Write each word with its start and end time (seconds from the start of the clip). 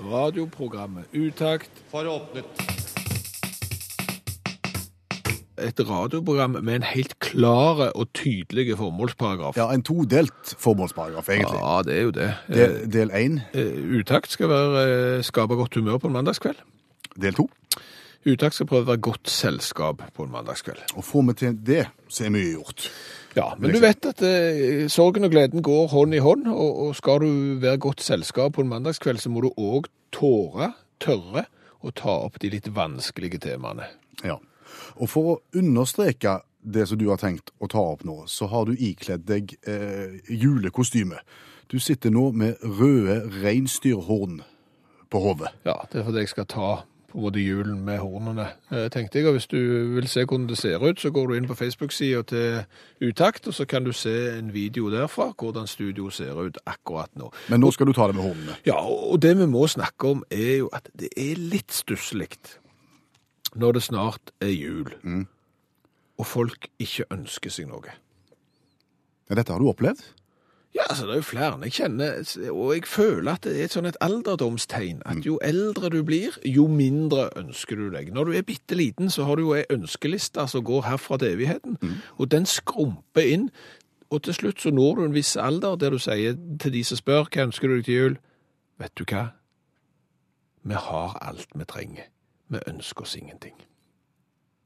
Radioprogrammet 0.00 1.04
Utakt. 1.14 1.70
for 1.90 2.04
åpnet. 2.06 2.44
Et 5.58 5.80
radioprogram 5.88 6.50
med 6.62 6.74
en 6.76 6.82
helt 6.82 7.16
klare 7.18 7.92
og 7.92 8.12
tydelige 8.14 8.76
formålsparagraf. 8.76 9.56
Ja, 9.56 9.72
en 9.74 9.82
todelt 9.82 10.54
formålsparagraf, 10.58 11.28
egentlig. 11.28 11.58
Ja, 11.58 11.82
det 11.82 11.96
er 11.98 12.02
jo 12.02 12.10
det. 12.10 12.28
Del, 12.48 12.92
del 12.92 13.10
én, 13.10 13.40
Eh, 13.54 13.98
Utakt 13.98 14.30
skal 14.30 14.48
være, 14.48 15.16
eh, 15.16 15.22
skape 15.22 15.54
godt 15.54 15.74
humør 15.74 15.98
på 15.98 16.06
en 16.06 16.12
mandagskveld. 16.12 16.56
del 17.20 17.34
to. 17.34 17.50
Utakt 18.26 18.54
skal 18.54 18.66
prøve 18.66 18.82
å 18.82 18.86
være 18.86 19.00
godt 19.00 19.28
selskap 19.30 20.02
på 20.14 20.22
en 20.24 20.30
mandagskveld. 20.30 20.78
Og 20.96 21.04
får 21.04 21.22
vi 21.26 21.32
til 21.32 21.58
det, 21.66 21.86
så 22.08 22.24
er 22.24 22.30
mye 22.30 22.52
gjort. 22.54 22.90
Ja, 23.36 23.52
men 23.58 23.74
du 23.74 23.80
vet 23.82 24.06
at 24.08 24.22
eh, 24.24 24.86
sorgen 24.90 25.26
og 25.28 25.32
gleden 25.34 25.62
går 25.64 25.90
hånd 25.92 26.16
i 26.16 26.22
hånd, 26.24 26.48
og, 26.48 26.82
og 26.86 26.96
skal 26.96 27.22
du 27.22 27.60
være 27.62 27.80
godt 27.82 28.02
selskap 28.02 28.56
på 28.56 28.64
en 28.64 28.72
mandagskveld, 28.72 29.20
så 29.20 29.30
må 29.32 29.44
du 29.44 29.50
òg 29.54 29.90
tåre, 30.14 30.72
tørre, 31.02 31.46
å 31.78 31.92
ta 31.94 32.14
opp 32.24 32.40
de 32.42 32.50
litt 32.50 32.66
vanskelige 32.74 33.38
temaene. 33.44 33.86
Ja. 34.26 34.38
Og 34.98 35.10
for 35.10 35.32
å 35.32 35.36
understreke 35.58 36.40
det 36.60 36.88
som 36.90 36.98
du 36.98 37.06
har 37.12 37.20
tenkt 37.20 37.52
å 37.62 37.68
ta 37.70 37.82
opp 37.94 38.04
nå, 38.06 38.24
så 38.26 38.48
har 38.50 38.66
du 38.66 38.74
ikledd 38.74 39.28
deg 39.28 39.54
eh, 39.68 40.18
julekostyme. 40.28 41.20
Du 41.70 41.78
sitter 41.78 42.10
nå 42.10 42.30
med 42.32 42.58
røde 42.64 43.20
reinsdyrhorn 43.42 44.40
på 45.12 45.22
hodet. 45.22 45.52
Ja, 45.68 45.78
det 45.92 46.00
er 46.00 46.08
fordi 46.08 46.24
jeg 46.24 46.32
skal 46.32 46.48
ta 46.50 46.70
på 47.08 47.20
både 47.20 47.40
julen 47.40 47.80
med 47.84 47.98
hornene, 48.02 48.50
eh, 48.70 48.88
tenkte 48.92 49.18
jeg. 49.18 49.26
Og 49.26 49.38
hvis 49.38 49.46
du 49.48 49.58
vil 49.94 50.08
se 50.08 50.24
hvordan 50.24 50.46
det 50.48 50.58
ser 50.58 50.82
ut, 50.84 51.00
så 51.00 51.10
går 51.10 51.26
du 51.26 51.34
inn 51.34 51.48
på 51.48 51.56
Facebook-sida 51.56 52.22
til 52.28 53.08
Utakt, 53.08 53.48
og 53.48 53.54
så 53.54 53.64
kan 53.64 53.84
du 53.84 53.92
se 53.92 54.38
en 54.38 54.52
video 54.52 54.90
derfra, 54.92 55.30
hvordan 55.32 55.66
studio 55.66 56.10
ser 56.10 56.36
ut 56.36 56.58
akkurat 56.66 57.10
nå. 57.16 57.30
Men 57.48 57.60
nå 57.60 57.70
skal 57.72 57.86
du 57.86 57.94
ta 57.96 58.06
det 58.06 58.16
med 58.18 58.26
hornene. 58.26 58.58
Ja, 58.66 58.76
og 58.84 59.22
det 59.22 59.36
vi 59.38 59.46
må 59.46 59.64
snakke 59.66 60.08
om 60.08 60.24
er 60.30 60.58
jo 60.58 60.68
at 60.72 60.90
det 60.98 61.08
er 61.16 61.40
litt 61.40 61.72
stusslig 61.72 62.28
når 63.56 63.78
det 63.78 63.82
snart 63.82 64.30
er 64.44 64.52
jul, 64.52 64.92
og 66.18 66.26
folk 66.26 66.68
ikke 66.78 67.06
ønsker 67.14 67.50
seg 67.50 67.70
noe. 67.70 67.94
Ja, 69.30 69.36
dette 69.38 69.54
har 69.54 69.62
du 69.62 69.70
opplevd? 69.70 70.02
Ja, 70.74 70.82
altså 70.90 71.06
det 71.06 71.12
er 71.12 71.16
jo 71.16 71.22
flere 71.22 71.58
jeg 71.64 71.72
kjenner, 71.72 72.18
og 72.52 72.74
jeg 72.74 72.84
føler 72.86 73.32
at 73.32 73.44
det 73.44 73.54
er 73.56 73.64
et 73.64 73.74
sånn 73.74 73.88
et 73.88 73.96
alderdomstegn, 74.04 75.00
at 75.08 75.26
jo 75.26 75.38
eldre 75.42 75.88
du 75.90 76.02
blir, 76.04 76.36
jo 76.44 76.66
mindre 76.68 77.30
ønsker 77.40 77.76
du 77.76 77.88
deg. 77.94 78.12
Når 78.14 78.28
du 78.28 78.32
er 78.36 78.44
bitte 78.46 78.76
liten, 78.76 79.10
så 79.10 79.24
har 79.24 79.36
du 79.36 79.46
jo 79.46 79.54
ei 79.56 79.64
ønskeliste 79.72 80.44
som 80.48 80.64
går 80.64 80.84
herfra 80.86 81.18
til 81.18 81.32
evigheten, 81.38 81.78
og 82.18 82.30
den 82.30 82.46
skrumper 82.46 83.24
inn, 83.24 83.48
og 84.10 84.22
til 84.22 84.34
slutt 84.34 84.60
så 84.60 84.70
når 84.70 84.94
du 84.94 85.04
en 85.04 85.16
viss 85.16 85.36
alder 85.36 85.76
der 85.76 85.90
du 85.90 85.98
sier 85.98 86.36
til 86.60 86.72
de 86.72 86.84
som 86.84 87.00
spør, 87.00 87.26
hva 87.28 87.48
ønsker 87.48 87.68
du 87.68 87.76
deg 87.76 87.84
til 87.84 87.94
jul? 87.94 88.18
Vet 88.78 88.94
du 88.96 89.04
hva? 89.08 89.24
Vi 90.68 90.74
har 90.74 91.18
alt 91.20 91.48
vi 91.54 91.64
trenger. 91.64 92.08
Vi 92.48 92.58
ønsker 92.66 93.02
oss 93.02 93.16
ingenting. 93.16 93.56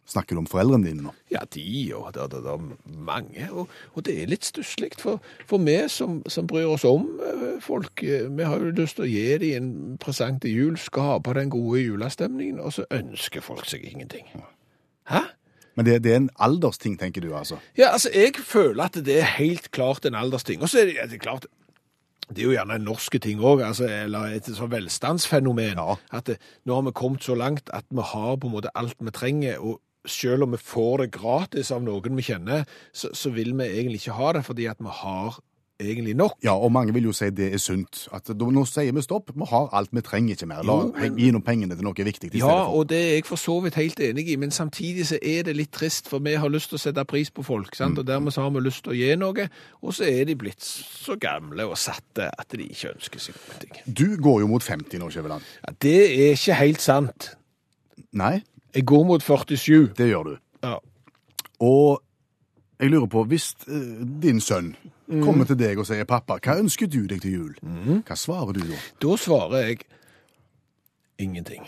Snakker 0.09 0.35
du 0.35 0.41
om 0.43 0.49
foreldrene 0.51 0.89
dine 0.89 1.05
nå? 1.07 1.13
Ja, 1.31 1.45
de 1.55 1.63
og 1.95 2.09
det, 2.17 2.25
det, 2.33 2.41
det 2.45 2.53
er 2.53 2.63
mange, 3.07 3.45
og, 3.53 3.69
og 3.95 4.05
det 4.05 4.17
er 4.19 4.31
litt 4.33 4.45
stusslig 4.45 4.91
for, 4.99 5.23
for 5.47 5.63
vi 5.63 5.77
som, 5.89 6.19
som 6.27 6.49
bryr 6.51 6.67
oss 6.75 6.83
om 6.89 7.07
eh, 7.23 7.61
folk. 7.63 8.03
eh, 8.03 8.27
Vi 8.27 8.49
har 8.49 8.59
jo 8.59 8.73
lyst 8.77 8.99
til 8.99 9.07
å 9.07 9.13
gi 9.13 9.39
dem 9.39 9.55
en 9.61 10.01
presang 10.03 10.41
til 10.43 10.51
jul, 10.57 10.81
skape 10.83 11.37
den 11.39 11.53
gode 11.55 11.85
julestemningen, 11.85 12.59
og 12.61 12.75
så 12.75 12.85
ønsker 12.91 13.45
folk 13.47 13.65
seg 13.71 13.87
ingenting. 13.93 14.27
Hæ? 15.09 15.23
Men 15.79 15.87
det, 15.87 16.01
det 16.05 16.13
er 16.13 16.19
en 16.25 16.33
aldersting, 16.37 16.99
tenker 17.01 17.23
du 17.25 17.31
altså? 17.39 17.57
Ja, 17.79 17.95
altså, 17.95 18.11
jeg 18.13 18.35
føler 18.45 18.91
at 18.91 18.99
det 19.07 19.21
er 19.23 19.31
helt 19.39 19.71
klart 19.73 20.05
en 20.05 20.19
aldersting. 20.19 20.61
Og 20.61 20.69
så 20.69 20.83
er 20.83 20.91
det, 20.91 20.99
det 21.09 21.17
er 21.17 21.23
klart, 21.23 21.47
det 22.29 22.43
er 22.43 22.51
jo 22.51 22.53
gjerne 22.59 22.77
en 22.77 22.85
norske 22.91 23.23
ting 23.23 23.41
òg, 23.41 23.63
altså, 23.65 23.87
eller 23.87 24.35
et 24.37 24.51
sånn 24.51 24.71
velstandsfenomen. 24.75 25.79
Ja. 25.81 25.97
At 26.13 26.29
det, 26.29 26.37
nå 26.69 26.77
har 26.77 26.85
vi 26.91 26.93
kommet 26.99 27.25
så 27.25 27.39
langt 27.39 27.73
at 27.73 27.87
vi 27.89 28.05
har 28.11 28.37
på 28.43 28.51
en 28.51 28.55
måte 28.59 28.75
alt 28.77 28.99
vi 29.01 29.15
trenger. 29.15 29.63
og 29.63 29.81
selv 30.09 30.43
om 30.47 30.51
vi 30.57 30.61
får 30.63 31.05
det 31.05 31.11
gratis 31.15 31.71
av 31.75 31.83
noen 31.85 32.17
vi 32.19 32.23
kjenner, 32.27 32.65
så, 32.93 33.13
så 33.15 33.31
vil 33.35 33.55
vi 33.59 33.69
egentlig 33.71 34.03
ikke 34.03 34.19
ha 34.19 34.33
det, 34.39 34.45
fordi 34.45 34.67
at 34.71 34.81
vi 34.83 34.91
har 35.03 35.39
egentlig 35.83 36.15
nok. 36.17 36.37
Ja, 36.45 36.53
og 36.55 36.73
mange 36.73 36.93
vil 36.95 37.09
jo 37.09 37.13
si 37.17 37.29
det 37.35 37.49
er 37.55 37.59
sunt. 37.59 38.05
At 38.15 38.29
nå 38.39 38.63
sier 38.69 38.93
vi 38.95 39.03
stopp, 39.03 39.33
vi 39.35 39.47
har 39.51 39.69
alt 39.75 39.91
vi 39.95 40.03
trenger 40.05 40.37
ikke 40.37 40.47
mer. 40.47 40.63
La, 40.67 40.77
Jo, 40.85 40.93
men- 40.95 41.17
Gi 41.19 41.31
noen 41.35 41.43
pengene 41.43 41.75
til 41.75 41.85
noe 41.85 41.95
viktig 41.95 42.31
Ja, 42.35 42.47
for. 42.47 42.79
og 42.79 42.89
det 42.89 42.99
er 42.99 43.15
jeg 43.17 43.27
for 43.27 43.37
så 43.37 43.61
vidt 43.63 43.75
helt 43.75 43.99
enig 44.01 44.29
i, 44.29 44.37
men 44.37 44.51
samtidig 44.51 45.07
så 45.07 45.19
er 45.23 45.43
det 45.43 45.57
litt 45.57 45.73
trist, 45.73 46.09
for 46.09 46.19
vi 46.21 46.35
har 46.35 46.49
lyst 46.49 46.69
til 46.71 46.79
å 46.79 46.81
sette 46.81 47.05
pris 47.05 47.31
på 47.31 47.43
folk, 47.45 47.75
sant? 47.75 47.99
og 47.99 48.07
dermed 48.07 48.33
så 48.33 48.43
har 48.43 48.51
vi 48.51 48.61
lyst 48.61 48.85
til 48.85 48.93
å 48.93 48.97
gi 48.97 49.17
noe, 49.17 49.49
og 49.83 49.93
så 49.93 50.05
er 50.05 50.25
de 50.25 50.35
blitt 50.37 50.63
så 50.63 51.17
gamle 51.19 51.67
og 51.67 51.77
satte 51.77 52.31
at 52.39 52.49
de 52.49 52.63
ikke 52.69 52.95
ønsker 52.95 53.19
seg 53.19 53.35
noe. 53.35 53.83
Du 53.93 54.17
går 54.17 54.41
jo 54.41 54.47
mot 54.49 54.63
50 54.63 54.99
nå, 54.99 55.11
Skjæveland. 55.11 55.43
Ja, 55.67 55.73
det 55.81 55.97
er 56.29 56.33
ikke 56.37 56.55
helt 56.55 56.81
sant. 56.81 57.35
Nei, 58.13 58.43
Jeg 58.75 58.85
går 58.87 59.05
mot 59.05 59.23
47. 59.23 59.93
det 59.97 60.09
gjør 60.09 60.23
du. 60.25 60.37
Ja. 60.65 60.77
Og 61.61 62.03
jeg 62.81 62.91
lurer 62.91 63.07
på, 63.07 63.25
hvis 63.25 63.53
eh, 63.69 64.05
din 64.23 64.41
sønn 64.41 64.77
Mm. 65.13 65.21
kommer 65.25 65.45
til 65.45 65.59
deg 65.59 65.77
og 65.79 65.85
sier 65.87 66.05
'pappa, 66.09 66.39
hva 66.41 66.55
ønsker 66.59 66.87
du 66.89 67.07
deg 67.07 67.21
til 67.21 67.33
jul', 67.33 67.57
hva 68.07 68.15
svarer 68.17 68.53
du 68.55 68.61
da? 68.61 68.77
Da 69.03 69.17
svarer 69.17 69.67
jeg 69.67 69.79
ingenting. 71.19 71.67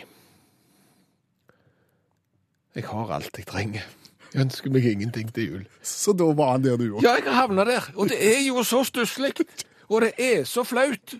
Jeg 2.75 2.85
har 2.85 3.11
alt 3.15 3.37
jeg 3.39 3.47
trenger. 3.47 3.83
Jeg 4.35 4.41
ønsker 4.47 4.71
meg 4.71 4.85
ingenting 4.89 5.29
til 5.35 5.51
jul. 5.51 5.67
Så 5.83 6.13
da 6.17 6.25
var 6.35 6.53
han 6.57 6.65
der, 6.65 6.77
du 6.77 6.97
òg. 6.97 7.03
Ja, 7.05 7.15
jeg 7.21 7.25
har 7.29 7.33
havna 7.47 7.65
der. 7.65 7.91
Og 7.97 8.09
det 8.09 8.19
er 8.19 8.41
jo 8.49 8.63
så 8.67 8.83
stusslig. 8.85 9.33
Og 9.89 10.01
det 10.03 10.13
er 10.19 10.45
så 10.45 10.65
flaut. 10.67 11.15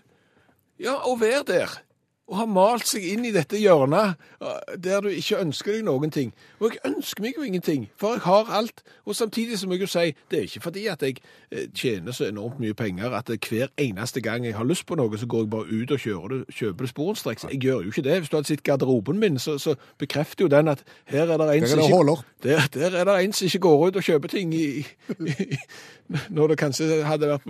Ja, 0.79 0.97
å 1.07 1.15
være 1.19 1.43
der. 1.47 1.77
Og 2.25 2.39
ha 2.39 2.45
malt 2.49 2.87
seg 2.89 3.03
inn 3.05 3.25
i 3.27 3.31
dette 3.33 3.59
hjørnet 3.61 4.15
eh, 4.41 4.77
der 4.81 5.03
du 5.05 5.11
ikke 5.13 5.37
ønsker 5.43 5.75
deg 5.75 5.83
noen 5.85 6.09
ting. 6.13 6.31
Og 6.57 6.73
jeg 6.73 6.81
ønsker 6.89 7.21
meg 7.21 7.37
jo 7.37 7.45
ingenting, 7.45 7.83
for 8.01 8.15
jeg 8.15 8.23
har 8.25 8.49
alt. 8.59 8.81
Og 9.05 9.15
samtidig 9.15 9.59
så 9.61 9.69
må 9.69 9.77
jeg 9.77 9.85
jo 9.85 9.89
si, 9.93 10.05
det 10.31 10.39
er 10.39 10.47
ikke 10.47 10.63
fordi 10.63 10.87
at 10.89 11.05
jeg 11.05 11.19
eh, 11.51 11.67
tjener 11.69 12.17
så 12.17 12.25
enormt 12.31 12.57
mye 12.63 12.73
penger 12.73 13.13
at 13.13 13.29
hver 13.29 13.69
eneste 13.77 14.23
gang 14.25 14.47
jeg 14.47 14.57
har 14.57 14.65
lyst 14.65 14.87
på 14.89 14.97
noe, 14.97 15.21
så 15.21 15.29
går 15.29 15.45
jeg 15.45 15.51
bare 15.53 15.69
ut 15.69 15.93
og 15.93 16.01
kjører 16.01 16.33
det, 16.33 16.41
kjøper 16.57 16.87
det 16.87 16.91
sporenstreks. 16.95 17.47
Jeg 17.51 17.61
gjør 17.67 17.85
jo 17.85 17.93
ikke 17.93 18.05
det. 18.09 18.17
Hvis 18.23 18.33
du 18.33 18.39
hadde 18.39 18.49
sett 18.49 18.65
garderoben 18.65 19.21
min, 19.21 19.39
så, 19.39 19.59
så 19.61 19.77
bekrefter 20.01 20.47
jo 20.47 20.49
den 20.55 20.73
at 20.73 20.81
her 21.13 21.29
er 21.29 21.37
det 21.37 21.49
en 21.59 21.69
som 21.69 21.85
ikke... 21.85 22.17
Der, 22.43 22.67
der 22.73 22.99
er 23.03 23.05
det 23.11 23.21
en 23.21 23.37
som 23.37 23.45
ikke 23.45 23.65
går 23.69 23.87
ut 23.87 24.01
og 24.01 24.09
kjøper 24.09 24.33
ting 24.33 24.53
i, 24.57 24.81
i, 25.29 25.61
når 26.33 26.55
det 26.55 26.61
kanskje 26.65 27.03
hadde 27.05 27.29
vært 27.35 27.49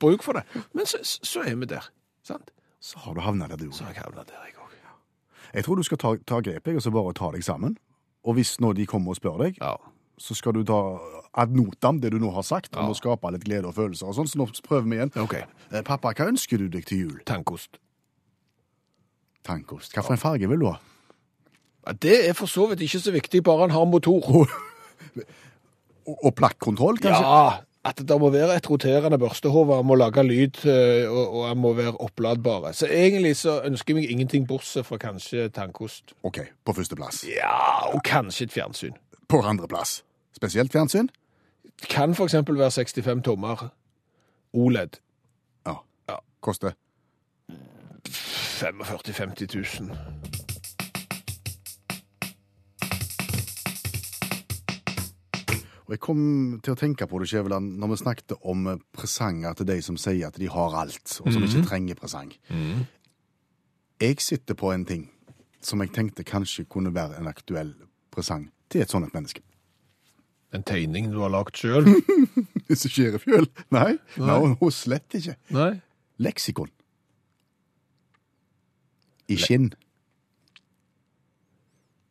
bruk 0.00 0.24
for 0.24 0.40
det. 0.40 0.48
Men 0.72 0.88
så, 0.88 1.04
så 1.04 1.44
er 1.44 1.60
vi 1.60 1.68
der, 1.76 1.92
sant? 2.24 2.54
Så 2.84 3.00
har 3.00 3.16
du 3.16 3.22
havna 3.24 3.48
der, 3.48 3.56
du 3.56 3.70
Så 3.72 3.86
har 3.86 3.94
jeg 3.96 4.02
havnet 4.04 4.28
der, 4.28 4.44
jeg 4.44 4.54
òg. 4.60 4.76
Jeg 5.54 5.64
tror 5.64 5.78
du 5.78 5.82
skal 5.86 5.98
ta, 6.02 6.10
ta 6.26 6.40
grep 6.44 6.68
og 6.74 6.82
så 6.82 6.90
bare 6.92 7.12
ta 7.16 7.30
deg 7.32 7.44
sammen. 7.46 7.76
Og 8.24 8.34
hvis 8.36 8.56
nå 8.60 8.72
de 8.76 8.84
kommer 8.90 9.14
og 9.14 9.16
spør 9.20 9.38
deg, 9.44 9.58
Ja. 9.62 9.76
så 10.18 10.34
skal 10.36 10.52
du 10.56 10.64
ta 10.68 10.80
ad 11.34 11.54
notam 11.54 12.00
det 12.02 12.10
du 12.12 12.18
nå 12.18 12.30
har 12.34 12.42
sagt, 12.46 12.76
om 12.76 12.90
å 12.92 12.96
skape 12.96 13.30
litt 13.32 13.44
glede 13.46 13.66
og 13.70 13.74
følelser 13.74 14.06
og 14.10 14.14
sånn. 14.18 14.28
Så 14.28 14.38
nå 14.38 14.46
prøver 14.66 14.88
vi 14.90 14.96
igjen. 14.98 15.12
Okay. 15.24 15.44
Eh, 15.72 15.82
Pappa, 15.82 16.12
hva 16.12 16.28
ønsker 16.28 16.58
du 16.58 16.68
deg 16.68 16.84
til 16.86 16.98
jul? 17.06 17.20
Tankost. 17.26 17.78
Tankost. 19.44 19.96
En 19.96 20.18
farge 20.20 20.48
vil 20.48 20.60
du 20.60 20.66
ha? 20.70 20.78
Det 22.00 22.28
er 22.28 22.32
for 22.36 22.46
så 22.48 22.66
vidt 22.70 22.80
ikke 22.86 23.00
så 23.00 23.12
viktig, 23.12 23.42
bare 23.44 23.66
han 23.66 23.70
har 23.74 23.84
motor. 23.84 24.48
Og, 26.04 26.18
og 26.28 26.34
plakkontroll, 26.36 26.98
kanskje? 27.00 27.24
Ja, 27.24 27.60
at 27.84 28.00
det 28.08 28.16
må 28.20 28.30
være 28.32 28.56
et 28.56 28.70
roterende 28.70 29.18
børstehode, 29.18 29.76
han 29.76 29.86
må 29.86 29.94
lage 29.94 30.22
lyd, 30.24 30.64
eh, 30.64 31.10
og, 31.10 31.34
og 31.34 31.48
han 31.48 31.58
må 31.60 31.72
være 31.76 31.96
oppladbare. 32.00 32.72
Så 32.72 32.86
egentlig 32.86 33.36
så 33.36 33.60
ønsker 33.64 33.94
jeg 33.94 34.00
meg 34.00 34.10
ingenting 34.10 34.46
bortsett 34.48 34.86
fra 34.88 34.96
kanskje 34.96 35.48
tannkost. 35.52 36.14
OK, 36.22 36.40
på 36.64 36.72
førsteplass. 36.72 37.24
Ja, 37.28 37.90
og 37.92 38.00
kanskje 38.04 38.48
et 38.48 38.56
fjernsyn. 38.56 38.96
På 39.28 39.42
andreplass. 39.44 40.02
Spesielt 40.36 40.72
fjernsyn? 40.72 41.08
Kan 41.90 42.14
for 42.14 42.24
eksempel 42.24 42.58
være 42.58 42.70
65 42.70 43.22
tommer 43.24 43.68
OLED. 44.52 45.00
Ja. 45.66 45.74
Ja. 46.08 46.16
Koster 46.40 46.72
45 48.08 49.12
50 49.12 49.80
000. 49.80 50.43
jeg 55.94 56.02
kom 56.02 56.20
til 56.64 56.74
å 56.74 56.78
tenke 56.78 57.06
på 57.06 57.20
det, 57.22 57.28
Skjæveland, 57.30 57.76
når 57.78 57.92
vi 57.92 58.00
snakket 58.00 58.34
om 58.42 58.66
presanger 58.96 59.54
til 59.58 59.68
de 59.68 59.78
som 59.84 59.98
sier 60.00 60.28
at 60.28 60.38
de 60.40 60.50
har 60.50 60.76
alt, 60.80 61.18
og 61.22 61.30
som 61.32 61.46
ikke 61.46 61.64
trenger 61.68 61.98
presang. 61.98 62.32
Jeg 64.02 64.20
sitter 64.20 64.58
på 64.58 64.72
en 64.74 64.84
ting 64.88 65.04
som 65.64 65.80
jeg 65.80 65.94
tenkte 65.94 66.26
kanskje 66.26 66.66
kunne 66.68 66.92
være 66.94 67.20
en 67.20 67.30
aktuell 67.30 67.72
presang 68.12 68.48
til 68.72 68.82
et 68.84 68.90
sånt 68.90 69.14
menneske. 69.14 69.42
En 70.54 70.62
tegning 70.62 71.10
du 71.10 71.18
har 71.22 71.32
lagd 71.34 71.56
sjøl? 71.58 71.88
Hvis 72.68 72.84
det 72.86 72.90
skjer 72.92 73.16
i 73.18 73.22
fjøl? 73.22 73.48
Nei. 73.74 73.96
Nei. 74.18 74.36
No, 74.54 74.70
slett 74.70 75.16
ikke. 75.18 75.34
Nei. 75.54 75.72
Leksikon. 76.22 76.70
I 79.30 79.38
skinn. 79.40 79.72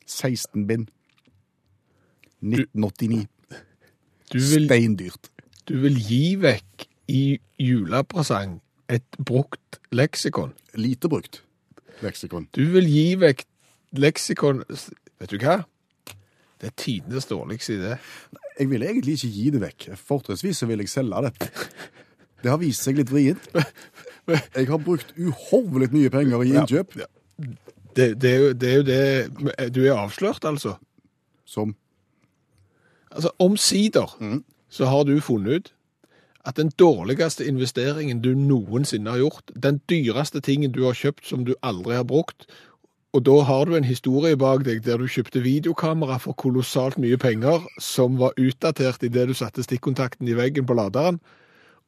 16 0.09 0.67
bind. 0.67 0.89
1989. 2.43 3.27
Du 4.31 4.39
vil, 4.39 4.65
Steindyrt. 4.67 5.29
du 5.67 5.77
vil 5.83 5.97
gi 5.99 6.35
vekk 6.41 6.87
i 7.11 7.39
julepresang 7.59 8.59
et 8.89 9.17
brukt 9.19 9.79
leksikon. 9.91 10.53
Lite 10.79 11.09
brukt 11.11 11.41
leksikon. 12.03 12.47
Du 12.55 12.63
vil 12.73 12.87
gi 12.89 13.07
vekk 13.21 13.45
leksikon 13.99 14.63
Vet 15.21 15.31
du 15.31 15.37
hva? 15.39 15.61
Det 16.59 16.71
er 16.71 16.75
tidenes 16.79 17.27
dårligste 17.29 17.75
idé. 17.77 17.97
Jeg 18.59 18.69
vil 18.71 18.83
egentlig 18.83 19.17
ikke 19.17 19.29
gi 19.35 19.49
det 19.53 19.61
vekk. 19.61 19.85
Fortrinnsvis 19.99 20.61
så 20.61 20.67
vil 20.67 20.83
jeg 20.83 20.91
selge 20.91 21.21
det. 21.27 21.49
Det 22.43 22.51
har 22.51 22.59
vist 22.59 22.83
seg 22.83 22.97
litt 22.99 23.11
vrient. 23.11 23.45
Jeg 24.27 24.67
har 24.69 24.79
brukt 24.79 25.13
uhorvelig 25.19 25.89
mye 25.91 26.11
penger 26.11 26.43
i 26.43 26.51
innkjøp. 26.53 26.97
Det, 27.95 28.07
det, 28.19 28.29
er 28.29 28.37
jo, 28.39 28.51
det 28.55 28.69
er 28.69 28.75
jo 28.77 28.83
det 28.87 29.71
Du 29.75 29.81
er 29.83 29.95
avslørt, 29.95 30.43
altså. 30.47 30.77
Som 31.43 31.75
Altså, 33.13 33.29
Omsider 33.39 34.41
så 34.69 34.85
har 34.89 35.03
du 35.03 35.19
funnet 35.21 35.53
ut 35.53 35.73
at 36.45 36.57
den 36.57 36.71
dårligste 36.79 37.45
investeringen 37.47 38.19
du 38.21 38.33
noensinne 38.35 39.13
har 39.13 39.21
gjort, 39.21 39.51
den 39.55 39.79
dyreste 39.89 40.41
tingen 40.43 40.73
du 40.75 40.83
har 40.83 40.97
kjøpt 40.97 41.29
som 41.29 41.45
du 41.47 41.53
aldri 41.63 41.95
har 41.95 42.03
brukt, 42.03 42.47
og 43.13 43.25
da 43.25 43.35
har 43.45 43.65
du 43.69 43.75
en 43.77 43.85
historie 43.85 44.35
bak 44.35 44.65
deg 44.65 44.81
der 44.83 44.97
du 44.97 45.07
kjøpte 45.07 45.43
videokamera 45.45 46.17
for 46.19 46.33
kolossalt 46.33 46.97
mye 46.97 47.17
penger, 47.21 47.61
som 47.79 48.17
var 48.19 48.33
utdatert 48.41 49.05
idet 49.05 49.27
du 49.29 49.35
satte 49.37 49.63
stikkontakten 49.63 50.27
i 50.27 50.35
veggen 50.35 50.65
på 50.65 50.75
laderen, 50.75 51.21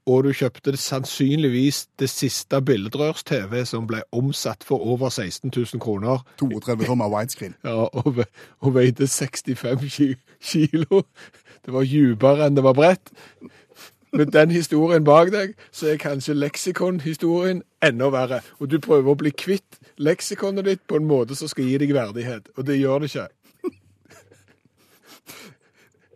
og 0.05 0.23
du 0.27 0.31
kjøpte 0.37 0.75
sannsynligvis 0.77 1.85
det 1.99 2.09
siste 2.11 2.59
billedrørs-TV 2.61 3.63
som 3.65 3.87
ble 3.89 4.03
omsatt 4.13 4.63
for 4.63 4.83
over 4.85 5.09
16 5.09 5.49
000 5.49 5.81
kroner, 5.81 6.21
32 6.37 6.85
tommer 6.85 7.09
widescreen. 7.09 7.55
ja, 7.65 7.87
og, 7.89 8.11
ve- 8.19 8.29
og 8.61 8.75
veide 8.75 9.07
65 9.07 10.17
kilo. 10.41 11.01
Det 11.65 11.73
var 11.73 11.87
dypere 11.89 12.45
enn 12.45 12.57
det 12.57 12.63
var 12.65 12.77
bredt. 12.77 13.09
Med 14.15 14.29
den 14.31 14.51
historien 14.53 15.03
bak 15.03 15.31
deg, 15.33 15.55
så 15.75 15.89
er 15.91 15.97
kanskje 15.99 16.37
leksikon-historien 16.37 17.63
enda 17.83 18.07
verre. 18.13 18.39
Og 18.61 18.69
du 18.71 18.77
prøver 18.79 19.11
å 19.11 19.17
bli 19.19 19.33
kvitt 19.35 19.81
leksikonet 19.97 20.69
ditt 20.69 20.85
på 20.87 21.01
en 21.01 21.09
måte 21.09 21.35
som 21.35 21.49
skal 21.51 21.65
gi 21.67 21.81
deg 21.81 21.91
verdighet, 21.97 22.47
og 22.55 22.69
det 22.69 22.77
gjør 22.79 23.03
det 23.03 23.09
ikke. 23.11 23.27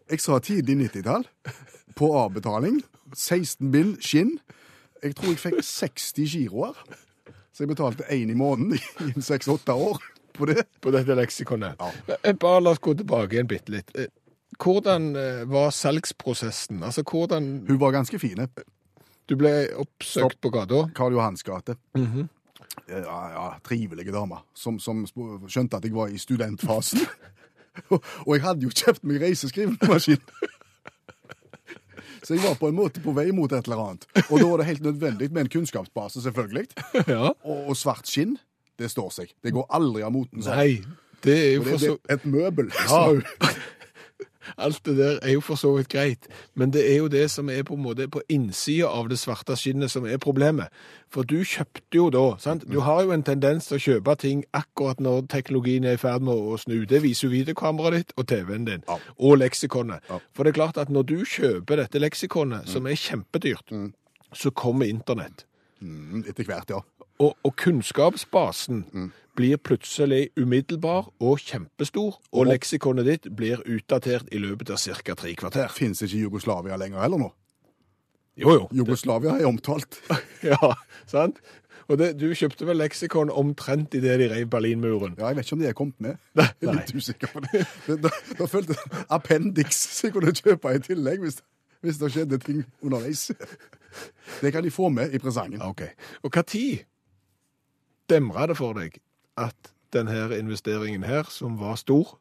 Jeg 0.09 0.21
sa 0.24 0.39
tidlig 0.42 0.77
90-tall. 0.88 1.25
På 2.00 2.13
avbetaling. 2.18 2.80
16 3.13 3.71
bill 3.71 3.95
skinn. 4.03 4.38
Jeg 5.03 5.15
tror 5.15 5.33
jeg 5.33 5.41
fikk 5.44 5.59
60 5.63 6.33
giroer. 6.33 6.79
Så 7.53 7.65
jeg 7.65 7.71
betalte 7.73 8.07
én 8.13 8.31
i 8.31 8.38
måneden 8.38 8.77
i 8.77 9.11
en 9.15 9.25
seks-åtte 9.25 9.73
år 9.75 10.00
på 10.38 10.47
det. 10.47 10.63
På 10.81 10.91
dette 10.95 11.15
leksikonet. 11.15 11.79
Ja. 11.79 12.33
Bare 12.39 12.63
la 12.63 12.73
oss 12.75 12.81
gå 12.83 12.94
tilbake 12.95 13.35
igjen 13.35 13.50
bitte 13.50 13.73
litt. 13.73 13.91
Eh, 13.95 14.11
Hvordan 14.59 15.15
eh, 15.15 15.45
var 15.47 15.69
salgsprosessen? 15.71 16.83
Altså, 16.83 17.03
hvordan 17.03 17.65
Hun 17.67 17.79
var 17.79 17.91
ganske 17.91 18.19
fin. 18.19 18.47
Du 19.29 19.35
ble 19.38 19.69
oppsøkt 19.77 20.41
på 20.41 20.50
gata? 20.50 20.88
Karl 20.95 21.13
Johans 21.13 21.44
gate. 21.44 21.75
Ja, 22.89 23.19
ja, 23.33 23.45
trivelige 23.63 24.11
damer 24.11 24.44
som, 24.57 24.79
som 24.79 25.06
skjønte 25.47 25.77
at 25.77 25.85
jeg 25.85 25.94
var 25.94 26.09
i 26.09 26.17
studentfasen. 26.17 27.00
og, 27.94 28.03
og 28.25 28.33
jeg 28.35 28.44
hadde 28.44 28.65
jo 28.65 28.73
kjøpt 28.73 29.03
meg 29.03 29.21
reiseskrivemaskin. 29.21 30.23
Så 32.24 32.36
jeg 32.36 32.44
var 32.44 32.56
på 32.60 32.69
en 32.69 32.77
måte 32.77 33.01
på 33.04 33.13
vei 33.16 33.30
mot 33.36 33.51
et 33.51 33.68
eller 33.68 33.83
annet. 33.86 34.07
Og 34.27 34.36
da 34.39 34.45
var 34.45 34.62
det 34.62 34.69
helt 34.69 34.86
nødvendig 34.86 35.31
med 35.31 35.45
en 35.45 35.51
kunnskapsbase, 35.56 36.24
selvfølgelig. 36.25 36.68
ja. 37.13 37.31
Og, 37.31 37.60
og 37.71 37.77
svart 37.80 38.10
skinn, 38.10 38.38
det 38.80 38.92
står 38.94 39.13
seg. 39.16 39.33
Det 39.44 39.54
går 39.56 39.68
aldri 39.75 40.06
av 40.07 40.13
moten. 40.16 40.44
Sånn. 40.45 40.60
Nei, 40.60 41.00
det 41.25 41.36
er 41.36 41.51
jo 41.57 41.66
for 41.68 41.83
så 41.83 41.95
et 42.12 42.25
møbel. 42.30 42.71
Ja. 42.88 43.54
Alt 44.57 44.81
det 44.85 44.97
der 44.97 45.19
er 45.21 45.31
jo 45.33 45.41
for 45.41 45.55
så 45.55 45.71
vidt 45.77 45.89
greit, 45.89 46.27
men 46.55 46.71
det 46.71 46.83
er 46.91 46.97
jo 46.97 47.07
det 47.07 47.25
som 47.31 47.49
er 47.49 47.63
på 47.63 47.73
en 47.75 47.83
måte 47.83 48.07
på 48.09 48.21
innsida 48.29 48.87
av 48.89 49.09
det 49.09 49.19
svarte 49.19 49.55
skinnet 49.59 49.91
som 49.91 50.05
er 50.05 50.17
problemet. 50.17 50.67
For 51.09 51.23
du 51.23 51.39
kjøpte 51.43 51.95
jo 51.97 52.09
da, 52.13 52.23
sant? 52.39 52.63
Du 52.69 52.79
har 52.85 53.03
jo 53.03 53.11
en 53.11 53.23
tendens 53.23 53.65
til 53.67 53.77
å 53.77 53.81
kjøpe 53.81 54.15
ting 54.21 54.43
akkurat 54.53 54.99
når 55.01 55.27
teknologien 55.27 55.85
er 55.85 55.97
i 55.97 56.01
ferd 56.01 56.21
med 56.21 56.33
å 56.33 56.57
snu. 56.61 56.85
Det 56.85 57.01
viser 57.01 57.27
jo 57.27 57.33
videokameraet 57.33 57.93
ditt 57.97 58.13
og 58.17 58.27
TV-en 58.27 58.65
din, 58.65 58.83
Ja. 58.87 58.97
og 59.17 59.37
leksikonet. 59.37 59.99
Ja. 60.09 60.19
For 60.33 60.43
det 60.43 60.49
er 60.55 60.59
klart 60.61 60.77
at 60.77 60.89
når 60.89 61.03
du 61.03 61.17
kjøper 61.25 61.75
dette 61.81 61.99
leksikonet, 61.99 62.67
som 62.69 62.85
er 62.87 62.95
kjempedyrt, 62.95 63.73
så 64.33 64.51
kommer 64.51 64.85
internett. 64.85 65.45
Mm, 65.81 66.23
Etter 66.27 66.43
hvert, 66.45 66.69
ja. 66.69 66.81
Og, 67.19 67.35
og 67.43 67.55
kunnskapsbasen 67.55 69.11
blir 69.39 69.59
plutselig 69.63 70.30
umiddelbar 70.38 71.13
og 71.24 71.39
kjempestor, 71.39 72.18
og 72.36 72.50
leksikonet 72.50 73.07
ditt 73.07 73.30
blir 73.36 73.62
utdatert 73.63 74.27
i 74.36 74.41
løpet 74.41 74.74
av 74.75 74.81
ca. 74.81 75.15
tre 75.15 75.31
kvarter. 75.39 75.71
Fins 75.71 76.03
ikke 76.03 76.25
Jugoslavia 76.25 76.77
lenger 76.80 77.00
heller 77.06 77.24
nå. 77.24 77.30
Jo, 78.39 78.53
jo. 78.56 78.68
Jugoslavia 78.71 79.39
er 79.39 79.47
omtalt. 79.47 80.01
Ja, 80.44 80.74
sant? 81.07 81.39
Og 81.89 81.97
det, 81.97 82.13
du 82.21 82.27
kjøpte 82.38 82.68
vel 82.68 82.77
leksikon 82.80 83.31
omtrent 83.33 83.95
idet 83.97 84.19
de 84.21 84.27
rev 84.30 84.45
Berlinmuren? 84.51 85.15
Ja, 85.18 85.31
Jeg 85.31 85.39
vet 85.39 85.47
ikke 85.47 85.56
om 85.57 85.63
de 85.63 85.68
er 85.68 85.75
kommet 85.75 86.03
med. 86.06 86.19
Jeg 86.62 86.69
er 86.69 86.77
litt 86.77 86.94
usikker 86.95 87.31
på 87.33 87.42
det. 87.47 87.63
det 87.88 87.97
da, 88.06 88.12
da 88.39 88.47
følte 88.47 88.77
jeg 88.77 89.06
appendix 89.09 89.81
som 89.97 90.07
jeg 90.07 90.15
kunne 90.15 90.35
kjøpe 90.38 90.75
i 90.75 90.83
tillegg 90.85 91.24
hvis, 91.25 91.42
hvis 91.81 92.00
det 92.00 92.12
skjedde 92.13 92.39
ting 92.44 92.62
underveis. 92.85 93.31
Det 94.44 94.53
kan 94.53 94.63
de 94.63 94.71
få 94.71 94.92
med 94.94 95.15
i 95.15 95.19
presangen. 95.19 95.63
Ok. 95.65 95.88
Og 96.24 96.31
hva 96.35 96.45
tid 96.45 96.85
demra 98.09 98.45
det 98.50 98.57
for 98.59 98.77
deg 98.77 99.00
at 99.47 99.71
denne 99.95 100.27
investeringen 100.38 101.03
her, 101.07 101.24
som 101.33 101.56
var 101.59 101.80
stor, 101.81 102.18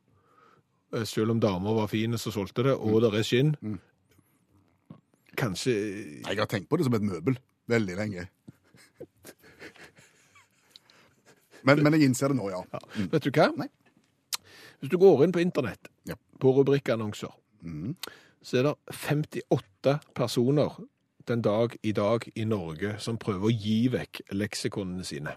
eh, 0.95 1.05
selv 1.05 1.35
om 1.35 1.41
damer 1.43 1.75
var 1.83 1.91
fine 1.93 2.19
som 2.19 2.33
solgte 2.33 2.65
det, 2.65 2.75
og 2.79 3.03
det 3.05 3.13
er 3.19 3.27
skinn, 3.27 3.55
kanskje 5.39 5.75
Jeg 6.27 6.39
har 6.39 6.47
tenkt 6.51 6.69
på 6.71 6.77
det 6.81 6.87
som 6.89 6.95
et 6.99 7.05
møbel 7.05 7.37
veldig 7.71 7.97
lenge. 7.99 8.29
Men, 11.67 11.83
men 11.83 11.93
jeg 11.99 12.09
innser 12.09 12.33
det 12.33 12.39
nå, 12.39 12.49
ja. 12.53 12.63
Vet 13.13 13.27
du 13.27 13.31
hva? 13.35 13.49
Nei. 13.59 13.69
Hvis 14.79 14.93
du 14.93 14.97
går 15.03 15.25
inn 15.27 15.35
på 15.35 15.43
internett, 15.43 15.91
Ja. 16.07 16.15
på 16.41 16.53
rubrikkannonser, 16.55 17.33
så 18.43 18.59
er 18.61 18.63
det 18.69 18.75
58 18.95 19.99
personer 20.15 20.79
den 21.29 21.43
dag 21.43 21.75
i 21.83 21.93
dag 21.93 22.25
i 22.35 22.45
Norge 22.49 22.95
som 23.03 23.19
prøver 23.19 23.51
å 23.51 23.53
gi 23.53 23.89
vekk 23.93 24.23
leksikonene 24.33 25.05
sine. 25.05 25.35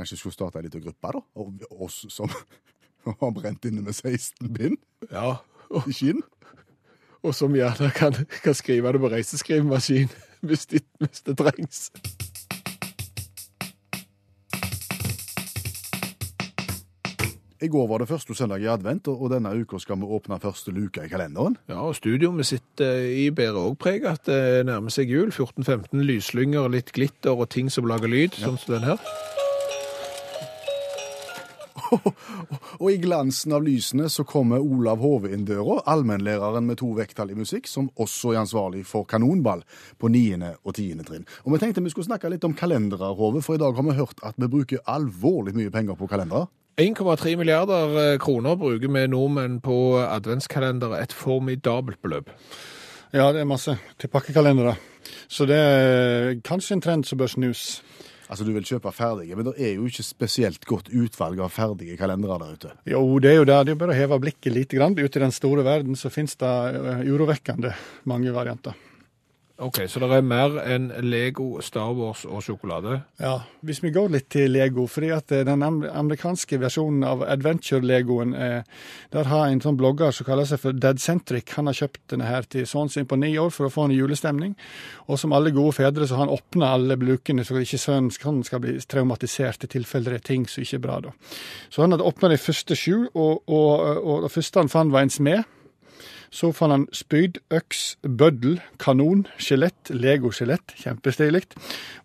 Kanskje 0.00 0.16
skulle 0.16 0.32
starte 0.32 0.56
en 0.58 0.64
liten 0.64 0.80
gruppe, 0.80 1.10
da? 1.12 1.20
Og 1.36 1.64
oss 1.84 2.06
som 2.08 2.30
har 3.20 3.32
brent 3.36 3.66
inne 3.68 3.84
med 3.84 3.92
16 3.92 4.48
bind 4.54 4.78
Ja, 5.12 5.34
og, 5.68 5.88
i 5.88 5.92
skinn. 5.92 6.22
og 7.20 7.34
som 7.36 7.52
gjerne 7.52 7.90
kan, 7.92 8.16
kan 8.40 8.56
skrive 8.56 8.94
det 8.96 9.02
på 9.02 9.12
reiseskrivemaskin 9.12 10.08
hvis, 10.48 10.64
de, 10.72 10.80
hvis 11.02 11.20
det 11.28 11.36
trengs. 11.36 11.90
I 17.60 17.68
går 17.68 17.88
var 17.90 18.00
det 18.00 18.08
første 18.08 18.32
søndag 18.34 18.62
i 18.64 18.70
advent, 18.72 19.08
og 19.12 19.28
denne 19.34 19.50
uka 19.52 19.76
skal 19.82 19.98
vi 20.00 20.08
åpne 20.08 20.38
første 20.40 20.72
luke 20.72 21.02
i 21.04 21.10
kalenderen. 21.12 21.58
Ja, 21.68 21.82
og 21.90 21.92
studioet 21.98 22.38
vi 22.38 22.46
sitter 22.54 23.02
i 23.04 23.26
bærer 23.36 23.58
òg 23.60 23.76
preg 23.76 24.06
at 24.08 24.24
det 24.24 24.64
nærmer 24.64 24.88
seg 24.94 25.12
jul. 25.12 25.28
14-15 25.28 26.00
lyslynger, 26.08 26.72
litt 26.72 26.88
glitter 26.96 27.36
og 27.36 27.50
ting 27.52 27.68
som 27.68 27.84
lager 27.84 28.08
lyd, 28.08 28.40
sånn 28.40 28.56
som 28.56 28.78
den 28.78 28.88
her. 28.88 29.04
Og 32.80 32.86
i 32.92 32.98
glansen 33.02 33.54
av 33.56 33.64
lysene 33.64 34.08
så 34.12 34.24
kommer 34.28 34.62
Olav 34.62 35.02
Hove 35.02 35.32
inn 35.34 35.46
døra, 35.48 35.80
allmennlæreren 35.90 36.66
med 36.68 36.80
to 36.80 36.92
vekttall 36.96 37.32
i 37.34 37.38
musikk, 37.38 37.68
som 37.70 37.90
også 38.00 38.34
er 38.34 38.42
ansvarlig 38.44 38.84
for 38.88 39.08
kanonball 39.10 39.64
på 39.98 40.10
9. 40.12 40.54
og 40.64 40.74
10. 40.74 41.04
trinn. 41.08 41.26
Og 41.44 41.54
vi 41.54 41.62
tenkte 41.62 41.84
vi 41.84 41.92
skulle 41.92 42.08
snakke 42.08 42.30
litt 42.32 42.46
om 42.46 42.56
kalendere, 42.56 43.12
Hove, 43.18 43.42
for 43.44 43.58
i 43.58 43.62
dag 43.62 43.76
har 43.76 43.86
vi 43.86 43.98
hørt 43.98 44.24
at 44.26 44.38
vi 44.40 44.50
bruker 44.50 44.84
alvorlig 44.88 45.56
mye 45.58 45.74
penger 45.74 45.98
på 45.98 46.08
kalendere. 46.10 46.48
1,3 46.80 47.36
milliarder 47.36 47.96
eh, 48.00 48.18
kroner 48.18 48.56
bruker 48.56 48.88
vi 48.88 49.06
nordmenn 49.10 49.58
på 49.60 49.98
adventskalender. 50.00 50.94
Et 50.96 51.12
formidabelt 51.12 52.00
beløp. 52.02 52.30
Ja, 53.12 53.32
det 53.34 53.42
er 53.42 53.48
masse 53.48 53.74
til 53.98 54.08
pakkekalendere. 54.08 54.76
Så 55.28 55.46
det 55.46 55.56
er 55.58 56.38
kanskje 56.46 56.78
en 56.78 56.84
trend 56.84 57.04
som 57.04 57.18
bør 57.18 57.32
snus. 57.32 57.82
Altså, 58.30 58.46
du 58.46 58.52
vil 58.54 58.66
kjøpe 58.66 58.92
ferdige, 58.94 59.34
men 59.34 59.48
det 59.48 59.56
er 59.58 59.72
jo 59.74 59.88
ikke 59.90 60.04
spesielt 60.06 60.66
godt 60.68 60.92
utvalg 60.94 61.40
av 61.42 61.50
ferdige 61.50 61.96
kalendere 61.98 62.36
der 62.38 62.52
ute. 62.54 62.74
Jo, 62.92 63.02
det 63.18 63.32
er 63.32 63.40
jo 63.40 63.48
der. 63.48 63.64
Det 63.66 63.74
er 63.74 63.80
bare 63.80 63.96
å 63.96 63.98
heve 63.98 64.20
blikket 64.22 64.54
lite 64.54 64.78
Grann. 64.78 64.94
Ute 64.94 65.18
i 65.18 65.24
den 65.24 65.34
store 65.34 65.66
verden 65.66 65.98
så 65.98 66.12
finnes 66.14 66.38
det 66.38 66.52
eh, 66.78 67.02
urovekkende 67.10 67.74
mange 68.10 68.30
varianter. 68.36 68.78
Ok, 69.60 69.82
så 69.92 70.00
det 70.00 70.08
er 70.16 70.24
mer 70.24 70.54
enn 70.64 70.86
Lego, 71.04 71.58
Star 71.60 71.90
Wars 71.92 72.22
og 72.24 72.40
sjokolade? 72.40 73.02
Ja, 73.20 73.42
hvis 73.60 73.82
vi 73.84 73.90
går 73.92 74.08
litt 74.14 74.30
til 74.32 74.54
Lego, 74.54 74.86
fordi 74.88 75.10
at 75.12 75.34
eh, 75.36 75.42
den 75.44 75.60
amerikanske 75.60 76.56
versjonen 76.62 77.04
av 77.04 77.26
Adventure-legoen, 77.28 78.32
eh, 78.32 78.86
der 79.12 79.28
har 79.28 79.50
en 79.50 79.60
sånn 79.60 79.76
blogger 79.76 80.16
som 80.16 80.24
kaller 80.30 80.48
seg 80.48 80.62
for 80.62 80.72
Dadcentric. 80.72 81.52
han 81.58 81.68
har 81.68 81.76
kjøpt 81.76 82.00
denne 82.14 82.30
her 82.30 82.48
til 82.48 82.64
sønnen 82.64 82.94
sin 82.94 83.10
på 83.10 83.20
ni 83.20 83.34
år 83.36 83.52
for 83.52 83.68
å 83.68 83.74
få 83.74 83.84
en 83.90 83.96
julestemning. 83.98 84.56
Og 85.12 85.20
som 85.20 85.36
alle 85.36 85.52
gode 85.52 85.76
fedre 85.76 86.08
så 86.08 86.16
har 86.16 86.24
han 86.24 86.34
åpna 86.38 86.72
alle 86.78 86.96
blukene, 86.96 87.44
så 87.44 87.60
ikke 87.60 87.84
sønnen 87.84 88.10
skal, 88.16 88.40
skal 88.48 88.64
bli 88.64 88.78
traumatisert 88.80 89.68
i 89.68 89.72
tilfelle 89.76 90.08
det 90.08 90.22
er 90.22 90.28
ting 90.32 90.48
som 90.48 90.64
ikke 90.64 90.80
er 90.80 90.86
bra. 90.88 91.00
da. 91.04 91.12
Så 91.68 91.84
han 91.84 91.92
hadde 91.92 92.08
åpna 92.08 92.32
de 92.32 92.40
første 92.40 92.76
sju, 92.80 93.10
og, 93.12 93.42
og, 93.44 93.80
og 94.00 94.24
det 94.24 94.32
første 94.32 94.64
han 94.64 94.72
fant 94.72 94.96
var 94.96 95.04
en 95.04 95.12
smed. 95.12 95.44
Så 96.30 96.52
fant 96.54 96.70
han 96.70 96.84
spyd, 96.94 97.40
øks, 97.50 97.96
bøddel, 98.06 98.60
kanon, 98.78 99.24
skjelett, 99.42 99.90
Lego-skjelett. 99.90 100.76
Kjempestilig. 100.78 101.42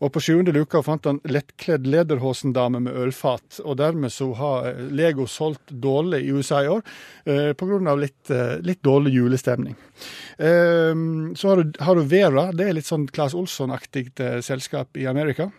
Og 0.01 0.09
på 0.15 0.23
sjuende 0.25 0.53
luka 0.55 0.81
fant 0.85 1.05
han 1.05 1.19
lettkledd 1.29 1.85
lederhosendame 1.85 2.81
med 2.87 2.97
ølfat. 3.05 3.59
Og 3.61 3.77
dermed 3.77 4.13
så 4.13 4.31
har 4.39 4.71
eh, 4.71 4.81
Lego 4.89 5.27
solgt 5.29 5.69
dårlig 5.69 6.23
i 6.25 6.33
USA 6.33 6.63
i 6.65 6.71
år, 6.73 6.81
eh, 7.29 7.51
pga. 7.53 7.95
Litt, 8.01 8.31
eh, 8.33 8.57
litt 8.65 8.81
dårlig 8.85 9.13
julestemning. 9.13 9.77
Eh, 10.41 10.97
så 11.37 11.51
har 11.51 11.61
du, 11.61 11.77
har 11.85 11.95
du 11.95 12.09
Vera. 12.09 12.49
Det 12.55 12.69
er 12.69 12.79
litt 12.79 12.89
sånn 12.89 13.05
Claes 13.13 13.37
Olsson-aktig 13.37 14.09
eh, 14.25 14.39
selskap 14.45 14.97
i 14.97 15.05
Amerika. 15.09 15.51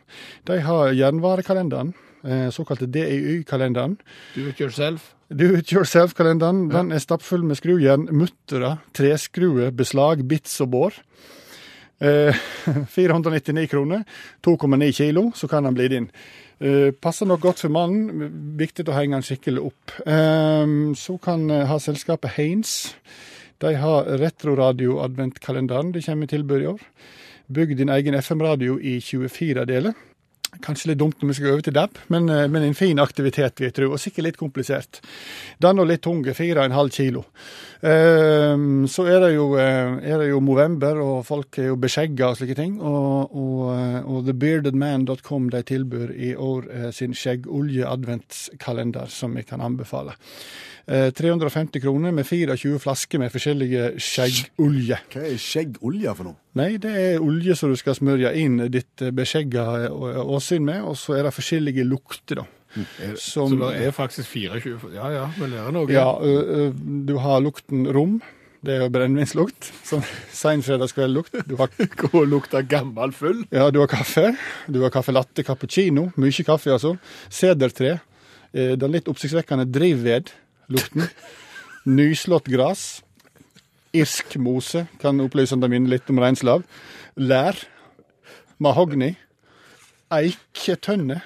De 0.50 0.58
har 0.66 0.90
jernvarekalenderen, 0.96 1.94
eh, 2.26 2.48
såkalte 2.50 2.90
DIY-kalenderen. 2.90 4.00
Do 4.34 4.48
it 4.50 4.58
yourself? 4.58 5.12
Do 5.28 5.56
it 5.58 5.72
yourself-kalenderen 5.72 6.68
den 6.70 6.92
er 6.94 7.02
stappfull 7.02 7.42
med 7.42 7.58
skrujern, 7.58 8.06
muttere, 8.14 8.76
treskruer, 8.94 9.72
beslag, 9.74 10.22
bits 10.28 10.60
og 10.62 10.70
bår. 10.70 10.98
Eh, 11.98 12.38
499 12.94 13.66
kroner, 13.72 14.04
2,9 14.46 14.90
kilo, 14.94 15.30
så 15.34 15.50
kan 15.50 15.66
den 15.66 15.74
bli 15.74 15.88
din. 15.90 16.10
Eh, 16.62 16.92
passer 16.94 17.26
nok 17.26 17.42
godt 17.42 17.64
for 17.64 17.74
mannen, 17.74 18.30
viktig 18.56 18.86
å 18.86 18.94
henge 18.94 19.18
den 19.18 19.26
skikkelig 19.26 19.66
opp. 19.66 19.96
Eh, 20.06 20.76
så 20.94 21.18
kan 21.18 21.50
eh, 21.50 21.66
ha 21.66 21.78
selskapet 21.82 22.38
Haines. 22.38 22.94
De 23.58 23.74
har 23.80 24.06
Retroradio-adventkalenderen 24.20 25.90
de 25.90 26.04
kommer 26.06 26.28
i 26.28 26.34
tilbud 26.36 26.62
i 26.62 26.70
år. 26.70 26.86
Bygg 27.50 27.76
din 27.78 27.90
egen 27.90 28.14
FM-radio 28.14 28.78
i 28.78 29.00
24 29.02 29.66
deler. 29.66 29.96
Kanskje 30.64 30.92
litt 30.92 31.00
dumt 31.00 31.20
når 31.20 31.30
vi 31.30 31.36
skal 31.38 31.52
over 31.54 31.64
til 31.66 31.74
DAB, 31.76 31.98
men, 32.12 32.28
eh, 32.28 32.46
men 32.48 32.62
en 32.62 32.74
fin 32.74 32.98
aktivitet, 33.02 33.58
vil 33.58 33.68
jeg 33.68 33.76
tro, 33.76 33.90
og 33.92 34.00
sikkert 34.00 34.26
litt 34.28 34.38
komplisert. 34.40 35.00
Den 35.62 35.82
og 35.82 35.88
litt 35.90 36.02
tung, 36.02 36.22
4,5 36.24 36.90
kilo. 36.94 37.24
Um, 37.80 38.86
så 38.88 39.04
er 39.06 39.20
det, 39.20 39.34
jo, 39.34 39.50
eh, 39.60 39.98
er 40.02 40.18
det 40.22 40.30
jo 40.30 40.40
november, 40.40 41.00
og 41.02 41.26
folk 41.26 41.58
er 41.58 41.68
jo 41.70 41.76
beskjegga 41.80 42.30
og 42.30 42.38
slike 42.38 42.56
ting. 42.56 42.78
Og, 42.80 43.34
og, 43.36 43.58
eh, 43.74 44.00
og 44.02 44.24
thebeardedman.com 44.26 45.50
de 45.52 45.62
tilbyr 45.62 46.14
i 46.16 46.32
år 46.34 46.92
sin 46.96 47.14
skjeggolje-adventskalender, 47.14 49.12
som 49.12 49.36
jeg 49.36 49.46
kan 49.46 49.60
anbefale. 49.60 50.16
Eh, 50.88 51.10
350 51.10 51.80
kroner 51.80 52.12
med 52.12 52.26
24 52.26 52.78
flasker 52.78 53.18
med 53.18 53.32
forskjellige 53.34 53.88
skjeggolje. 53.98 55.00
Hva 55.10 55.22
er 55.26 55.40
skjeggolje 55.42 56.12
for 56.14 56.28
noe? 56.28 56.38
Nei, 56.56 56.76
det 56.78 56.92
er 56.94 57.24
olje 57.24 57.56
som 57.58 57.72
du 57.72 57.76
skal 57.76 57.96
smørje 57.98 58.30
inn 58.38 58.60
ditt 58.70 59.02
beskjegga 59.18 59.64
eh, 59.88 60.20
åsyn 60.46 60.64
med, 60.70 60.80
og 60.86 60.94
så 60.96 61.18
er 61.18 61.26
det 61.26 61.34
forskjellige 61.34 61.84
lukter, 61.90 62.40
da. 62.44 62.46
Som, 63.16 63.54
Så 63.56 63.70
det 63.72 63.86
er 63.86 63.92
faktisk 63.96 64.28
24 64.34 64.90
Ja 64.92 65.06
ja, 65.14 65.22
vi 65.38 65.46
lærer 65.48 65.72
noe. 65.72 65.86
ja, 65.88 66.10
ø, 66.20 66.32
ø, 66.68 66.72
du 67.08 67.14
har 67.24 67.40
lukten 67.40 67.86
rom. 67.94 68.18
Det 68.66 68.74
er 68.74 68.82
jo 68.82 68.88
brennevinslukt. 68.92 69.68
Sånn 69.86 70.02
seinfredagskveldlukt. 70.42 71.38
Du 71.48 71.54
har 71.56 71.70
God 72.02 72.16
og 72.20 72.26
lukte 72.34 72.60
gammel 72.68 73.12
full. 73.16 73.44
Ja, 73.54 73.70
du 73.72 73.78
har 73.80 73.88
kaffe. 73.88 74.26
Du 74.68 74.82
har 74.82 74.92
kaffe 74.92 75.14
latte 75.14 75.44
cappuccino. 75.46 76.10
Mye 76.20 76.44
kaffe, 76.44 76.74
altså. 76.74 76.96
Sedertre. 77.32 77.94
Eh, 78.52 78.74
Den 78.76 78.92
litt 78.92 79.08
oppsiktsvekkende 79.08 79.64
drivvedlukten. 79.72 81.06
Nyslått 81.96 82.50
gress. 82.52 82.84
Irsk 83.96 84.36
mose 84.42 84.84
kan 85.00 85.20
opplysende 85.24 85.70
minne 85.72 85.88
litt 85.94 86.10
om 86.12 86.20
reinslav. 86.20 86.66
Lær. 87.16 87.56
Mahogni. 88.60 89.14
Eiketønne. 90.12 91.20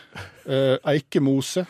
Eh, 0.47 0.77
eikemose. 0.95 1.67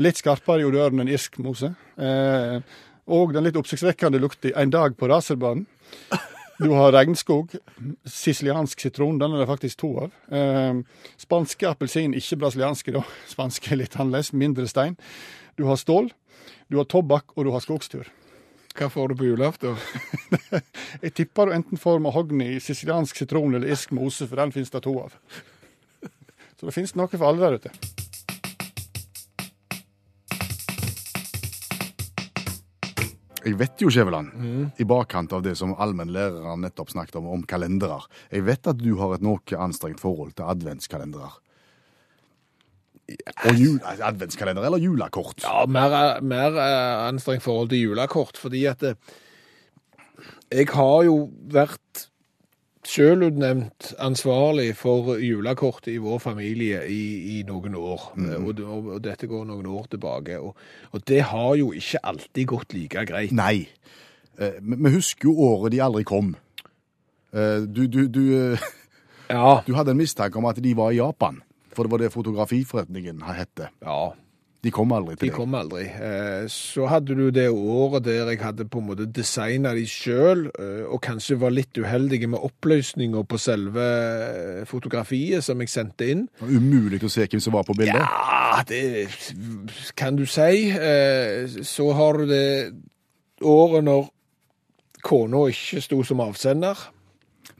Litt 0.00 0.20
skarpere 0.20 0.64
i 0.64 0.68
odøren 0.68 1.00
enn 1.02 1.12
irsk 1.12 1.38
mose. 1.44 1.72
Eh, 1.96 2.60
og 3.06 3.34
den 3.36 3.44
litt 3.46 3.56
oppsiktsvekkende 3.56 4.20
lukta 4.20 4.52
'En 4.54 4.70
dag 4.70 4.96
på 4.96 5.08
racerbanen'. 5.08 5.66
Du 6.58 6.70
har 6.72 6.92
regnskog, 6.92 7.50
siciliansk 8.06 8.80
sitron, 8.80 9.18
den 9.18 9.32
er 9.32 9.38
det 9.38 9.48
faktisk 9.48 9.76
to 9.76 9.90
av. 9.98 10.12
Eh, 10.32 10.74
spanske 11.18 11.68
appelsin, 11.68 12.14
ikke 12.14 12.36
brasilianske 12.36 12.92
da, 12.92 13.02
spanske 13.34 13.72
er 13.72 13.76
litt 13.76 13.96
annerledes, 13.96 14.32
mindre 14.32 14.66
stein. 14.66 14.96
Du 15.58 15.66
har 15.66 15.76
stål, 15.76 16.10
du 16.70 16.78
har 16.78 16.84
tobakk 16.84 17.36
og 17.36 17.44
du 17.44 17.50
har 17.50 17.60
skogstur. 17.60 18.08
Hva 18.76 18.88
får 18.88 19.08
du 19.08 19.14
på 19.16 19.24
julaften? 19.24 19.76
Jeg 21.04 21.12
tipper 21.14 21.46
du 21.46 21.52
enten 21.52 21.80
får 21.80 22.00
mahogni, 22.00 22.60
siciliansk 22.60 23.16
sitron 23.16 23.54
eller 23.54 23.68
irsk 23.68 23.92
mose, 23.92 24.26
for 24.26 24.36
den 24.36 24.52
finnes 24.52 24.70
det 24.70 24.82
to 24.82 24.96
av. 25.00 25.12
Så 26.56 26.68
det 26.68 26.74
finnes 26.74 26.96
noe 26.96 27.10
for 27.12 27.28
alle 27.28 27.44
der 27.44 27.58
ute. 27.60 27.72
Jeg 33.46 33.54
vet 33.60 33.78
jo, 33.78 33.90
Skjæveland, 33.94 34.32
i 34.82 34.84
bakkant 34.88 35.30
av 35.36 35.44
det 35.44 35.52
som 35.60 35.76
allmennlæreren 35.78 36.64
nettopp 36.64 36.90
snakket 36.90 37.20
om, 37.20 37.28
om 37.30 37.44
kalendere, 37.46 38.00
jeg 38.32 38.42
vet 38.48 38.72
at 38.72 38.80
du 38.80 38.96
har 38.98 39.14
et 39.14 39.22
noe 39.22 39.60
anstrengt 39.62 40.02
forhold 40.02 40.32
til 40.34 40.48
adventskalendere. 40.50 41.30
Og 43.46 43.54
jul, 43.54 43.76
altså, 43.86 44.08
adventskalender 44.08 44.66
eller 44.66 44.82
julekort. 44.82 45.44
Ja, 45.44 45.62
mer, 45.70 46.18
mer 46.26 46.58
eh, 46.58 47.04
anstrengt 47.06 47.44
forhold 47.44 47.70
til 47.70 47.84
julekort, 47.84 48.40
fordi 48.40 48.64
at 48.66 48.82
eh, 48.82 48.98
jeg 50.50 50.66
har 50.74 51.06
jo 51.06 51.28
vært 51.54 52.08
selvutnevnt 52.86 53.92
ansvarlig 54.02 54.70
for 54.78 55.16
julekortet 55.22 55.92
i 55.94 56.00
vår 56.02 56.18
familie 56.22 56.82
i, 56.90 57.00
i 57.36 57.42
noen 57.48 57.74
år. 57.78 58.08
Mm. 58.16 58.46
Og, 58.46 58.60
og, 58.64 58.88
og 58.96 59.02
dette 59.04 59.28
går 59.30 59.44
noen 59.48 59.66
år 59.66 59.86
tilbake. 59.92 60.38
Og, 60.40 60.56
og 60.92 61.04
det 61.08 61.22
har 61.32 61.54
jo 61.60 61.72
ikke 61.76 62.02
alltid 62.06 62.46
gått 62.52 62.74
like 62.76 63.06
greit. 63.10 63.32
Nei. 63.36 63.68
Eh, 64.38 64.58
Vi 64.60 64.76
vi 64.84 64.92
husker 64.96 65.28
jo 65.30 65.36
året 65.50 65.72
de 65.72 65.80
aldri 65.84 66.04
kom. 66.04 66.34
Eh, 67.32 67.64
Du, 67.66 67.86
du, 67.86 68.06
du, 68.08 68.22
eh, 68.52 68.58
Ja, 69.30 69.60
du 69.66 69.74
hadde 69.74 69.90
en 69.90 69.98
mistanke 69.98 70.38
om 70.38 70.46
at 70.46 70.60
de 70.62 70.74
var 70.78 70.92
i 70.94 71.00
Japan, 71.00 71.40
for 71.74 71.82
det 71.82 71.90
var 71.90 71.98
det 72.04 72.12
fotografiforretningen 72.14 73.22
hette. 73.34 73.68
ja. 73.82 74.12
De 74.66 74.70
kom 74.74 74.90
aldri 74.96 75.14
til 75.14 75.28
De 75.28 75.34
kom 75.36 75.52
aldri. 75.54 75.84
Eh, 75.86 76.46
Så 76.50 76.88
hadde 76.90 77.14
du 77.14 77.28
det 77.30 77.44
året 77.52 78.02
der 78.08 78.26
jeg 78.32 78.40
hadde 78.42 78.64
på 78.66 78.80
en 78.82 78.88
måte 78.88 79.04
designa 79.06 79.70
de 79.76 79.84
sjøl, 79.86 80.48
og 80.90 80.98
kanskje 81.04 81.36
var 81.38 81.54
litt 81.54 81.78
uheldige 81.78 82.26
med 82.32 82.42
oppløsninga 82.42 83.22
på 83.30 83.38
selve 83.38 83.84
eh, 83.86 84.64
fotografiet 84.66 85.44
som 85.46 85.60
jeg 85.62 85.70
sendte 85.70 86.08
inn. 86.10 86.24
Umulig 86.42 86.98
å 87.06 87.12
se 87.12 87.28
hvem 87.30 87.42
som 87.44 87.54
var 87.54 87.62
på 87.68 87.76
bildet. 87.78 88.02
Ja, 88.02 88.64
det 88.66 89.06
kan 89.96 90.18
du 90.18 90.26
si. 90.26 90.70
Eh, 90.74 91.46
Så 91.62 91.92
har 91.94 92.18
du 92.18 92.26
det 92.26 92.74
året 93.46 93.84
når 93.86 94.08
kona 95.06 95.44
ikke 95.52 95.80
sto 95.84 96.02
som 96.02 96.20
avsender. 96.24 96.74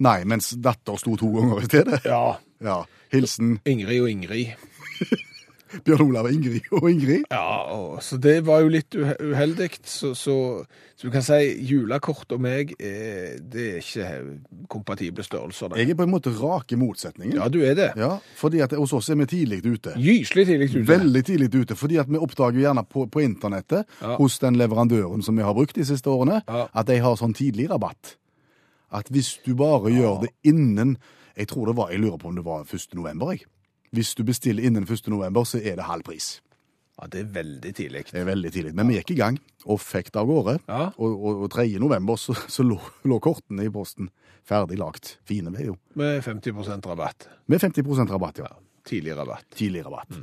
Nei, 0.03 0.25
mens 0.27 0.51
datter 0.59 0.99
sto 0.99 1.15
to 1.17 1.31
ganger 1.39 1.63
i 1.63 1.69
stedet. 1.71 2.03
Ja. 2.05 2.35
Ja. 2.65 2.81
Hilsen 3.13 3.61
Ingrid 3.69 4.01
og 4.03 4.11
Ingrid. 4.11 4.57
Bjørn 5.85 6.03
Olav 6.07 6.29
Ingrid 6.31 6.69
og 6.73 6.85
Ingrid. 6.91 7.25
Ja, 7.31 7.63
og, 7.75 8.03
så 8.03 8.17
det 8.23 8.37
var 8.47 8.61
jo 8.63 8.69
litt 8.71 8.95
uheldig. 8.95 9.69
Så, 9.85 10.13
så, 10.15 10.37
så 10.97 11.09
du 11.09 11.11
kan 11.15 11.25
si 11.27 11.39
julekort 11.67 12.31
og 12.37 12.41
meg, 12.45 12.75
er, 12.79 13.37
det 13.43 13.65
er 13.73 13.81
ikke 13.83 14.11
kompatible 14.73 15.25
størrelser. 15.27 15.73
Der. 15.73 15.81
Jeg 15.83 15.91
er 15.95 15.99
på 15.99 16.07
en 16.07 16.13
måte 16.15 16.31
rake 16.39 16.79
motsetningen. 16.79 17.37
Ja, 17.41 17.49
du 17.53 17.59
er 17.67 17.75
det. 17.79 17.89
Ja, 17.99 18.13
fordi 18.39 18.63
at 18.65 18.77
hos 18.79 18.95
oss 18.97 19.11
er 19.11 19.19
vi 19.21 19.27
tidlig 19.33 19.63
ute. 19.67 19.97
Gyselig 19.99 20.47
tidlig 20.53 20.71
ute. 20.77 20.85
Veldig 20.93 21.25
tidlig 21.33 21.51
ute, 21.55 21.77
fordi 21.79 21.99
at 22.03 22.11
vi 22.13 22.21
oppdager 22.23 22.63
gjerne 22.63 22.87
på, 22.87 23.07
på 23.11 23.25
internettet 23.27 23.85
Ja. 24.01 24.15
hos 24.21 24.39
den 24.39 24.57
leverandøren 24.61 25.23
som 25.23 25.37
vi 25.37 25.43
har 25.43 25.55
brukt 25.57 25.75
de 25.77 25.85
siste 25.85 26.11
årene, 26.11 26.43
Ja. 26.47 26.69
at 26.75 26.87
de 26.87 27.01
har 27.03 27.17
sånn 27.19 27.35
tidlig 27.35 27.69
rabatt. 27.71 28.17
At 28.95 29.09
hvis 29.11 29.39
du 29.45 29.55
bare 29.59 29.91
gjør 29.91 30.21
det 30.23 30.31
innen 30.47 30.97
Jeg 31.37 31.49
tror 31.51 31.67
det 31.67 31.75
var, 31.77 31.91
jeg 31.93 32.01
lurer 32.01 32.17
på 32.17 32.29
om 32.31 32.37
det 32.39 32.45
var 32.47 32.63
1. 32.65 32.95
november, 32.97 33.35
jeg. 33.35 33.43
Hvis 33.95 34.15
du 34.19 34.25
bestiller 34.25 34.65
innen 34.67 34.83
1. 34.89 35.09
november, 35.13 35.45
så 35.45 35.59
er 35.63 35.77
det 35.79 35.85
halv 35.87 36.03
pris. 36.03 36.41
Ja, 36.97 37.07
det 37.13 37.21
er 37.21 37.27
veldig 37.35 37.75
tidlig. 37.77 38.05
Det 38.11 38.21
er 38.23 38.25
veldig 38.25 38.51
tidlig. 38.55 38.75
Men 38.75 38.89
vi 38.89 38.95
gikk 38.97 39.11
i 39.13 39.19
gang 39.19 39.37
og 39.69 39.81
fikk 39.85 40.09
det 40.15 40.21
av 40.23 40.27
gårde. 40.31 40.55
Ja. 40.69 40.87
Og, 40.97 41.13
og, 41.29 41.43
og 41.45 41.51
3. 41.53 41.67
november 41.83 42.17
så, 42.17 42.33
så 42.49 42.65
lå, 42.65 42.79
lå 43.05 43.19
kortene 43.21 43.67
i 43.69 43.73
posten 43.73 44.09
ferdig 44.47 44.79
lagt. 44.81 45.17
Fine 45.29 45.53
ble 45.53 45.67
jo. 45.69 45.75
Med 45.99 46.23
50% 46.25 46.87
rabatt. 46.89 47.29
Med 47.53 47.61
50 47.61 48.09
rabatt, 48.15 48.41
ja. 48.41 48.49
Tidlig 48.87 49.17
rabatt. 49.19 49.45
Tidlig 49.59 49.83
rabatt. 49.85 50.17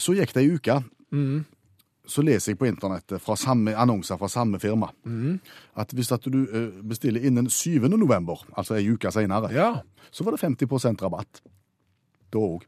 Så 0.00 0.12
gikk 0.18 0.34
det 0.36 0.42
ei 0.44 0.52
uke. 0.58 0.76
så 2.10 2.22
leser 2.26 2.52
jeg 2.52 2.58
på 2.58 2.66
internettet 2.66 3.22
fra 3.22 3.36
samme 3.38 3.72
annonser 3.78 4.18
fra 4.18 4.28
samme 4.28 4.58
firma 4.58 4.88
at 5.78 5.92
hvis 5.94 6.10
at 6.12 6.24
du 6.26 6.38
eh, 6.42 6.80
bestiller 6.82 7.22
innen 7.22 7.46
7. 7.50 7.78
november, 7.88 8.40
altså 8.56 8.74
ei 8.78 8.88
uke 8.90 9.10
senere, 9.14 9.52
Ja. 9.54 9.82
så 10.10 10.24
var 10.24 10.34
det 10.34 10.40
50% 10.42 11.02
rabatt. 11.02 11.42
Da 12.30 12.38
òg. 12.38 12.62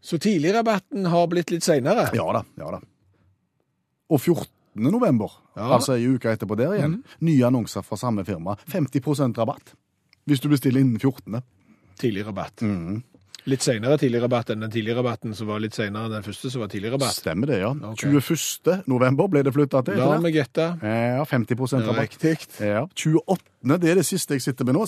Så 0.00 0.18
tidligrabatten 0.18 1.06
har 1.12 1.26
blitt 1.28 1.50
litt 1.52 1.62
seinere. 1.66 2.08
Ja 2.16 2.24
da, 2.32 2.44
ja 2.58 2.70
da. 2.76 2.80
Og 4.10 4.20
14. 4.20 4.48
november, 4.90 5.30
Ja. 5.56 5.66
Altså 5.76 5.96
ei 5.98 6.06
uke 6.08 6.30
etterpå 6.32 6.56
der 6.56 6.72
igjen, 6.78 7.00
nye 7.26 7.42
annonser 7.46 7.82
fra 7.84 7.96
samme 8.00 8.24
firma. 8.24 8.54
50% 8.70 9.36
rabatt. 9.38 9.74
Hvis 10.26 10.40
du 10.40 10.48
bestiller 10.48 10.80
innen 10.80 10.98
14. 11.02 11.42
Tidligrabatt. 12.00 12.62
Mhm. 12.62 13.02
Litt 13.48 13.64
seinere 13.64 13.96
tidligrabatt 14.00 14.50
enn 14.52 14.64
den 14.64 14.72
tidligrabatten 14.72 15.32
som 15.36 15.48
var 15.48 15.62
litt 15.62 15.76
seinere 15.76 16.10
enn 16.10 16.16
den 16.18 16.26
første 16.26 16.50
som 16.52 16.64
var 16.64 16.68
tidligrabatt. 16.72 17.16
Stemmer 17.16 17.48
det, 17.48 17.60
ja. 17.62 17.70
Okay. 17.72 18.12
21. 18.12 18.84
november 18.90 19.30
ble 19.32 19.44
det 19.46 19.54
flytta 19.54 19.80
til. 19.86 20.00
La 20.00 20.18
meg 20.20 20.36
gjette. 20.36 20.66
Ja, 20.84 21.24
50 21.24 21.56
rabatt. 21.86 22.02
Riktig. 22.02 22.36
Ja. 22.60 22.84
28. 22.92 23.40
det 23.80 23.92
er 23.92 24.00
det 24.02 24.06
siste 24.08 24.36
jeg 24.36 24.44
sitter 24.44 24.68
med 24.68 24.76
nå. 24.76 24.84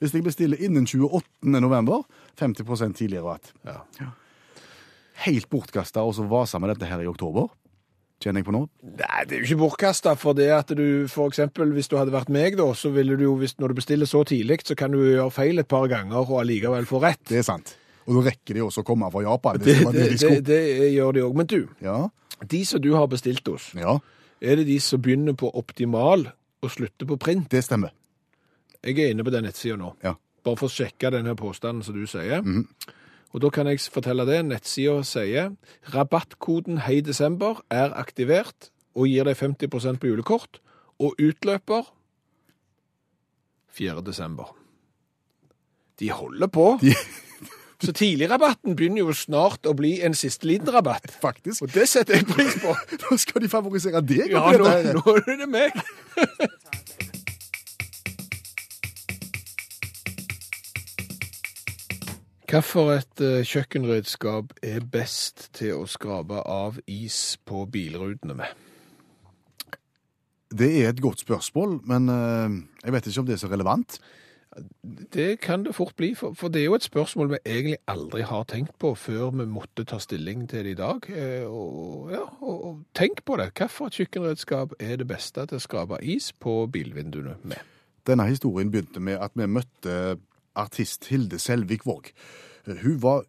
Hvis 0.00 0.16
jeg 0.16 0.24
bestiller 0.24 0.60
innen 0.64 0.88
28. 0.88 1.26
november, 1.60 2.06
50 2.40 2.96
tidligere 2.96 3.26
rabatt. 3.26 3.52
Ja. 3.68 4.12
Helt 5.26 5.50
bortkasta 5.52 6.00
å 6.00 6.12
vase 6.30 6.60
med 6.62 6.72
dette 6.72 6.88
her 6.88 7.02
i 7.04 7.08
oktober, 7.10 7.50
kjenner 8.24 8.40
jeg 8.40 8.48
på 8.48 8.54
nå. 8.54 8.62
Nei, 8.84 9.24
det 9.28 9.36
er 9.36 9.42
jo 9.42 9.48
ikke 9.50 9.60
bortkasta, 9.66 10.14
for 10.16 10.36
det 10.36 10.48
at 10.56 10.72
du 10.76 11.04
eksempel, 11.04 11.74
hvis 11.76 11.90
du 11.92 11.98
hadde 12.00 12.14
vært 12.14 12.32
meg 12.32 12.56
da, 12.56 12.70
så 12.76 12.92
ville 12.94 13.18
du 13.20 13.26
jo, 13.26 13.34
hvis, 13.40 13.58
når 13.60 13.72
du 13.72 13.80
bestiller 13.82 14.08
så 14.08 14.24
tidlig, 14.28 14.62
så 14.64 14.76
kan 14.78 14.96
du 14.96 15.02
gjøre 15.02 15.28
feil 15.34 15.60
et 15.60 15.68
par 15.68 15.88
ganger 15.92 16.24
og 16.24 16.40
allikevel 16.40 16.88
få 16.88 17.02
rett. 17.04 17.20
Det 17.28 17.42
er 17.42 17.46
sant. 17.48 17.76
Og 18.06 18.16
da 18.16 18.22
rekker 18.30 18.54
de 18.56 18.62
også 18.64 18.82
å 18.82 18.86
komme 18.86 19.10
fra 19.12 19.22
Japan. 19.26 19.58
Det, 19.60 19.76
Det, 19.92 20.08
det, 20.20 20.32
det 20.46 20.92
gjør 20.94 21.12
de 21.12 21.22
òg. 21.26 21.36
Men 21.36 21.46
du, 21.46 21.58
Ja, 21.84 22.08
de 22.48 22.64
som 22.66 22.80
du 22.80 22.92
har 22.96 23.06
bestilt 23.12 23.46
hos, 23.48 23.70
ja, 23.76 23.98
er 24.40 24.56
det 24.56 24.66
de 24.66 24.78
som 24.80 25.00
begynner 25.02 25.36
på 25.36 25.50
optimal 25.54 26.30
og 26.62 26.70
slutter 26.72 27.06
på 27.06 27.18
print? 27.20 27.50
det 27.52 27.64
stemmer. 27.64 27.92
Jeg 28.82 28.96
er 28.98 29.10
inne 29.12 29.24
på 29.24 29.30
den 29.30 29.44
nettsida 29.44 29.76
nå, 29.76 29.92
Ja. 30.02 30.14
bare 30.44 30.56
for 30.56 30.66
å 30.68 30.72
sjekke 30.72 31.10
denne 31.12 31.34
påstanden 31.36 31.82
som 31.84 31.94
du 31.94 32.06
sier. 32.08 32.40
Og 33.32 33.40
da 33.44 33.50
kan 33.50 33.66
jeg 33.68 33.78
fortelle 33.92 34.24
det. 34.26 34.40
Nettsida 34.48 35.02
sier 35.04 35.52
rabattkoden 35.92 36.78
Hei 36.86 37.00
desember 37.04 37.60
er 37.70 37.92
aktivert 37.94 38.70
og 38.96 39.06
gir 39.06 39.24
deg 39.28 39.36
50% 39.36 40.00
på 40.00 40.08
julekort, 40.08 40.58
og 40.98 41.14
utløper 41.20 41.84
4. 43.70 44.00
desember. 44.02 44.50
De 46.00 46.08
holder 46.10 46.46
på. 46.48 46.78
De, 46.82 46.94
Så 47.80 47.94
tidligrabatten 47.96 48.76
begynner 48.76 49.06
jo 49.06 49.14
snart 49.16 49.64
å 49.64 49.72
bli 49.76 49.94
en 50.04 50.16
siste 50.16 50.48
liten 50.48 50.68
rabatt. 50.72 51.08
faktisk. 51.24 51.64
Og 51.64 51.72
det 51.74 51.88
setter 51.88 52.20
jeg 52.20 52.28
pris 52.28 52.58
på. 52.60 52.74
Nå 53.06 53.20
skal 53.20 53.44
de 53.44 53.52
favorisere 53.52 54.02
deg. 54.04 54.34
Ja, 54.34 54.44
nå, 54.52 54.68
nå 55.00 55.16
er 55.22 55.40
det 55.40 55.48
meg. 55.50 55.72
Hvilket 62.50 63.20
uh, 63.22 63.44
kjøkkenredskap 63.46 64.56
er 64.66 64.82
best 64.82 65.44
til 65.54 65.84
å 65.84 65.84
skrape 65.86 66.40
av 66.42 66.80
is 66.90 67.38
på 67.46 67.62
bilrutene 67.70 68.34
med? 68.34 68.66
Det 70.50 70.66
er 70.80 70.88
et 70.90 70.98
godt 70.98 71.22
spørsmål, 71.22 71.76
men 71.86 72.10
eh, 72.10 72.56
jeg 72.82 72.94
vet 72.96 73.06
ikke 73.06 73.22
om 73.22 73.28
det 73.28 73.36
er 73.36 73.42
så 73.44 73.50
relevant. 73.52 74.00
Det 75.14 75.40
kan 75.40 75.62
det 75.62 75.76
fort 75.76 75.94
bli, 75.96 76.10
for, 76.18 76.48
det 76.50 76.60
er 76.60 76.64
jo 76.64 76.74
et 76.74 76.86
spørsmål 76.86 77.28
vi 77.30 77.38
egentlig 77.46 77.76
aldri 77.90 78.24
har 78.26 78.48
tenkt 78.50 78.72
på 78.82 78.92
før 78.98 79.30
vi 79.38 79.46
måtte 79.46 79.84
ta 79.86 80.00
stilling 80.02 80.48
til 80.50 80.66
det 80.66 80.72
i 80.74 80.78
dag. 80.78 81.06
Eh, 81.06 81.44
og, 81.46 82.10
ja, 82.10 82.24
og 82.42 82.80
tenk 82.98 83.22
på 83.24 83.36
det. 83.38 83.52
Hvilket 83.54 84.00
kjøkkenredskap 84.00 84.74
er 84.82 84.96
det 84.98 85.06
beste 85.10 85.44
til 85.46 85.60
å 85.60 85.62
skrape 85.62 86.00
is 86.02 86.32
på 86.32 86.64
bilvinduene 86.72 87.36
med? 87.46 87.62
Denne 88.08 88.26
historien 88.26 88.72
begynte 88.72 89.02
med 89.02 89.20
at 89.22 89.36
vi 89.38 89.46
møtte 89.46 90.16
artist 90.58 91.06
Hilde 91.12 91.38
Selvik 91.38 91.86
Våg. 91.86 92.10
Hun 92.66 92.96
var 93.02 93.22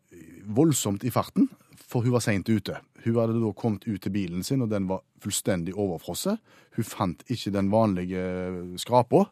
voldsomt 0.49 1.05
i 1.05 1.11
farten, 1.13 1.51
for 1.77 2.01
hun 2.01 2.15
var 2.15 2.23
seint 2.25 2.49
ute. 2.49 2.79
Hun 3.05 3.19
hadde 3.19 3.37
da 3.37 3.51
kommet 3.57 3.85
ut 3.85 4.01
til 4.01 4.13
bilen 4.13 4.45
sin, 4.47 4.63
og 4.65 4.71
den 4.71 4.87
var 4.89 5.03
fullstendig 5.21 5.75
overfrosset. 5.77 6.41
Hun 6.77 6.87
fant 6.87 7.21
ikke 7.29 7.53
den 7.53 7.69
vanlige 7.71 8.25
skrapa, 8.81 9.27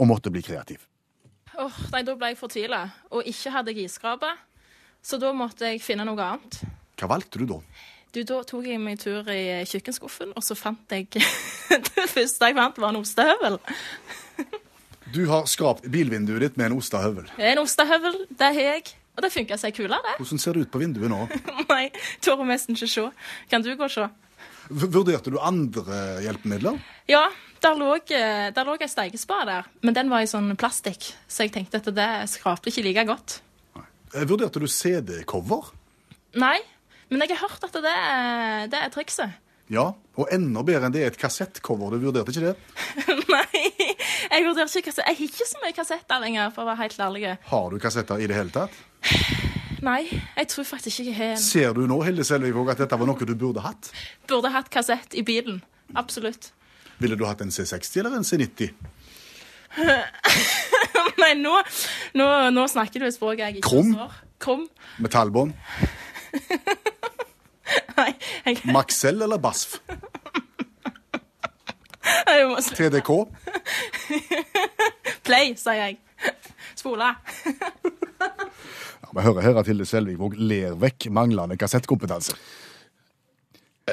og 0.00 0.08
måtte 0.08 0.32
bli 0.32 0.42
kreativ. 0.44 0.86
Åh, 1.60 1.78
nei, 1.92 2.02
da 2.06 2.14
ble 2.16 2.30
jeg 2.32 2.38
fortvila. 2.40 2.82
Og 3.12 3.26
ikke 3.28 3.52
hadde 3.54 3.74
jeg 3.74 3.88
isskrape. 3.90 4.30
Så 5.04 5.18
da 5.20 5.30
måtte 5.36 5.68
jeg 5.70 5.80
finne 5.84 6.04
noe 6.08 6.20
annet. 6.24 6.60
Hva 7.00 7.08
valgte 7.14 7.40
du 7.40 7.46
da? 7.48 7.60
Du, 8.12 8.22
Da 8.26 8.40
tok 8.42 8.64
jeg 8.66 8.80
meg 8.82 8.98
tur 8.98 9.28
i 9.30 9.60
kjøkkenskuffen, 9.70 10.32
og 10.36 10.42
så 10.42 10.56
fant 10.58 10.90
jeg 10.90 11.06
Det 11.94 12.06
første 12.10 12.48
jeg 12.50 12.56
fant, 12.58 12.80
var 12.82 12.90
en 12.90 12.98
ostehøvel. 13.04 13.58
Du 15.14 15.20
har 15.30 15.46
skrapt 15.50 15.86
bilvinduet 15.90 16.42
ditt 16.44 16.56
med 16.58 16.70
en 16.70 16.76
ostehøvel. 16.78 17.28
En 17.38 17.60
ostehøvel, 17.62 18.18
det 18.30 18.50
har 18.56 18.66
jeg. 18.76 18.90
Og 19.16 19.24
det 19.24 19.30
funka 19.34 19.56
seg 19.58 19.74
kulere, 19.76 19.98
det. 20.06 20.16
Hvordan 20.20 20.40
ser 20.42 20.54
det 20.56 20.66
ut 20.66 20.72
på 20.74 20.80
vinduet 20.82 21.10
nå? 21.10 21.22
Nei, 21.72 21.86
tør 22.24 22.42
nesten 22.48 22.76
ikke 22.78 22.88
se. 22.90 23.06
Kan 23.50 23.64
du 23.66 23.72
gå 23.74 23.86
og 23.88 23.92
se? 23.94 24.06
V- 24.70 24.90
Vurderte 24.94 25.32
du 25.34 25.38
andre 25.42 25.96
hjelpemidler? 26.24 26.78
Ja, 27.10 27.24
der 27.62 27.74
lå, 27.78 27.90
eh, 28.16 28.50
der 28.56 28.64
lå 28.68 28.76
ei 28.80 28.88
steikespade 28.88 29.46
der, 29.50 29.68
men 29.82 29.94
den 29.96 30.10
var 30.12 30.22
i 30.24 30.28
sånn 30.30 30.52
plastikk, 30.60 31.10
så 31.28 31.44
jeg 31.46 31.52
tenkte 31.54 31.80
at 31.82 31.90
det 31.94 32.08
skrapte 32.32 32.70
ikke 32.72 32.84
like 32.86 33.04
godt. 33.08 33.40
Eh, 34.14 34.24
Vurderte 34.26 34.60
du 34.62 34.66
CD-cover? 34.66 35.70
Nei, 36.40 36.58
men 37.10 37.20
jeg 37.24 37.36
har 37.36 37.48
hørt 37.48 37.64
at 37.68 37.72
det, 37.82 37.94
er- 37.94 38.66
det 38.72 38.80
er 38.80 38.90
trikset. 38.94 39.32
Ja, 39.70 39.92
og 40.18 40.26
enda 40.34 40.64
bedre 40.66 40.88
enn 40.88 40.92
det 40.94 41.02
er 41.04 41.12
et 41.12 41.18
kassettcover. 41.20 41.92
Du 41.94 42.02
vurderte 42.08 42.32
ikke 42.34 42.48
det? 42.50 42.56
Nei, 43.30 43.60
jeg 44.30 44.42
vurderer 44.48 44.66
ikke 44.66 44.88
kassett. 44.90 45.06
Jeg 45.06 45.16
har 45.20 45.26
ikke 45.28 45.46
så 45.46 45.60
mye 45.62 45.76
kassetter 45.76 46.20
lenger, 46.24 46.50
for 46.56 46.64
å 46.64 46.70
være 46.72 46.80
helt 46.82 46.98
ærlig. 47.06 47.22
Har 47.52 47.68
du 47.70 47.78
kassetter 47.78 48.18
i 48.18 48.26
det 48.26 48.34
hele 48.34 48.50
tatt? 48.50 48.74
Nei, 49.80 50.02
jeg 50.10 50.48
tror 50.50 50.66
faktisk 50.68 51.00
ikke 51.04 51.10
jeg 51.12 51.16
har 51.20 51.30
en. 51.36 51.40
Ser 51.40 51.72
du 51.78 51.84
nå, 51.88 52.00
Hilde 52.04 52.24
Selvik, 52.26 52.58
at 52.74 52.82
dette 52.82 52.98
var 53.00 53.08
noe 53.08 53.28
du 53.30 53.34
burde 53.38 53.62
hatt? 53.64 53.92
Burde 54.28 54.50
hatt 54.52 54.68
kassett 54.74 55.14
i 55.16 55.22
bilen. 55.24 55.62
Absolutt. 55.96 56.50
Ville 57.00 57.16
du 57.16 57.24
hatt 57.26 57.40
en 57.44 57.52
C60 57.52 57.98
eller 58.02 58.16
en 58.18 58.26
C90? 58.26 58.70
Nei, 61.20 61.32
nå, 61.44 61.54
nå, 62.18 62.26
nå 62.52 62.66
snakker 62.68 63.02
du 63.02 63.06
et 63.08 63.16
språk 63.16 63.38
jeg 63.40 63.60
ikke 63.60 63.68
Krum? 63.68 63.94
forstår. 63.94 64.12
Krum? 64.40 64.66
Metallbånd? 65.04 65.52
Nei, 68.00 68.12
jeg, 68.46 68.54
Maxell 68.72 69.20
eller 69.22 69.38
BASF? 69.40 69.78
TDK? 72.74 73.10
Play, 75.26 75.54
sier 75.60 75.76
jeg. 75.78 75.98
Spole. 76.78 77.10
Ja, 78.20 79.10
vi 79.14 79.24
hører 79.24 79.44
her 79.44 79.60
at 79.60 79.68
Hilde 79.68 79.86
Selvik 79.88 80.18
ler 80.38 80.74
vekk 80.80 81.08
manglende 81.14 81.56
kassettkompetanse. 81.60 82.34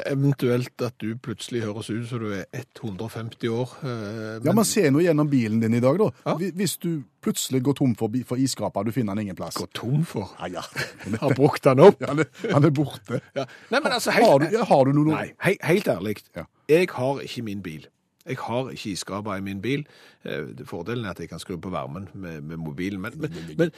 Eventuelt 0.06 0.82
at 0.84 0.94
du 1.02 1.12
plutselig 1.22 1.62
høres 1.64 1.90
ut 1.90 2.06
som 2.08 2.22
du 2.22 2.32
er 2.36 2.44
150 2.52 3.48
år. 3.48 3.74
Men... 3.82 4.46
Ja, 4.46 4.54
men 4.54 4.66
se 4.68 4.84
nå 4.90 5.02
gjennom 5.04 5.30
bilen 5.30 5.60
din 5.62 5.74
i 5.78 5.82
dag, 5.82 5.98
da. 6.00 6.08
Ja. 6.26 6.36
Hvis 6.58 6.76
du 6.82 7.02
plutselig 7.24 7.62
går 7.66 7.78
tom 7.80 7.94
for, 7.98 8.14
for 8.28 8.40
iskraper, 8.40 8.86
du 8.86 8.92
finner 8.94 9.14
den 9.14 9.28
ingen 9.28 9.38
plass. 9.38 9.58
går 9.58 9.70
tom 9.74 10.04
for. 10.08 10.32
Ja, 10.40 10.60
ja. 10.60 10.64
Har 11.22 11.34
brukt 11.34 11.64
den 11.64 11.82
opp. 11.84 12.00
Ja, 12.00 12.14
han, 12.14 12.64
er, 12.64 12.70
borte. 12.70 13.20
Ja. 13.36 13.46
Nei, 13.72 13.80
men 13.80 13.92
altså, 13.92 14.14
Har 14.16 14.38
du, 14.42 14.50
har 14.70 14.84
du 14.84 14.92
noe? 14.96 15.12
Nei, 15.12 15.30
he 15.44 15.56
helt 15.62 15.88
ærlig. 15.88 16.18
Ja. 16.36 16.46
Jeg 16.68 16.90
har 16.92 17.22
ikke 17.24 17.42
min 17.42 17.62
bil. 17.62 17.88
Jeg 18.28 18.36
har 18.44 18.70
ikke 18.70 18.92
iskraper 18.92 19.38
i 19.38 19.44
min 19.44 19.62
bil. 19.64 19.86
Eh, 20.24 20.52
Fordelen 20.68 21.06
er 21.06 21.16
at 21.16 21.20
jeg 21.20 21.30
kan 21.30 21.40
skru 21.40 21.56
på 21.56 21.72
varmen 21.72 22.10
med, 22.14 22.40
med 22.40 22.60
mobilen. 22.60 23.00
Men, 23.00 23.72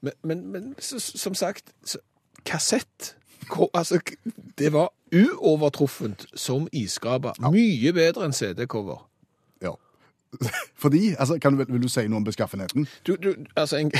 men, 0.00 0.12
men, 0.22 0.46
men, 0.52 0.74
så, 0.78 0.98
som 0.98 1.34
sagt, 1.34 1.72
så, 1.84 1.98
kassett 2.46 3.16
Altså, 3.74 4.00
det 4.58 4.72
var 4.72 4.88
uovertruffent 5.14 6.26
som 6.34 6.68
isskraper. 6.72 7.36
Mye 7.52 7.92
bedre 7.94 8.26
enn 8.26 8.34
CD-cover. 8.36 9.04
Ja. 9.62 9.74
Fordi, 10.82 11.14
altså, 11.18 11.38
kan 11.42 11.56
du, 11.56 11.64
Vil 11.68 11.82
du 11.82 11.88
si 11.88 12.06
noe 12.08 12.20
om 12.20 12.26
beskaffenheten? 12.26 12.88
Du, 13.06 13.14
du, 13.16 13.34
altså 13.56 13.78
en, 13.78 13.92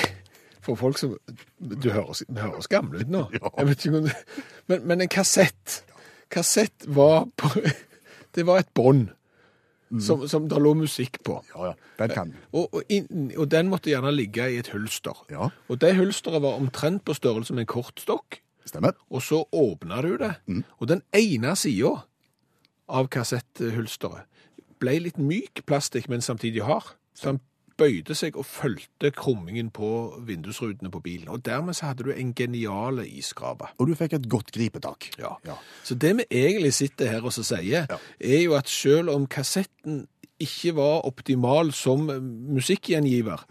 For 0.61 0.75
folk 0.75 0.99
som 0.99 1.15
Du 1.61 1.91
høres, 1.91 2.25
høres 2.29 2.69
gamle 2.69 3.05
ut 3.05 3.13
nå. 3.13 3.27
Ja. 3.39 3.53
Jeg 3.59 3.69
vet 3.69 3.85
ikke 3.87 3.99
om 3.99 4.09
men, 4.67 4.89
men 4.89 5.01
en 5.01 5.13
kassett 5.13 5.83
Kassett 6.31 6.89
var 6.89 7.29
på 7.37 7.53
Det 8.37 8.47
var 8.47 8.61
et 8.61 8.73
bånd 8.75 9.09
som, 10.03 10.29
som 10.29 10.49
det 10.51 10.59
lå 10.59 10.73
musikk 10.75 11.21
på. 11.25 11.39
Ja, 11.55 11.71
ja. 11.71 11.75
Den 12.01 12.11
kan. 12.11 12.33
Og, 12.51 12.75
og, 12.75 12.83
in, 12.91 13.31
og 13.39 13.47
den 13.51 13.69
måtte 13.71 13.91
gjerne 13.93 14.11
ligge 14.13 14.49
i 14.51 14.59
et 14.59 14.73
hylster. 14.75 15.15
Ja. 15.31 15.47
Og 15.71 15.79
det 15.81 15.93
hylsteret 15.97 16.43
var 16.43 16.59
omtrent 16.59 17.05
på 17.07 17.15
størrelse 17.15 17.55
med 17.55 17.65
en 17.65 17.71
kortstokk. 17.71 18.41
Stemmer. 18.67 18.93
Og 19.11 19.23
så 19.23 19.45
åpna 19.55 20.03
du 20.03 20.17
det, 20.19 20.33
og 20.81 20.89
den 20.91 21.03
ene 21.15 21.55
sida 21.57 21.95
av 22.89 23.09
kassetthulsteret 23.09 24.27
ble 24.83 24.99
litt 25.01 25.17
myk 25.19 25.63
plastikk, 25.67 26.09
men 26.13 26.21
samtidig 26.21 26.63
hard. 26.67 26.91
Så 27.17 27.31
den 27.33 27.39
bøyde 27.81 28.15
seg 28.17 28.37
og 28.41 28.45
fulgte 28.49 29.11
krummingen 29.13 29.71
på 29.71 29.89
vindusrutene 30.25 30.91
på 30.93 31.01
bilen. 31.05 31.29
Og 31.33 31.43
dermed 31.45 31.77
så 31.77 31.91
hadde 31.91 32.05
du 32.07 32.13
en 32.13 32.35
geniale 32.37 33.05
isskrape. 33.09 33.69
Og 33.79 33.89
du 33.89 33.95
fikk 33.97 34.15
et 34.17 34.29
godt 34.33 34.53
gripetak. 34.53 35.11
Ja. 35.21 35.35
Ja. 35.45 35.57
Så 35.85 35.95
det 35.95 36.15
vi 36.21 36.27
egentlig 36.31 36.73
sitter 36.77 37.09
her 37.13 37.25
og 37.25 37.33
så 37.37 37.45
sier, 37.45 37.87
Ja. 37.91 37.99
er 38.21 38.43
jo 38.43 38.55
at 38.57 38.69
selv 38.69 39.11
om 39.13 39.27
kassetten 39.27 40.07
ikke 40.41 40.75
var 40.77 41.05
optimal 41.09 41.73
som 41.73 42.07
musikkgjengiver, 42.53 43.45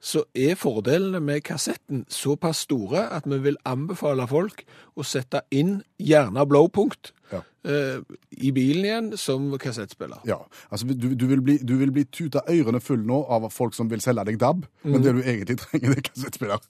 så 0.00 0.22
er 0.34 0.54
fordelene 0.54 1.18
med 1.20 1.42
kassetten 1.42 2.04
såpass 2.12 2.60
store 2.68 3.00
at 3.16 3.24
vi 3.26 3.38
vil 3.42 3.56
anbefale 3.66 4.28
folk 4.30 4.62
å 4.94 5.02
sette 5.06 5.40
inn 5.50 5.80
gjerne 5.98 6.44
blowpunkt 6.46 7.12
Ja. 7.32 7.40
eh, 7.66 7.98
i 8.38 8.52
bilen 8.54 8.84
igjen 8.86 9.08
som 9.18 9.50
kassettspiller. 9.58 10.22
Ja, 10.24 10.38
altså 10.70 10.86
du, 10.86 11.10
du, 11.14 11.26
vil 11.26 11.42
bli, 11.42 11.58
du 11.58 11.74
vil 11.76 11.90
bli 11.92 12.04
tuta 12.04 12.44
ørene 12.48 12.80
full 12.80 13.02
nå 13.04 13.24
av 13.28 13.50
folk 13.50 13.74
som 13.74 13.90
vil 13.90 14.00
selge 14.00 14.24
deg 14.30 14.38
DAB, 14.38 14.64
men 14.84 15.02
det 15.02 15.16
du 15.18 15.22
egentlig 15.24 15.58
trenger, 15.64 15.90
det 15.92 15.98
er 16.04 16.08
kassettspiller. 16.12 16.62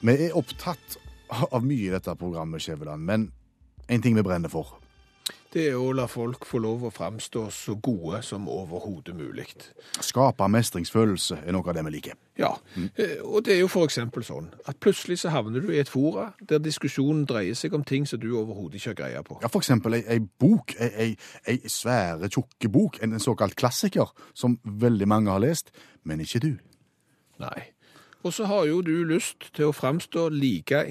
Vi 0.00 0.14
er 0.26 0.36
opptatt 0.36 0.96
av 1.52 1.62
mye 1.64 1.86
i 1.88 1.92
dette 1.92 2.14
programmet, 2.18 2.62
Skjæveland, 2.64 3.04
men 3.06 3.28
en 3.90 4.02
ting 4.02 4.16
vi 4.16 4.24
brenner 4.24 4.50
for. 4.52 4.79
Det 5.50 5.64
er 5.72 5.74
å 5.74 5.88
la 5.90 6.04
folk 6.06 6.44
få 6.46 6.60
lov 6.62 6.84
å 6.86 6.92
framstå 6.94 7.40
så 7.50 7.74
gode 7.82 8.20
som 8.22 8.44
overhodet 8.50 9.16
mulig. 9.18 9.48
Skape 9.98 10.46
mestringsfølelse 10.46 11.40
er 11.42 11.56
noe 11.56 11.66
av 11.66 11.74
det 11.74 11.82
vi 11.88 11.92
liker. 11.96 12.18
Ja, 12.38 12.52
mm. 12.76 12.92
og 13.26 13.42
det 13.48 13.56
er 13.56 13.64
jo 13.64 13.82
eksempel 13.82 14.22
sånn 14.24 14.46
at 14.70 14.78
plutselig 14.80 15.18
så 15.24 15.32
havner 15.34 15.64
du 15.64 15.72
i 15.74 15.80
et 15.82 15.90
fora 15.90 16.28
der 16.38 16.62
diskusjonen 16.62 17.24
dreier 17.26 17.58
seg 17.58 17.74
om 17.74 17.82
ting 17.82 18.06
som 18.06 18.22
du 18.22 18.28
overhodet 18.30 18.78
ikke 18.78 18.92
har 18.92 19.00
greie 19.00 19.24
på. 19.26 19.40
Ja, 19.42 19.50
eksempel 19.58 19.98
ei, 19.98 20.04
ei 20.14 20.20
bok, 20.22 20.76
ei, 20.78 20.90
ei, 21.02 21.10
ei 21.50 21.58
svære, 21.66 22.30
tjukke 22.30 22.70
bok, 22.70 23.00
en, 23.02 23.18
en 23.18 23.26
såkalt 23.26 23.58
klassiker, 23.58 24.14
som 24.32 24.60
veldig 24.62 25.10
mange 25.10 25.34
har 25.34 25.42
lest, 25.42 25.74
men 26.06 26.22
ikke 26.22 26.44
du. 26.46 26.52
Nei. 27.42 27.72
Og 28.22 28.36
så 28.36 28.46
har 28.46 28.68
jo 28.68 28.84
du 28.84 28.94
lyst 29.08 29.50
til 29.56 29.70
å 29.70 29.74
framstå 29.74 30.28
like, 30.30 30.84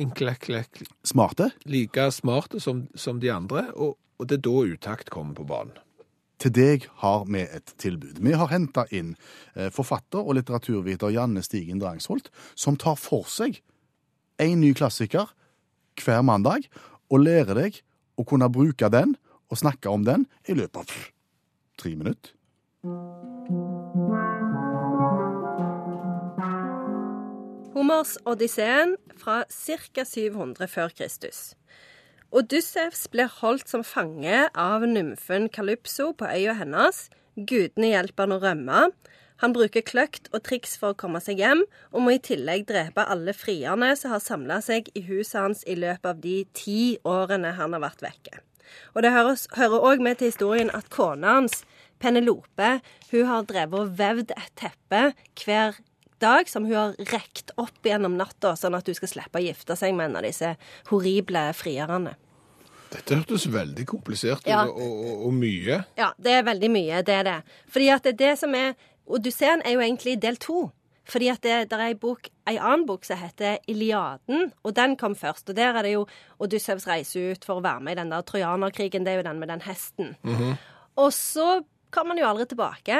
Smarte? 1.06 1.52
like 1.66 2.12
smarte 2.12 2.60
som, 2.60 2.88
som 2.96 3.24
de 3.24 3.32
andre, 3.32 3.70
og, 3.78 3.96
og 4.20 4.28
det 4.28 4.40
er 4.40 4.46
da 4.46 4.66
utakt 4.76 5.10
kommer 5.14 5.38
på 5.38 5.48
banen. 5.48 5.76
Til 6.40 6.54
deg 6.56 6.86
har 7.02 7.26
vi 7.28 7.42
et 7.44 7.74
tilbud. 7.82 8.22
Vi 8.24 8.36
har 8.36 8.52
henta 8.52 8.86
inn 8.96 9.16
eh, 9.56 9.68
forfatter 9.76 10.24
og 10.24 10.38
litteraturviter 10.38 11.12
Janne 11.12 11.44
Stigen 11.44 11.82
Drangsholt, 11.82 12.30
som 12.56 12.80
tar 12.80 12.96
for 13.00 13.28
seg 13.28 13.60
en 14.40 14.62
ny 14.62 14.72
klassiker 14.78 15.34
hver 16.00 16.24
mandag, 16.24 16.70
og 17.12 17.26
lærer 17.26 17.58
deg 17.58 17.82
å 18.16 18.24
kunne 18.28 18.48
bruke 18.54 18.88
den 18.94 19.18
og 19.50 19.60
snakke 19.60 19.92
om 19.92 20.06
den 20.08 20.28
i 20.48 20.56
løpet 20.56 20.80
av 20.80 21.08
tre 21.82 21.96
minutter. 21.98 22.36
Homers 27.76 28.16
Odysseen 28.28 28.96
fra 29.20 29.42
ca. 29.50 30.06
700 30.06 30.68
før 30.72 30.94
Kristus. 30.96 31.56
Odyssevs 32.30 33.08
blir 33.10 33.30
holdt 33.40 33.72
som 33.72 33.82
fange 33.82 34.44
av 34.54 34.84
nymfen 34.86 35.48
Kalypso 35.50 36.12
på 36.14 36.28
øya 36.30 36.54
hennes. 36.60 37.08
Gudene 37.34 37.90
hjelper 37.90 38.28
han 38.28 38.36
å 38.36 38.44
rømme. 38.44 38.82
Han 39.42 39.56
bruker 39.56 39.82
kløkt 39.82 40.28
og 40.30 40.44
triks 40.46 40.76
for 40.78 40.94
å 40.94 41.00
komme 41.00 41.22
seg 41.26 41.42
hjem, 41.42 41.64
og 41.90 42.04
må 42.06 42.14
i 42.14 42.22
tillegg 42.22 42.68
drepe 42.70 43.08
alle 43.10 43.34
frierne 43.34 43.96
som 43.98 44.14
har 44.14 44.22
samla 44.22 44.60
seg 44.62 44.92
i 44.94 45.02
huset 45.08 45.40
hans 45.40 45.66
i 45.66 45.78
løpet 45.80 46.06
av 46.12 46.22
de 46.22 46.38
ti 46.54 47.00
årene 47.08 47.56
han 47.58 47.74
har 47.74 47.82
vært 47.88 48.06
vekke. 48.06 48.44
Og 48.94 49.02
det 49.02 49.16
hører 49.16 49.80
òg 49.80 50.04
med 50.06 50.20
til 50.20 50.30
historien 50.30 50.70
at 50.76 50.92
kona 50.94 51.40
hans, 51.40 51.64
Penelope, 52.00 52.78
hun 53.10 53.26
har 53.28 53.48
drevet 53.50 53.82
og 53.82 53.96
vevd 54.00 54.30
et 54.38 54.52
teppe 54.60 55.02
hver 55.42 55.82
dag 56.22 56.50
som 56.52 56.66
hun 56.68 56.76
har 56.76 56.96
rekt 57.12 57.52
opp 57.58 57.84
gjennom 57.88 58.16
natta, 58.20 58.56
sånn 58.60 58.76
at 58.78 58.88
hun 58.90 58.96
skal 58.98 59.12
slippe 59.12 59.40
å 59.40 59.46
gifte 59.46 59.76
seg 59.80 59.96
med 59.98 60.10
en 60.12 60.20
av 60.22 60.26
disse 60.28 60.54
horrible 60.92 61.48
frierne. 61.58 62.16
Dette 62.90 63.20
hørtes 63.20 63.46
veldig 63.54 63.86
komplisert 63.86 64.42
ut, 64.42 64.48
Ja. 64.50 64.64
og, 64.66 64.80
og, 64.82 65.26
og 65.28 65.34
mye. 65.38 65.84
Ja, 66.00 66.12
det 66.18 66.32
er 66.40 66.44
veldig 66.48 66.70
mye, 66.74 67.04
det 67.06 67.14
er 67.20 67.24
det. 67.28 67.38
Fordi 67.70 67.90
at 67.94 68.04
det, 68.08 68.16
er 68.16 68.22
det 68.24 68.32
som 68.42 68.56
er 68.58 68.74
Odysseen 69.10 69.62
er 69.66 69.76
jo 69.76 69.82
egentlig 69.86 70.20
del 70.22 70.38
to. 70.42 70.72
Fordi 71.10 71.28
at 71.32 71.42
det, 71.42 71.54
der 71.72 71.82
er 71.82 71.88
ei 71.90 71.96
bok, 71.98 72.28
ei 72.50 72.58
annen 72.62 72.84
bok 72.86 73.06
som 73.08 73.18
heter 73.18 73.58
Iliaden, 73.70 74.52
og 74.64 74.76
den 74.78 74.96
kom 74.98 75.16
først. 75.18 75.50
Og 75.50 75.56
der 75.58 75.74
er 75.78 75.86
det 75.86 75.94
jo 75.96 76.04
Odyssevs 76.42 76.86
reise 76.90 77.32
ut 77.32 77.46
for 77.46 77.58
å 77.58 77.64
være 77.66 77.82
med 77.82 77.96
i 77.96 78.00
den 78.04 78.12
der 78.14 78.22
trojanerkrigen. 78.30 79.06
Det 79.06 79.14
er 79.16 79.22
jo 79.24 79.26
den 79.30 79.40
med 79.42 79.50
den 79.50 79.64
hesten. 79.66 80.12
Og 80.98 81.10
så 81.14 81.62
kommer 81.94 82.14
han 82.14 82.22
jo 82.22 82.28
aldri 82.30 82.46
tilbake. 82.52 83.00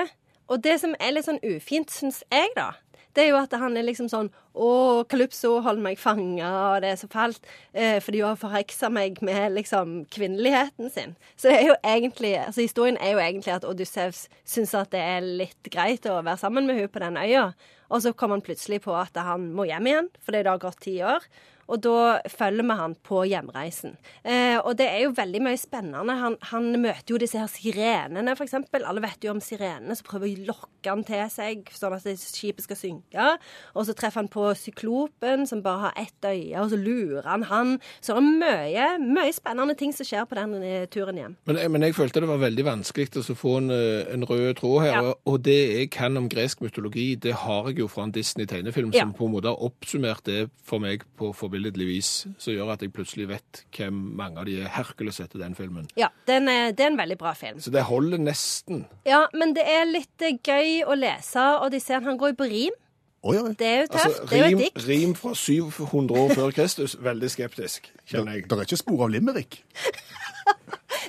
Og 0.50 0.64
det 0.66 0.80
som 0.82 0.96
er 0.98 1.14
litt 1.14 1.28
sånn 1.30 1.42
ufint, 1.46 1.94
syns 1.94 2.24
jeg, 2.34 2.50
da, 2.58 2.72
det 3.16 3.24
er 3.24 3.32
jo 3.32 3.40
at 3.40 3.54
han 3.58 3.78
er 3.78 3.86
liksom 3.88 4.10
sånn 4.12 4.30
Å, 4.60 4.70
Calypso 5.10 5.56
holder 5.64 5.84
meg 5.84 6.00
fanga, 6.02 6.50
og 6.74 6.84
det 6.84 6.92
er 6.92 7.00
så 7.00 7.08
fælt, 7.12 7.46
eh, 7.74 7.98
fordi 8.04 8.22
hun 8.22 8.32
har 8.32 8.40
forheksa 8.42 8.90
meg 8.92 9.22
med 9.26 9.56
liksom 9.56 9.94
kvinneligheten 10.12 10.92
sin. 10.94 11.16
Så 11.36 11.50
det 11.50 11.58
er 11.58 11.68
jo 11.70 11.78
egentlig 11.84 12.34
Altså, 12.40 12.62
historien 12.62 12.98
er 13.00 13.16
jo 13.16 13.24
egentlig 13.24 13.54
at 13.56 13.68
Odyssevs 13.68 14.28
syns 14.46 14.76
at 14.78 14.92
det 14.92 15.02
er 15.02 15.26
litt 15.26 15.72
greit 15.72 16.06
å 16.10 16.20
være 16.20 16.42
sammen 16.42 16.68
med 16.68 16.82
hun 16.82 16.92
på 16.92 17.04
den 17.04 17.18
øya, 17.20 17.54
og 17.90 18.04
så 18.04 18.14
kommer 18.14 18.38
han 18.38 18.46
plutselig 18.46 18.84
på 18.86 18.94
at 18.98 19.16
han 19.18 19.50
må 19.56 19.66
hjem 19.70 19.88
igjen, 19.90 20.12
fordi 20.22 20.44
det 20.44 20.52
har 20.52 20.62
gått 20.62 20.84
ti 20.86 21.00
år. 21.02 21.26
Og 21.70 21.82
da 21.86 22.20
følger 22.30 22.66
vi 22.66 22.78
han 22.80 22.96
på 23.06 23.24
hjemreisen. 23.30 23.96
Eh, 24.24 24.58
og 24.58 24.76
det 24.80 24.88
er 24.90 25.04
jo 25.06 25.16
veldig 25.18 25.42
mye 25.46 25.60
spennende. 25.60 26.18
Han, 26.20 26.38
han 26.52 26.70
møter 26.82 27.14
jo 27.14 27.22
disse 27.22 27.40
her 27.40 27.50
sirenene, 27.52 28.36
eksempel. 28.40 28.86
Alle 28.88 29.04
vet 29.04 29.24
jo 29.26 29.34
om 29.36 29.42
sirenene 29.44 29.96
som 29.98 30.08
prøver 30.08 30.32
å 30.32 30.48
lokke 30.50 30.90
han 30.90 31.04
til 31.08 31.26
seg, 31.32 31.70
sånn 31.76 31.96
at 31.98 32.08
skipet 32.22 32.66
skal 32.66 32.80
synke. 32.80 33.28
Og 33.76 33.86
så 33.88 33.96
treffer 33.98 34.24
han 34.24 34.32
på 34.32 34.48
syklopen, 34.58 35.46
som 35.50 35.64
bare 35.66 35.90
har 35.90 36.02
ett 36.06 36.26
øye, 36.26 36.58
og 36.60 36.72
så 36.72 36.80
lurer 36.80 37.28
han 37.28 37.46
han. 37.50 37.76
Så 38.02 38.16
det 38.16 38.24
er 38.24 38.30
mye, 38.44 38.88
mye 39.20 39.36
spennende 39.36 39.76
ting 39.80 39.94
som 39.96 40.08
skjer 40.08 40.28
på 40.30 40.38
den 40.40 40.58
eh, 40.64 40.88
turen 40.92 41.20
hjem. 41.20 41.38
Men, 41.50 41.62
men 41.74 41.88
jeg 41.88 41.98
følte 41.98 42.24
det 42.24 42.32
var 42.32 42.42
veldig 42.42 42.66
vanskelig 42.68 43.22
å 43.22 43.38
få 43.38 43.56
en, 43.62 43.72
eh, 43.76 44.14
en 44.14 44.26
rød 44.28 44.54
tråd 44.60 44.80
her. 44.86 44.96
Ja. 44.98 45.16
Og, 45.26 45.40
det 45.46 45.60
jeg 45.60 45.92
kan 45.96 46.18
om 46.20 46.28
gresk 46.32 46.64
mytologi, 46.64 47.14
det 47.16 47.36
har 47.46 47.70
jeg 47.70 47.80
jo 47.84 47.90
fra 47.92 48.08
en 48.08 48.16
Disney-tegnefilm 48.16 48.92
Ja. 48.94 49.06
som 49.06 49.14
på 49.16 49.28
en 49.28 49.36
måte 49.36 49.52
har 49.52 49.62
oppsummert 49.64 50.26
det 50.28 50.50
for 50.66 50.84
meg 50.84 51.06
på 51.20 51.32
forbilledlig 51.60 51.88
vis, 51.90 52.10
som 52.40 52.54
gjør 52.54 52.72
at 52.74 52.82
jeg 52.84 52.92
plutselig 52.96 53.28
vet 53.30 53.64
hvem 53.76 53.94
mange 54.18 54.40
av 54.40 54.46
de 54.48 54.58
er 54.64 54.70
Hercules 54.72 55.20
etter 55.20 55.40
den 55.42 55.56
filmen. 55.58 55.88
Ja, 56.00 56.10
den 56.28 56.48
er, 56.48 56.72
det 56.72 56.86
er 56.86 56.92
en 56.94 56.98
veldig 57.00 57.18
bra 57.20 57.34
film. 57.36 57.60
Så 57.60 57.72
det 57.74 57.84
holder 57.88 58.18
nesten. 58.22 58.86
Ja, 59.08 59.26
men 59.34 59.54
det 59.58 59.66
er 59.68 59.86
litt 59.90 60.22
eh, 60.24 60.38
gøy 60.40 60.84
å 60.88 60.96
lese 60.96 61.40
og 61.60 61.72
de 61.74 61.80
ser 61.84 62.02
Han 62.06 62.18
går 62.18 62.32
jo 62.34 62.38
på 62.40 62.48
rim. 62.50 62.78
Oi, 63.28 63.36
oi. 63.36 63.52
Det 63.60 63.68
er 63.68 63.82
jo 63.82 63.88
tøft. 63.92 64.06
Altså, 64.06 64.28
det 64.32 64.38
er 64.40 64.46
jo 64.54 64.58
et 64.60 64.64
dikt. 64.64 64.86
rim 64.88 65.14
fra 65.20 65.34
700 65.36 66.22
år 66.22 66.30
før 66.38 66.54
Kristus, 66.56 66.96
veldig 67.04 67.30
skeptisk, 67.34 67.90
kjenner 68.08 68.38
jeg. 68.38 68.46
Det 68.48 68.56
er 68.56 68.70
ikke 68.70 68.80
spor 68.80 69.04
av 69.08 69.12
limerick. 69.16 69.60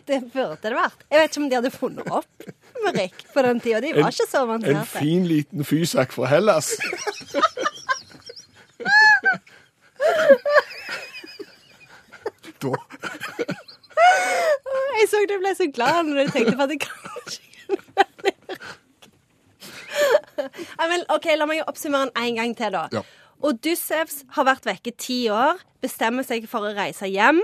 Det 0.07 0.17
burde 0.33 0.57
det 0.63 0.71
vært. 0.75 1.03
Jeg 1.11 1.21
vet 1.21 1.31
ikke 1.31 1.41
om 1.43 1.49
de 1.51 1.57
hadde 1.59 1.71
funnet 1.75 2.09
opp 2.11 2.45
limerick 2.81 3.21
på 3.35 3.43
den 3.45 3.61
tida. 3.63 3.81
De 3.85 3.93
var 3.95 4.09
En- 4.09 4.15
ikke 4.15 4.27
så 4.31 4.43
En 4.57 4.87
fin 4.87 5.27
liten 5.29 5.65
fysak 5.67 6.13
fra 6.15 6.27
Hellas. 6.31 6.73
Da, 12.61 12.75
Jeg 15.01 15.07
så 15.09 15.21
du 15.29 15.37
ble 15.41 15.53
så 15.57 15.67
glad 15.73 16.09
når 16.11 16.27
du 16.27 16.33
tenkte 16.35 16.57
på 16.59 16.65
at 16.67 16.73
det 16.75 16.81
kanskje 16.83 17.43
kunne 17.71 17.79
være. 17.97 18.35
Ja, 20.81 20.89
men, 20.89 21.05
OK, 21.13 21.27
la 21.37 21.47
meg 21.49 21.63
oppsummere 21.69 22.09
den 22.09 22.21
en 22.25 22.37
gang 22.41 22.53
til, 22.57 22.73
da. 22.77 22.83
Ja. 22.93 23.03
Odyssevs 23.49 24.23
har 24.37 24.47
vært 24.49 24.67
vekke 24.69 24.93
ti 25.01 25.23
år, 25.33 25.61
bestemmer 25.85 26.25
seg 26.27 26.47
for 26.51 26.69
å 26.69 26.75
reise 26.77 27.09
hjem, 27.09 27.41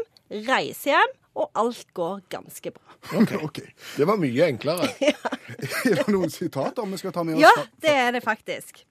reiser 0.49 0.95
hjem, 0.95 1.15
og 1.37 1.51
alt 1.61 1.89
går 1.97 2.21
ganske 2.33 2.73
bra. 2.73 2.97
ok, 3.21 3.33
okay. 3.49 3.73
Det 3.97 4.09
var 4.09 4.21
mye 4.21 4.51
enklere. 4.51 4.89
Er 5.87 6.01
det 6.03 6.09
noen 6.11 6.33
sitater 6.33 6.89
vi 6.91 6.99
skal 7.01 7.13
ta 7.15 7.23
med 7.25 7.39
oss? 7.39 7.45
Ja, 7.45 7.53
det 7.85 7.93
er 7.97 8.13
det 8.17 8.23
faktisk. 8.25 8.83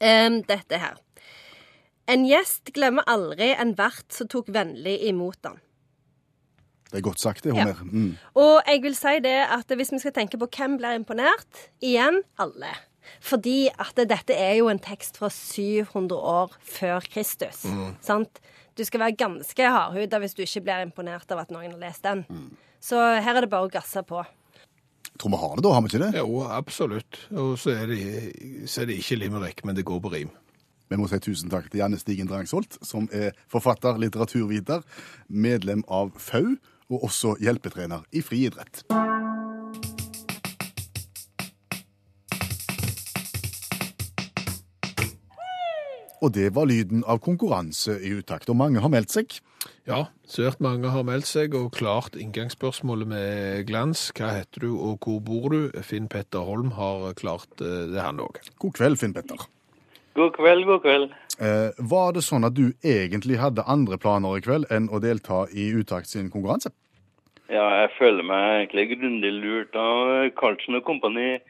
Um, 0.00 0.40
dette 0.48 0.78
her. 0.80 0.96
En 2.10 2.26
gjest 2.26 2.72
glemmer 2.74 3.06
aldri 3.10 3.52
en 3.54 3.74
vert 3.78 4.08
som 4.14 4.28
tok 4.30 4.48
vennlig 4.54 4.96
imot 5.06 5.38
han. 5.46 5.60
Det 6.90 6.98
er 6.98 7.04
godt 7.06 7.22
sagt, 7.22 7.44
det, 7.44 7.54
Ja. 7.54 7.68
Homer. 7.70 7.82
Mm. 7.86 8.16
Og 8.34 8.62
jeg 8.66 8.82
vil 8.82 8.96
si 8.98 9.18
det 9.22 9.36
at 9.46 9.68
hvis 9.78 9.92
vi 9.92 10.00
skal 10.02 10.12
tenke 10.16 10.38
på 10.40 10.48
hvem 10.50 10.76
blir 10.80 10.98
imponert, 10.98 11.68
igjen 11.80 12.22
alle. 12.36 12.72
Fordi 13.22 13.68
at 13.78 13.94
dette 13.94 14.34
er 14.34 14.56
jo 14.58 14.68
en 14.68 14.78
tekst 14.82 15.18
fra 15.18 15.30
700 15.30 16.18
år 16.18 16.56
før 16.60 17.06
Kristus. 17.06 17.62
Sant? 18.02 18.40
Du 18.78 18.84
skal 18.84 19.00
være 19.00 19.18
ganske 19.18 19.70
hardhuda 19.70 20.18
hvis 20.22 20.34
du 20.34 20.42
ikke 20.42 20.64
blir 20.66 20.82
imponert 20.82 21.30
av 21.30 21.44
at 21.44 21.54
noen 21.54 21.70
har 21.70 21.78
lest 21.78 22.02
den. 22.02 22.24
Så 22.80 22.98
her 22.98 23.36
er 23.36 23.46
det 23.46 23.50
bare 23.50 23.68
å 23.68 23.72
gasse 23.72 24.02
på. 24.02 24.24
Tror 25.20 25.30
vi 25.30 25.40
har 25.42 25.56
det 25.56 25.64
da, 25.66 25.72
har 25.74 25.82
vi 25.84 25.90
ikke 25.90 26.04
det? 26.04 26.12
Jo, 26.16 26.42
absolutt. 26.48 27.18
Og 27.36 27.58
så 27.60 27.74
er 27.76 27.90
det, 27.90 27.98
så 28.70 28.82
er 28.82 28.90
det 28.90 28.98
ikke 29.02 29.18
limerick, 29.20 29.64
men 29.68 29.76
det 29.76 29.84
går 29.84 30.00
på 30.00 30.12
rim. 30.14 30.30
Vi 30.90 30.98
må 30.98 31.06
si 31.06 31.20
tusen 31.22 31.50
takk 31.52 31.68
til 31.70 31.84
Janne 31.84 32.00
Stigen 32.00 32.26
Drangsholt, 32.26 32.80
som 32.82 33.06
er 33.14 33.30
forfatter, 33.50 33.94
litteraturviter, 34.02 34.82
medlem 35.30 35.84
av 35.86 36.10
FAU 36.18 36.56
og 36.90 37.04
også 37.06 37.36
hjelpetrener 37.38 38.02
i 38.10 38.24
friidrett. 38.26 38.82
Og 46.20 46.34
det 46.36 46.50
var 46.52 46.66
lyden 46.68 47.04
av 47.08 47.22
konkurranse 47.24 47.94
i 48.04 48.10
utakt, 48.18 48.50
og 48.50 48.58
mange 48.58 48.82
har 48.82 48.90
meldt 48.92 49.14
seg. 49.14 49.38
Ja, 49.88 50.02
svært 50.28 50.58
mange 50.60 50.90
har 50.92 51.06
meldt 51.06 51.30
seg 51.30 51.54
og 51.56 51.70
klart 51.78 52.18
inngangsspørsmålet 52.18 53.08
med 53.08 53.62
glans. 53.70 54.08
Hva 54.18 54.34
heter 54.40 54.66
du, 54.66 54.74
og 54.74 55.06
hvor 55.06 55.22
bor 55.24 55.48
du? 55.54 55.70
Finn 55.86 56.10
Petter 56.12 56.44
Holm 56.44 56.74
har 56.76 57.14
klart 57.16 57.64
eh, 57.64 57.86
det, 57.94 58.02
han 58.02 58.20
òg. 58.20 58.42
God 58.60 58.76
kveld, 58.76 59.00
Finn 59.00 59.16
Petter. 59.16 59.48
God 60.20 60.34
kveld, 60.36 60.66
god 60.68 60.82
kveld. 60.84 61.12
Eh, 61.40 61.70
var 61.92 62.12
det 62.12 62.20
sånn 62.26 62.44
at 62.44 62.52
du 62.52 62.66
egentlig 62.84 63.38
hadde 63.40 63.64
andre 63.64 63.96
planer 64.00 64.36
i 64.36 64.42
kveld 64.44 64.68
enn 64.74 64.90
å 64.92 65.00
delta 65.00 65.46
i 65.56 65.70
Utakt 65.80 66.10
sin 66.10 66.28
konkurranse? 66.32 66.74
Ja, 67.48 67.64
jeg 67.80 67.94
føler 67.96 68.26
meg 68.26 68.44
egentlig 68.58 68.98
grundig 68.98 69.32
lurt 69.38 69.78
av 69.80 70.28
Carlsen 70.36 70.76
og 70.76 70.84
kompani 70.84 71.40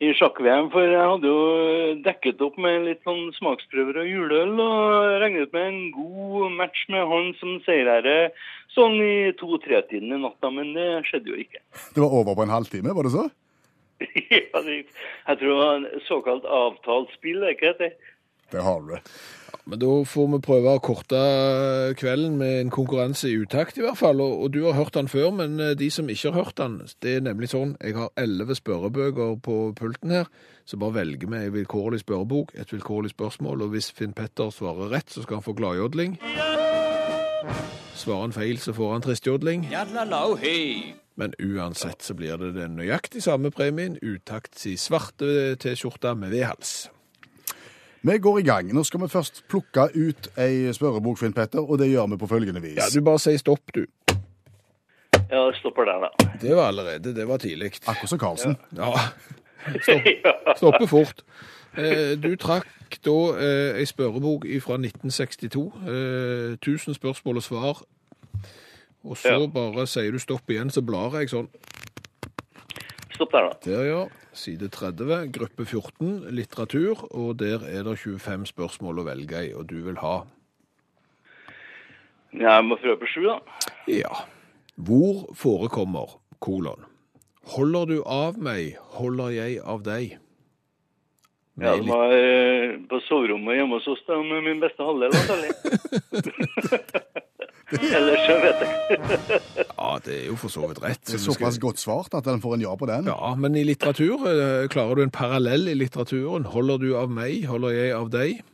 i 0.00 0.10
sjakk-VM, 0.16 0.70
for 0.72 0.84
jeg 0.84 1.10
hadde 1.12 1.28
jo 1.28 2.00
dekket 2.04 2.40
opp 2.44 2.56
med 2.60 2.88
litt 2.88 3.04
sånn 3.06 3.30
smaksprøver 3.36 4.02
og 4.02 4.10
juleøl, 4.10 4.52
og 4.60 5.20
regnet 5.22 5.52
med 5.56 5.68
en 5.70 5.78
god 5.94 6.56
match 6.56 6.82
med 6.92 7.04
han 7.12 7.32
som 7.40 7.54
seierherre 7.68 8.32
sånn 8.74 8.96
i 9.00 9.32
to-tre-tiden 9.40 10.12
i 10.12 10.20
natta, 10.20 10.52
men 10.52 10.72
det 10.76 10.90
skjedde 11.08 11.32
jo 11.32 11.40
ikke. 11.44 11.62
Det 11.92 12.04
var 12.04 12.16
over 12.22 12.36
på 12.36 12.44
en 12.44 12.56
halvtime, 12.56 12.96
var 12.96 13.08
det 13.08 13.14
så? 13.16 13.28
ja, 14.30 14.60
det, 14.62 14.76
jeg 15.28 15.38
tror 15.38 15.48
det 15.48 15.58
var 15.62 15.74
en 15.76 15.88
såkalt 16.08 16.44
avtalt 16.44 17.14
spill, 17.16 17.40
det 17.40 17.52
er 17.52 17.58
ikke 17.58 17.74
det? 17.80 17.92
Det 18.52 18.62
har 18.62 18.80
du. 18.80 18.96
Men 19.66 19.80
da 19.82 19.88
får 20.06 20.26
vi 20.30 20.38
prøve 20.46 20.72
å 20.76 20.80
korte 20.84 21.20
kvelden 21.98 22.36
med 22.38 22.60
en 22.60 22.68
konkurranse 22.70 23.26
i 23.26 23.38
utakt, 23.40 23.80
i 23.80 23.82
hvert 23.82 23.98
fall. 23.98 24.20
Og, 24.22 24.44
og 24.44 24.52
du 24.54 24.60
har 24.62 24.76
hørt 24.78 24.94
den 24.94 25.08
før, 25.10 25.32
men 25.34 25.58
eh, 25.58 25.72
de 25.78 25.88
som 25.90 26.06
ikke 26.06 26.30
har 26.30 26.44
hørt 26.44 26.60
den, 26.60 26.76
det 27.02 27.16
er 27.16 27.24
nemlig 27.26 27.50
sånn 27.50 27.74
Jeg 27.82 27.96
har 27.98 28.12
elleve 28.20 28.54
spørrebøker 28.54 29.40
på 29.42 29.56
pulten 29.78 30.14
her, 30.14 30.30
så 30.66 30.78
bare 30.78 31.00
velger 31.00 31.32
vi 31.32 31.40
en 31.40 31.56
vilkårlig 31.56 32.04
spørrebok, 32.04 32.54
et 32.54 32.70
vilkårlig 32.72 33.10
spørsmål, 33.16 33.66
og 33.66 33.74
hvis 33.74 33.90
Finn 33.96 34.14
Petter 34.14 34.54
svarer 34.54 34.94
rett, 34.94 35.10
så 35.10 35.26
skal 35.26 35.40
han 35.40 35.46
få 35.48 35.56
gladjodling. 35.58 36.14
Svarer 37.96 38.22
han 38.28 38.36
feil, 38.36 38.62
så 38.62 38.76
får 38.76 38.94
han 38.94 39.06
tristjodling. 39.08 39.66
Men 41.16 41.32
uansett 41.40 42.02
så 42.04 42.14
blir 42.14 42.36
det 42.36 42.50
den 42.58 42.74
nøyaktig 42.76 43.22
samme 43.24 43.50
premien, 43.50 43.96
utakts 44.04 44.66
i 44.68 44.74
svarte 44.76 45.56
T-skjorte 45.56 46.12
med 46.18 46.30
V-hals. 46.34 46.90
Vi 48.06 48.18
går 48.22 48.38
i 48.38 48.44
gang. 48.46 48.68
Nå 48.76 48.82
skal 48.84 49.00
vi 49.02 49.08
først 49.10 49.40
plukke 49.50 49.88
ut 49.96 50.28
ei 50.38 50.68
spørrebok, 50.76 51.16
Finn 51.18 51.32
Petter, 51.34 51.64
og 51.64 51.80
det 51.80 51.88
gjør 51.90 52.12
vi 52.12 52.18
på 52.20 52.28
følgende 52.30 52.60
vis. 52.62 52.76
Ja, 52.78 52.90
du 52.92 53.00
bare 53.06 53.18
sier 53.18 53.40
stopp, 53.40 53.64
du. 53.74 53.86
Ja, 55.26 55.40
det 55.48 55.56
stopper 55.58 55.88
der, 55.88 56.04
da. 56.04 56.28
Det 56.42 56.52
var 56.54 56.68
allerede, 56.70 57.14
det 57.16 57.24
var 57.28 57.40
tidlig. 57.42 57.72
Akkurat 57.88 58.12
som 58.12 58.20
Karlsen. 58.22 58.56
Ja, 58.76 58.92
stopp, 59.82 60.06
stopper 60.60 60.86
fort. 60.86 61.24
Eh, 61.76 62.14
Du 62.20 62.36
trakk 62.38 62.68
da 63.02 63.16
eh, 63.42 63.80
ei 63.80 63.88
spørrebok 63.88 64.46
fra 64.62 64.76
1962. 64.78 65.64
Eh, 65.88 66.52
1000 66.60 66.94
spørsmål 67.00 67.40
og 67.40 67.42
svar. 67.48 67.82
Og 69.06 69.16
så 69.16 69.32
Ja. 69.36 69.46
bare 69.46 69.86
sier 69.86 70.12
du 70.12 70.18
stopp 70.18 70.50
igjen, 70.50 70.70
så 70.70 70.82
blar 70.84 71.14
jeg 71.20 71.30
sånn. 71.30 71.48
Stopp 73.14 73.32
der, 73.32 73.48
da. 73.48 73.58
Der, 73.64 73.84
ja. 73.86 74.06
Side 74.36 74.68
30, 74.68 75.30
gruppe 75.32 75.64
14, 75.64 76.26
litteratur. 76.34 77.06
Og 77.14 77.36
der 77.38 77.62
er 77.64 77.86
det 77.86 77.98
25 77.98 78.44
spørsmål 78.50 78.98
å 79.00 79.06
velge 79.06 79.46
i, 79.48 79.54
og 79.54 79.66
du 79.70 79.78
vil 79.86 79.96
ha 80.02 80.24
jeg 82.36 82.64
må 82.68 82.76
prøve 82.76 82.98
på 83.00 83.08
sju, 83.08 83.22
da. 83.24 83.38
Ja. 83.88 84.12
Hvor 84.76 85.24
forekommer 85.38 86.18
kolon? 86.44 86.84
Holder 87.54 87.86
du 87.88 87.96
av 88.04 88.36
meg, 88.42 88.76
holder 88.98 89.30
jeg 89.32 89.60
av 89.64 89.84
deg. 89.86 90.18
Ja, 91.56 91.72
det 91.78 91.86
var 91.88 92.12
eh, 92.12 92.74
på 92.90 92.98
soverommet 93.06 93.56
hjemme 93.56 93.78
hos 93.78 93.86
oss 93.88 94.02
da, 94.04 94.18
med 94.20 94.44
min 94.44 94.60
beste 94.60 94.84
halvdel. 94.84 95.14
Ellers 97.96 98.20
så 98.26 98.34
vet 98.42 98.60
jeg 98.62 99.00
ja, 99.78 99.88
det 100.04 100.12
er 100.20 100.26
jo 100.28 100.36
for 100.38 100.52
så 100.52 100.68
vidt 100.70 100.78
rett. 100.84 101.00
Det 101.08 101.16
er 101.18 101.22
såpass 101.24 101.56
godt 101.62 101.80
svart 101.82 102.14
at 102.14 102.24
den 102.28 102.38
får 102.42 102.54
en 102.56 102.64
ja 102.66 102.74
på 102.78 102.86
den. 102.90 103.08
Ja, 103.10 103.32
men 103.38 103.56
i 103.58 103.64
litteratur, 103.66 104.22
eh, 104.30 104.66
klarer 104.72 105.00
du 105.00 105.02
en 105.06 105.10
parallell 105.14 105.66
i 105.72 105.74
litteraturen? 105.74 106.46
Holder 106.52 106.78
du 106.82 106.92
av 107.00 107.10
meg, 107.10 107.42
holder 107.50 107.74
jeg 107.74 107.94
av 107.96 108.10
deg? 108.14 108.44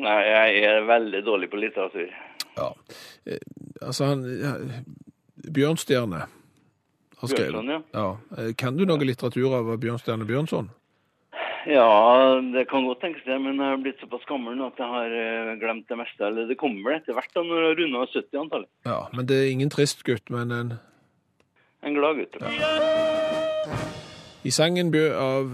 Nei, 0.00 0.18
jeg 0.28 0.60
er 0.68 0.84
veldig 0.88 1.22
dårlig 1.26 1.48
på 1.52 1.62
litteratur. 1.62 2.10
Ja. 2.58 2.72
Eh, 3.26 3.40
Altså, 3.80 4.04
han 4.10 4.26
ja, 4.28 4.50
Bjørnstjerne 5.56 6.18
har 6.20 7.28
skrevet. 7.30 7.54
Bjørnson, 7.54 7.70
ja. 7.72 7.80
Ja. 7.96 8.08
Eh, 8.44 8.52
Kan 8.60 8.76
du 8.76 8.84
noe 8.84 9.00
litteratur 9.08 9.54
av 9.56 9.70
Bjørnstjerne 9.80 10.26
Bjørnson? 10.28 10.68
Ja, 11.68 12.40
det 12.54 12.64
kan 12.70 12.86
godt 12.88 13.02
tenkes 13.04 13.24
det, 13.26 13.36
men 13.42 13.58
jeg 13.60 13.68
har 13.74 13.80
blitt 13.82 14.00
såpass 14.00 14.24
gammel 14.28 14.56
nå 14.56 14.70
at 14.70 14.78
jeg 14.80 14.88
har 14.88 15.12
eh, 15.12 15.50
glemt 15.60 15.88
det 15.90 15.98
meste. 16.00 16.24
Eller 16.24 16.48
det 16.48 16.56
kommer 16.60 16.86
vel 16.86 17.00
etter 17.00 17.16
hvert 17.16 17.34
da, 17.36 17.44
når 17.44 17.66
jeg 17.66 17.78
runder 17.80 18.14
70 18.14 18.40
antallet. 18.44 18.70
Ja, 18.88 19.00
men 19.12 19.28
det 19.28 19.36
er 19.40 19.50
ingen 19.52 19.72
trist 19.72 20.04
gutt, 20.08 20.32
men 20.32 20.54
en 20.56 20.78
En 21.82 21.94
glad 21.96 22.16
gutt. 22.16 22.36
I 24.44 24.50
sangen 24.50 24.92
av 25.12 25.52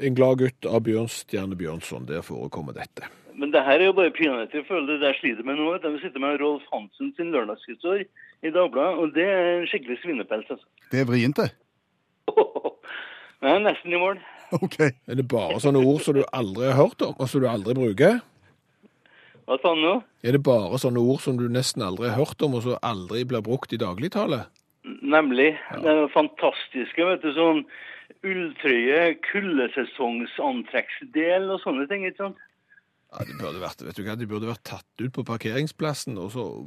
En 0.00 0.14
glad 0.14 0.38
gutt 0.38 0.66
av 0.66 0.82
Bjørnstjerne 0.86 1.58
Bjørnson, 1.58 2.06
der 2.06 2.22
forekommer 2.26 2.74
dette. 2.74 3.06
Men 3.34 3.50
det 3.52 3.62
her 3.62 3.78
er 3.80 3.88
jo 3.90 3.94
bare 3.96 4.10
peanøtter. 4.10 4.58
Jeg 4.58 4.66
føler 4.68 4.98
det 4.98 5.06
jeg 5.06 5.20
sliter 5.20 5.46
med 5.46 5.56
nå. 5.58 5.72
Jeg 5.78 6.02
sitter 6.02 6.20
med 6.20 6.40
Rolf 6.40 6.62
Hansen 6.72 7.14
sin 7.16 7.30
lørdagshistorie 7.34 8.06
i 8.42 8.50
Dagbladet, 8.50 8.98
og 8.98 9.14
det 9.14 9.24
er 9.24 9.60
en 9.60 9.66
skikkelig 9.70 9.98
svinepels. 10.02 10.50
altså. 10.50 10.66
Det 10.90 11.00
er 11.00 11.08
vrient, 11.08 11.36
det. 11.36 11.50
Jeg 13.42 13.50
er 13.56 13.58
nesten 13.64 13.90
i 13.90 13.98
mål. 13.98 14.20
OK. 14.64 14.78
Er 14.80 15.14
det 15.18 15.26
bare 15.30 15.60
sånne 15.62 15.80
ord 15.86 16.00
som 16.04 16.14
du 16.18 16.24
aldri 16.32 16.64
har 16.68 16.76
hørt 16.78 17.02
om, 17.06 17.14
og 17.16 17.26
som 17.30 17.40
du 17.42 17.48
aldri 17.50 17.72
bruker? 17.78 18.14
Hva 19.48 19.54
sa 19.58 19.66
han 19.74 19.82
nå? 19.82 19.94
Er 20.22 20.30
det 20.36 20.42
bare 20.46 20.76
sånne 20.80 21.00
ord 21.02 21.20
som 21.24 21.34
du 21.40 21.46
nesten 21.50 21.82
aldri 21.84 22.06
har 22.12 22.20
hørt 22.20 22.40
om, 22.44 22.54
og 22.58 22.62
som 22.66 22.84
aldri 22.86 23.20
blir 23.28 23.42
brukt 23.44 23.70
i 23.74 23.80
dagligtale? 23.80 24.40
Nemlig. 24.84 25.50
Det 25.82 25.90
er 25.90 26.14
fantastiske, 26.14 27.06
vet 27.06 27.22
du, 27.24 27.30
sånn 27.36 27.60
ulltrøye, 28.22 29.00
kuldesesongsantrekksdel 29.26 31.42
og 31.50 31.60
sånne 31.62 31.86
ting, 31.90 32.02
ikke 32.06 32.22
sant? 32.26 32.38
Ja, 33.12 33.18
de 33.28 33.34
burde 33.36 33.60
vært, 33.60 33.82
vet 33.84 33.96
du 33.98 34.02
hva, 34.06 34.16
de 34.16 34.30
burde 34.30 34.48
vært 34.48 34.64
tatt 34.64 34.88
ut 35.02 35.12
på 35.12 35.26
parkeringsplassen, 35.28 36.16
og 36.16 36.32
så 36.32 36.64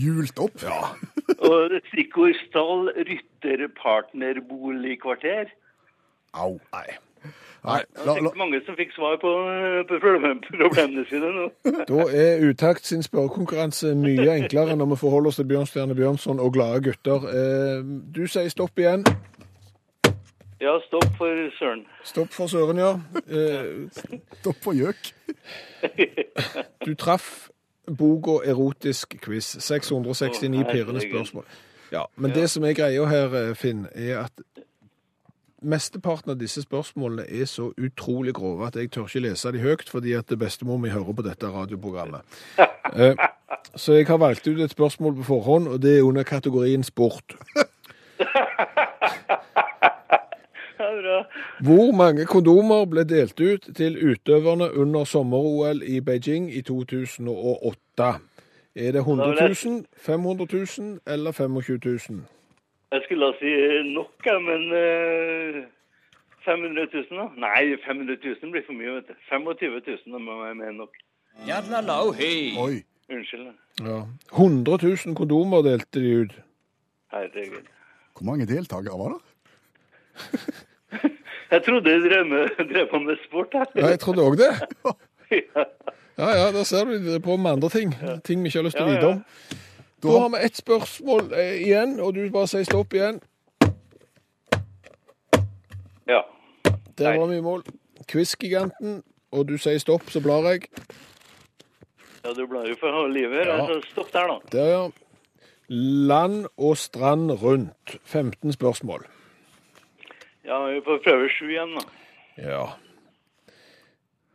Hjult 0.00 0.38
opp. 0.40 0.56
Ja. 0.62 0.94
Og 1.50 1.72
stikkord 1.88 2.36
stall, 2.46 2.90
rytter, 3.08 3.64
partnerboligkvarter. 3.78 5.50
Au. 6.34 6.58
Nei. 6.72 6.86
Nei, 7.64 7.80
Det 7.96 8.06
la, 8.06 8.12
er 8.12 8.16
sikkert 8.16 8.36
mange 8.40 8.60
som 8.64 8.76
fikk 8.78 8.92
svar 8.96 9.18
på, 9.20 9.30
på 9.88 9.98
problemene 10.00 11.02
sine 11.10 11.28
nå. 11.34 11.48
Da 11.90 12.06
er 12.08 12.46
Utakt 12.48 12.86
sin 12.88 13.02
spørrekonkurranse 13.04 13.92
mye 13.94 14.30
enklere 14.38 14.76
når 14.80 14.94
vi 14.94 14.96
forholder 15.02 15.28
oss 15.28 15.36
til 15.36 15.44
Bjørnstjerne 15.50 15.94
Bjørnson 15.98 16.40
og 16.40 16.52
glade 16.56 16.80
gutter. 16.86 17.26
Eh, 17.28 17.82
Du 18.16 18.24
sier 18.26 18.48
stopp 18.48 18.78
igjen. 18.80 19.04
Ja, 20.60 20.78
stopp 20.86 21.04
for 21.18 21.36
søren. 21.58 21.84
Stopp 22.04 22.32
for 22.32 22.46
søren, 22.46 22.80
ja. 22.80 22.94
Eh, 23.28 23.88
stopp 24.40 24.56
for 24.64 24.72
gjøk. 24.72 25.12
Du 26.86 26.94
traff 26.94 27.48
boka 27.98 28.38
Erotisk 28.48 29.16
quiz. 29.24 29.56
669 29.60 30.64
Å, 30.64 30.66
pirrende 30.72 31.00
spørsmål. 31.04 31.44
Ja, 31.92 32.04
Men 32.16 32.32
det 32.32 32.48
som 32.50 32.64
er 32.64 32.72
greia 32.78 33.04
her, 33.08 33.34
eh, 33.36 33.54
Finn, 33.58 33.86
er 33.94 34.24
at 34.24 34.44
mesteparten 35.62 36.30
av 36.30 36.38
disse 36.40 36.62
spørsmålene 36.62 37.26
er 37.28 37.44
så 37.46 37.70
utrolig 37.78 38.34
grove 38.34 38.66
at 38.66 38.76
jeg 38.76 38.90
tør 38.90 39.08
ikke 39.08 39.20
lese 39.28 39.52
de 39.52 39.60
høyt, 39.62 39.88
fordi 39.90 40.12
at 40.18 40.32
bestemor 40.38 40.78
mi 40.78 40.88
hører 40.88 41.12
på 41.12 41.22
dette 41.26 41.46
radioprogrammet. 41.50 42.20
Eh, 42.96 43.14
Så 43.76 43.92
jeg 43.92 44.06
har 44.06 44.16
valgt 44.18 44.46
ut 44.48 44.60
et 44.60 44.70
spørsmål 44.70 45.14
på 45.16 45.22
forhånd, 45.22 45.68
og 45.68 45.82
det 45.82 45.98
er 45.98 46.02
under 46.02 46.22
kategorien 46.22 46.82
sport. 46.82 47.34
Hvor 51.60 51.92
mange 51.96 52.24
kondomer 52.26 52.86
ble 52.88 53.04
delt 53.04 53.40
ut 53.40 53.68
til 53.76 53.98
utøverne 54.10 54.70
under 54.74 55.04
sommer-OL 55.04 55.82
i 55.82 56.00
Beijing 56.00 56.48
i 56.54 56.62
2008? 56.62 58.14
Er 58.76 58.92
det 58.92 59.02
100 59.04 59.48
000, 59.64 59.84
500 59.96 60.46
000 60.78 60.98
eller 61.06 61.32
25 61.32 61.78
000? 61.84 62.20
Jeg 62.90 63.02
skulle 63.04 63.26
da 63.26 63.36
si 63.38 63.50
nok, 63.94 64.26
men 64.46 64.62
uh, 64.74 65.58
500 66.44 66.86
000 66.94 67.18
da? 67.20 67.26
Nei, 67.38 67.76
500 67.86 68.16
000 68.42 68.50
blir 68.54 68.64
for 68.66 68.74
mye, 68.78 68.94
vet 68.98 69.10
du. 69.12 69.14
25 69.30 69.76
000 69.86 70.14
da 70.14 70.18
må 70.22 70.38
være 70.42 70.54
med 70.58 70.72
nok. 70.80 70.96
Oi. 72.58 72.80
Unnskyld. 73.10 73.44
da. 73.46 73.52
Ja. 73.90 73.98
100 74.34 74.78
000 75.06 75.14
kondomer 75.18 75.62
delte 75.66 76.00
de 76.02 76.16
ut. 76.24 76.34
Herregud. 77.14 77.68
Hvor 78.18 78.26
mange 78.30 78.46
deltakere 78.46 78.98
var 78.98 79.14
det? 79.16 79.20
Jeg 81.50 81.62
trodde 81.66 81.90
jeg 81.90 82.00
drev, 82.04 82.26
med, 82.30 82.48
drev 82.70 82.84
på 82.90 82.98
med 83.02 83.16
sport 83.26 83.48
her. 83.52 83.64
Ja, 83.74 83.88
jeg 83.90 83.98
trodde 83.98 84.22
òg 84.22 84.36
det. 84.38 84.50
Ja. 85.30 85.62
Ja, 86.18 86.28
ja, 86.36 86.46
der 86.52 86.64
ser 86.66 86.84
du. 86.84 87.18
På 87.22 87.36
med 87.36 87.50
andre 87.50 87.68
ting. 87.68 87.92
Ting 88.24 88.42
vi 88.42 88.46
ikke 88.50 88.58
har 88.58 88.64
lyst 88.66 88.76
til 88.76 88.84
å 88.84 88.88
Ja, 88.90 88.94
vite 88.94 89.06
ja. 89.06 89.12
om. 89.14 89.20
Da 90.02 90.08
har 90.08 90.28
vi 90.32 90.44
ett 90.46 90.56
spørsmål 90.56 91.32
eh, 91.32 91.62
igjen, 91.66 91.98
og 92.00 92.14
du 92.14 92.22
bare 92.32 92.48
sier 92.48 92.64
stopp 92.64 92.94
igjen. 92.96 93.20
Ja. 96.08 96.22
Der 96.98 97.18
var 97.18 97.26
vi 97.28 97.36
i 97.36 97.44
mål. 97.44 97.64
Quiz-giganten, 98.08 99.02
og 99.32 99.48
du 99.48 99.58
sier 99.60 99.78
stopp, 99.78 100.08
så 100.10 100.22
blar 100.24 100.48
jeg. 100.48 100.70
ja, 102.24 102.32
du 102.32 102.46
blar 102.46 102.66
jo 102.68 102.76
for 102.80 102.96
halve 102.96 103.12
livet. 103.12 103.46
Ja. 103.46 103.60
Altså, 103.60 103.80
stopp 103.92 104.12
der, 104.12 104.32
da. 104.32 104.38
Der, 104.52 104.68
ja. 104.72 104.82
Land 106.10 106.46
og 106.56 106.76
strand 106.76 107.30
rundt. 107.42 107.98
15 108.04 108.52
spørsmål. 108.52 109.04
Ja, 110.44 110.64
vi 110.66 110.80
får 110.84 111.02
prøve 111.04 111.28
sju 111.28 111.50
igjen, 111.52 111.76
da. 111.76 111.84
Ja. 112.40 112.64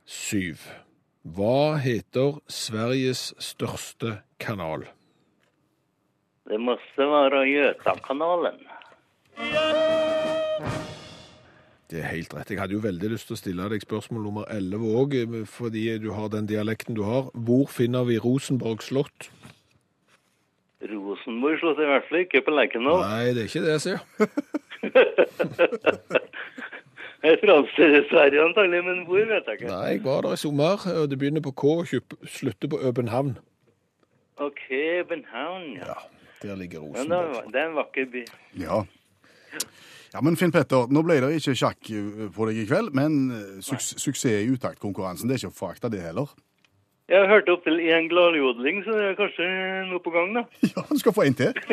Syv. 0.06 0.62
Hva 1.26 1.76
heter 1.82 2.38
Sveriges 2.48 3.34
største 3.42 4.20
kanal? 4.40 4.86
Det 6.50 6.60
måste 6.62 7.08
være 7.10 7.46
Götakanalen. 7.50 8.60
Det 11.92 12.00
er 12.02 12.12
helt 12.12 12.34
rett. 12.34 12.50
Jeg 12.50 12.60
hadde 12.60 12.74
jo 12.74 12.84
veldig 12.84 13.10
lyst 13.14 13.30
til 13.30 13.36
å 13.36 13.40
stille 13.40 13.70
deg 13.72 13.82
spørsmål 13.82 14.22
nummer 14.28 14.46
11 14.54 14.86
òg, 15.02 15.16
fordi 15.50 15.88
du 16.02 16.12
har 16.14 16.30
den 16.34 16.50
dialekten 16.50 16.98
du 16.98 17.04
har. 17.06 17.32
Hvor 17.34 17.66
finner 17.70 18.06
vi 18.06 18.18
Rosenborg 18.22 18.86
slott? 18.86 19.30
Rosenborg 20.86 21.60
slått 21.62 21.82
i 21.82 21.90
hvert 21.90 22.08
fall 22.10 22.22
ikke 22.24 22.44
på 22.46 22.54
Lerkendal. 22.54 23.02
Nei, 23.06 23.34
det 23.34 23.46
er 23.46 23.50
ikke 23.50 23.66
det 23.66 23.74
jeg 23.76 23.86
sier. 23.86 24.00
jeg. 24.20 24.30
er 27.26 27.38
franskere 27.42 28.02
Sverige 28.10 28.44
antagelig, 28.46 28.84
men 28.86 29.06
hvor 29.10 29.22
vet 29.34 29.50
jeg 29.50 29.60
ikke. 29.60 29.70
Nei, 29.72 29.86
jeg 29.96 30.04
var 30.06 30.26
der 30.26 30.38
i 30.38 30.42
sommer, 30.42 30.90
og 31.02 31.10
det 31.10 31.20
begynner 31.22 31.42
på 31.46 31.54
K 31.58 31.64
og 31.74 31.86
slutter 32.38 32.70
på 32.70 32.82
Øbenhavn. 32.86 33.38
OK, 34.38 34.68
København, 34.70 35.72
ja. 35.80 35.96
Der 36.46 36.56
ligger 36.56 36.82
Men 36.82 36.96
Rosenborg. 36.96 37.36
er- 37.46 37.52
det 37.52 37.62
er 37.62 37.68
en 37.70 37.76
vakker 37.76 38.06
by. 38.12 38.26
Ja. 38.62 38.84
Ja, 40.14 40.22
men 40.22 40.38
Finn 40.40 40.52
Petter, 40.52 40.88
nå 40.88 41.02
ble 41.04 41.18
det 41.20 41.34
ikke 41.42 41.56
sjakk 41.60 41.90
eh, 41.92 42.30
på 42.32 42.46
deg 42.48 42.58
i 42.62 42.66
kveld, 42.70 42.94
men 42.96 43.18
eh, 43.36 43.62
suks 43.62 43.96
suksess 44.00 44.46
i 44.46 44.48
utaktkonkurransen, 44.54 45.28
det 45.28 45.36
er 45.36 45.42
ikke 45.48 45.52
å 45.52 45.60
forakte 45.60 45.90
det 45.92 46.02
heller. 46.06 46.30
Jeg 47.10 47.20
har 47.22 47.28
hørt 47.28 47.50
opp 47.50 47.64
til 47.68 47.78
én 47.84 48.08
gladjodling, 48.10 48.80
så 48.86 48.96
det 48.96 49.10
er 49.12 49.18
kanskje 49.20 49.50
noe 49.92 50.00
på 50.02 50.14
gang, 50.16 50.32
da. 50.40 50.46
Ja, 50.72 50.86
du 50.90 50.98
skal 50.98 51.14
få 51.14 51.22
en 51.28 51.34
til. 51.38 51.54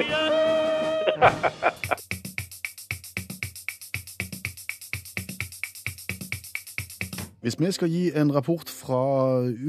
Hvis 7.43 7.59
vi 7.61 7.73
skal 7.75 7.91
gi 7.91 8.03
en 8.15 8.31
rapport 8.35 8.69
fra 8.71 9.01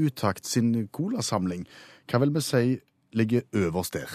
Utakt 0.06 0.46
sin 0.46 0.88
colasamling, 0.94 1.64
hva 2.10 2.20
vil 2.22 2.34
vi 2.36 2.42
si 2.44 2.62
ligger 3.18 3.42
øverst 3.54 3.94
der? 3.98 4.12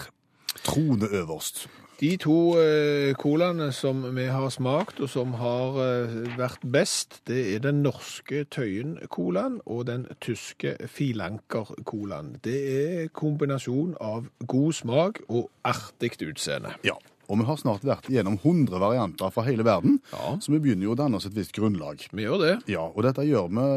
Trone 0.70 1.08
øverst. 1.20 1.66
De 2.00 2.14
to 2.16 2.54
eh, 2.56 3.10
colaene 3.20 3.66
som 3.76 3.98
vi 4.16 4.24
har 4.32 4.48
smakt, 4.54 5.02
og 5.04 5.10
som 5.12 5.34
har 5.36 5.76
eh, 5.84 6.14
vært 6.38 6.62
best, 6.72 7.18
det 7.28 7.42
er 7.56 7.60
den 7.66 7.82
norske 7.84 8.46
Tøyen-colaen 8.48 9.58
og 9.66 9.82
den 9.90 10.06
tyske 10.24 10.76
Filanker-colaen. 10.88 12.38
Det 12.44 12.56
er 12.72 13.10
kombinasjon 13.12 13.96
av 14.00 14.30
god 14.48 14.72
smak 14.80 15.20
og 15.28 15.50
artig 15.68 16.14
utseende. 16.24 16.72
Ja, 16.88 16.96
og 17.28 17.38
vi 17.42 17.46
har 17.50 17.60
snart 17.60 17.84
vært 17.86 18.08
gjennom 18.10 18.38
100 18.40 18.80
varianter 18.80 19.30
fra 19.34 19.44
hele 19.46 19.64
verden, 19.68 20.00
Ja. 20.12 20.38
så 20.40 20.52
vi 20.56 20.58
begynner 20.64 20.88
jo 20.88 20.94
å 20.96 20.98
danne 21.02 21.16
oss 21.20 21.26
et 21.28 21.36
visst 21.36 21.52
grunnlag. 21.52 22.08
Vi 22.12 22.24
gjør 22.24 22.40
det. 22.46 22.56
Ja, 22.72 22.88
og 22.88 23.02
dette 23.04 23.28
gjør 23.28 23.48
vi 23.52 23.68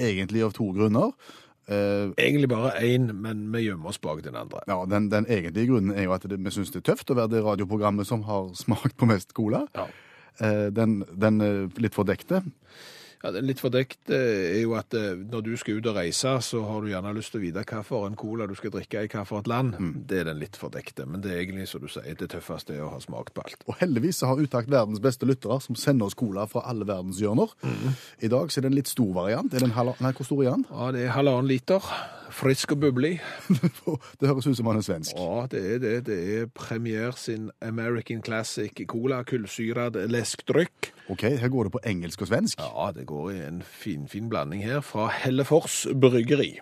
egentlig 0.00 0.44
av 0.44 0.52
to 0.56 0.72
grunner. 0.72 1.12
Eh, 1.70 2.10
Egentlig 2.18 2.48
bare 2.50 2.72
én, 2.82 3.12
men 3.14 3.44
vi 3.54 3.68
gjemmer 3.68 3.92
oss 3.92 4.00
bak 4.02 4.24
den 4.24 4.34
andre. 4.36 4.62
ja, 4.66 4.78
den, 4.90 5.08
den 5.12 5.26
egentlige 5.30 5.70
grunnen 5.70 5.94
er 5.94 6.08
jo 6.08 6.14
at 6.16 6.26
det, 6.26 6.40
vi 6.42 6.50
syns 6.50 6.72
det 6.74 6.82
er 6.82 6.88
tøft 6.90 7.12
å 7.12 7.18
være 7.18 7.36
det 7.36 7.44
radioprogrammet 7.46 8.08
som 8.08 8.24
har 8.26 8.50
smakt 8.64 8.96
på 8.98 9.06
mest 9.10 9.34
cola. 9.38 9.66
Ja. 9.78 9.86
Uh, 10.40 10.68
den, 10.72 11.02
den 11.20 11.40
eh, 11.44 11.80
litt 11.82 11.94
fordekte. 11.94 12.42
Ja, 13.20 13.30
det 13.34 13.42
er 13.42 13.48
litt 13.50 13.60
fordekt 13.60 14.08
eh, 14.16 14.54
er 14.54 14.62
jo 14.62 14.72
at 14.78 14.94
eh, 14.96 15.12
når 15.12 15.42
du 15.44 15.50
skal 15.60 15.76
ut 15.76 15.88
og 15.90 15.98
reise, 15.98 16.32
så 16.44 16.62
har 16.64 16.80
du 16.80 16.88
gjerne 16.88 17.12
lyst 17.12 17.34
til 17.34 17.42
å 17.42 17.42
vite 17.42 17.64
hvilken 17.68 18.16
cola 18.20 18.46
du 18.48 18.54
skal 18.56 18.72
drikke 18.72 19.02
i 19.04 19.10
hvilket 19.10 19.50
land. 19.50 19.74
land. 19.76 19.98
Det 20.08 20.22
er 20.22 20.30
den 20.30 20.40
litt 20.40 20.56
fordekte. 20.56 21.04
Men 21.04 21.20
det 21.24 21.34
er 21.34 21.42
egentlig, 21.42 21.66
som 21.68 21.84
du 21.84 21.88
sier, 21.92 22.16
det 22.16 22.30
tøffeste 22.32 22.78
er 22.78 22.86
å 22.86 22.94
ha 22.94 23.00
smakt 23.02 23.34
på 23.36 23.44
alt. 23.44 23.66
Og 23.68 23.76
heldigvis 23.82 24.22
har 24.24 24.40
Utakt 24.40 24.70
verdens 24.72 25.02
beste 25.04 25.28
lyttere 25.28 25.58
som 25.60 25.76
sender 25.76 26.08
oss 26.08 26.16
cola 26.16 26.46
fra 26.48 26.62
alle 26.70 26.86
verdens 26.88 27.20
hjørner. 27.20 27.52
I 28.24 28.30
dag 28.32 28.48
så 28.48 28.60
er 28.60 28.64
det 28.64 28.70
en 28.72 28.78
litt 28.78 28.88
stor 28.88 29.12
variant. 29.18 29.52
Er 29.52 29.60
det 29.60 29.68
en 29.68 29.76
halv... 29.76 30.00
Nei, 30.00 30.14
hvor 30.16 30.24
stor 30.24 30.40
er 30.46 30.54
den? 30.54 30.64
Ja, 30.70 30.88
det 30.96 31.04
er 31.04 31.14
halvannen 31.18 31.50
liter. 31.50 31.92
Frisk 32.30 32.76
og 32.76 32.80
bubbelig. 32.86 33.16
det 34.20 34.30
høres 34.30 34.46
ut 34.46 34.58
som 34.58 34.70
han 34.70 34.78
er 34.80 34.86
svensk. 34.86 35.18
Ja, 35.18 35.46
det 35.50 35.64
er 35.74 35.82
det. 35.82 35.94
Det 36.06 36.20
er 36.36 36.46
Premier 36.54 37.16
sin 37.18 37.50
American 37.62 38.22
Classic 38.22 38.72
Cola, 38.88 39.22
kullsyret 39.26 39.98
leskdrykk. 40.10 40.92
Ok, 41.10 41.26
her 41.42 41.48
går 41.50 41.68
det 41.68 41.74
på 41.74 41.84
engelsk 41.90 42.22
og 42.22 42.30
svensk. 42.30 42.62
Ja, 42.62 42.90
det 42.94 43.08
går 43.10 43.30
i 43.34 43.40
en 43.48 43.62
finfin 43.66 44.20
fin 44.20 44.28
blanding 44.28 44.64
her 44.64 44.80
fra 44.80 45.08
Hellefors 45.08 45.86
bryggeri. 46.00 46.58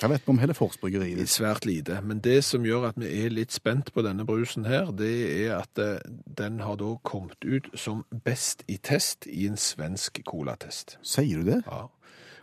Hva 0.00 0.08
vet 0.08 0.24
vi 0.24 0.32
om 0.32 0.38
Hellefors 0.40 0.78
bryggeri? 0.80 1.10
Er 1.12 1.28
svært 1.28 1.66
lite. 1.68 1.98
Men 2.00 2.22
det 2.24 2.38
som 2.46 2.64
gjør 2.64 2.88
at 2.88 3.00
vi 3.00 3.10
er 3.20 3.32
litt 3.32 3.52
spent 3.52 3.90
på 3.92 4.04
denne 4.04 4.24
brusen 4.24 4.64
her, 4.64 4.92
det 4.96 5.12
er 5.44 5.58
at 5.58 5.80
eh, 5.82 6.00
den 6.38 6.62
har 6.64 6.78
da 6.80 6.94
kommet 7.04 7.44
ut 7.44 7.68
som 7.76 8.06
best 8.24 8.64
i 8.68 8.78
test 8.80 9.28
i 9.28 9.44
en 9.50 9.60
svensk 9.60 10.22
colatest. 10.28 10.96
Sier 11.04 11.42
du 11.42 11.50
det? 11.52 11.60
Ja. 11.66 11.88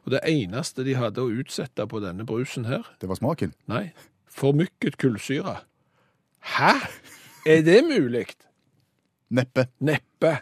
Og 0.08 0.14
det 0.16 0.22
eneste 0.24 0.86
de 0.88 0.94
hadde 0.96 1.20
å 1.20 1.28
utsette 1.36 1.84
på 1.92 2.00
denne 2.00 2.24
brusen 2.24 2.64
her, 2.66 2.88
Det 3.02 3.10
var 3.10 3.20
smaken. 3.20 3.54
nei, 3.68 3.92
for 4.26 4.54
mykket 4.56 4.96
kullsyre. 4.98 5.58
Hæ? 6.40 6.88
Er 7.46 7.62
det 7.62 7.84
mulig? 7.84 8.28
Neppe. 9.30 9.68
Neppe. 9.80 10.38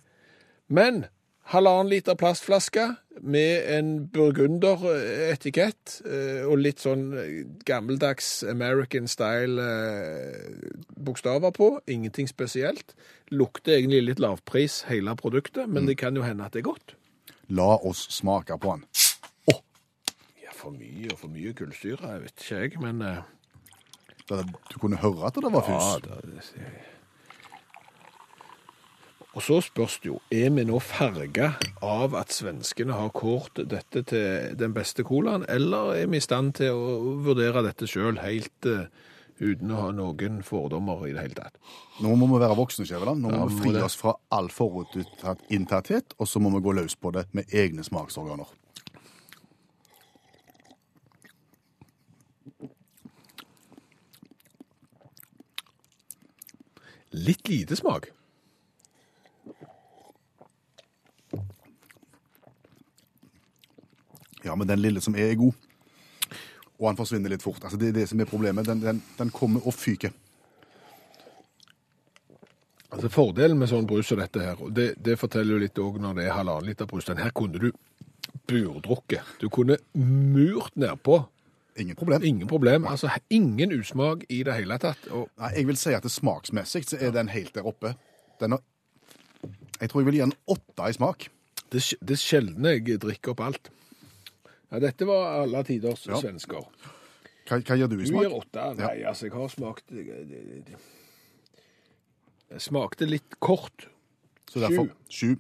Men 0.67 1.05
halvannen 1.49 1.89
liter 1.89 2.13
plastflaske 2.13 2.95
med 3.21 3.65
en 3.77 4.07
burgunderetikett 4.13 6.01
eh, 6.05 6.43
og 6.45 6.59
litt 6.61 6.83
sånn 6.83 7.07
gammeldags 7.65 8.43
American 8.43 9.07
style 9.07 9.57
eh, 9.65 11.51
på. 11.57 11.71
Ingenting 11.87 12.27
spesielt. 12.29 12.93
Lukter 13.31 13.79
egentlig 13.79 14.03
litt 14.11 14.19
lavpris 14.21 14.83
hele 14.91 15.15
produktet, 15.15 15.67
men 15.69 15.87
det 15.89 15.97
kan 15.97 16.15
jo 16.15 16.21
hende 16.21 16.45
at 16.45 16.53
det 16.53 16.61
er 16.61 16.69
godt. 16.69 16.95
La 17.49 17.75
oss 17.77 18.07
smake 18.09 18.57
på 18.57 18.75
den. 18.75 18.85
For 20.65 20.73
mye 20.73 21.11
og 21.13 21.19
for 21.21 21.29
mye 21.29 21.53
kullsyre, 21.53 22.09
jeg 22.15 22.25
vet 22.25 22.41
ikke 22.41 22.59
jeg, 22.63 22.81
men 22.81 23.01
eh, 23.05 23.21
Da 24.29 24.41
Du 24.71 24.79
kunne 24.81 24.97
høre 24.97 25.27
at 25.29 25.37
det 25.37 25.51
var 25.53 25.67
ja, 25.69 25.77
fus. 25.77 26.01
da, 26.01 26.19
jeg. 26.57 26.83
Og 29.35 29.43
så 29.43 29.57
spørs 29.61 29.97
det 29.99 30.07
jo, 30.13 30.19
er 30.31 30.47
vi 30.55 30.63
nå 30.63 30.77
farga 30.79 31.49
av 31.83 32.13
at 32.15 32.31
svenskene 32.31 32.95
har 32.95 33.09
kåret 33.11 33.59
dette 33.67 34.01
til 34.07 34.55
den 34.57 34.71
beste 34.73 35.03
colaen, 35.03 35.43
eller 35.51 35.91
er 35.99 36.07
vi 36.07 36.21
i 36.21 36.23
stand 36.23 36.53
til 36.61 36.71
å 36.71 36.95
vurdere 37.25 37.61
dette 37.65 37.83
sjøl 37.91 38.21
helt 38.23 38.69
eh, 38.71 38.87
uten 39.43 39.73
å 39.75 39.81
ha 39.81 39.89
noen 39.91 40.39
fordommer 40.47 41.03
i 41.09 41.11
det 41.17 41.25
hele 41.27 41.35
tatt? 41.41 41.59
Nå 41.99 42.15
må 42.15 42.29
vi 42.31 42.39
være 42.45 42.55
voksne, 42.55 42.87
Skjæveland. 42.87 43.21
Nå 43.25 43.33
må 43.33 43.41
Ja, 43.43 43.49
vi 43.51 43.57
må 43.59 43.65
fri 43.65 43.73
det. 43.75 43.83
oss 43.83 43.99
fra 43.99 44.15
all 44.31 44.47
forutinntatthet, 44.49 46.15
og 46.17 46.31
så 46.31 46.39
må 46.39 46.53
vi 46.55 46.63
gå 46.63 46.71
løs 46.79 46.95
på 46.95 47.11
det 47.11 47.27
med 47.35 47.51
egne 47.51 47.83
smaksorganer. 47.83 48.47
Litt 57.15 57.47
lite 57.47 57.77
smak. 57.79 58.09
Ja, 64.45 64.55
men 64.55 64.67
den 64.67 64.81
lille 64.81 65.01
som 65.01 65.15
er, 65.15 65.31
er 65.31 65.39
god. 65.39 65.53
Og 66.75 66.89
han 66.89 66.99
forsvinner 66.99 67.31
litt 67.31 67.43
fort. 67.43 67.63
Altså, 67.63 67.79
det 67.81 67.89
er 67.89 67.97
det 68.01 68.09
som 68.11 68.19
er 68.19 68.29
problemet. 68.29 68.67
Den, 68.67 68.83
den, 68.83 69.01
den 69.17 69.31
kommer 69.33 69.63
og 69.65 69.73
fyker. 69.73 70.13
Altså 72.95 73.09
Fordelen 73.11 73.57
med 73.59 73.71
sånn 73.71 73.87
brus 73.89 74.07
som 74.07 74.19
dette 74.21 74.39
her, 74.39 74.59
og 74.61 74.69
det, 74.71 74.93
det 75.03 75.17
forteller 75.19 75.57
jo 75.57 75.63
litt 75.65 75.79
òg 75.83 75.97
når 75.99 76.19
det 76.19 76.27
er 76.29 76.35
halvannen 76.37 76.69
liter 76.69 76.87
brus, 76.87 77.07
den 77.09 77.19
her 77.19 77.33
kunne 77.35 77.59
du 77.59 77.71
burdrukket. 78.47 79.33
Du 79.41 79.49
kunne 79.51 79.75
murt 79.97 80.77
nedpå. 80.79 81.17
Ingen 81.77 81.95
problem. 81.99 82.23
Ingen 82.23 82.47
problem. 82.47 82.85
Altså 82.87 83.09
ingen 83.29 83.71
usmak 83.75 84.23
i 84.31 84.43
det 84.47 84.53
hele 84.55 84.77
tatt. 84.79 85.07
Og 85.11 85.27
Nei, 85.41 85.49
jeg 85.57 85.67
vil 85.67 85.77
si 85.79 85.91
at 85.93 86.03
det 86.07 86.11
smaksmessig 86.13 86.85
så 86.87 86.97
er 87.03 87.11
den 87.11 87.27
helt 87.33 87.53
der 87.57 87.67
oppe. 87.67 87.95
Den 88.39 88.55
har, 88.55 88.61
jeg 89.81 89.89
tror 89.91 90.01
jeg 90.01 90.05
vil 90.07 90.15
gi 90.19 90.23
den 90.23 90.33
åtte 90.47 90.89
i 90.89 90.93
smak. 90.95 91.27
det, 91.73 91.81
det 91.99 92.15
er 92.15 92.21
sjelden 92.21 92.65
jeg 92.69 92.99
drikker 93.03 93.31
opp 93.35 93.41
alt. 93.43 93.69
Ja, 94.71 94.79
dette 94.79 95.05
var 95.07 95.41
alle 95.43 95.63
tiders 95.67 96.05
Ja. 96.07 96.15
svensker. 96.19 96.63
Hva, 97.45 97.59
hva 97.59 97.75
gir 97.77 97.87
du 97.91 97.99
i 97.99 98.07
smak? 98.07 98.23
Du 98.23 98.27
gir 98.29 98.37
åtte. 98.39 98.63
Nei, 98.79 99.03
altså, 99.03 99.25
jeg 99.27 99.33
har 99.35 99.49
smakt. 99.53 99.91
Jeg 102.49 102.61
smakte 102.63 103.07
litt 103.09 103.35
kort. 103.43 103.87
Så 104.49 104.61
derfor 104.63 104.87
sju. 105.11 105.35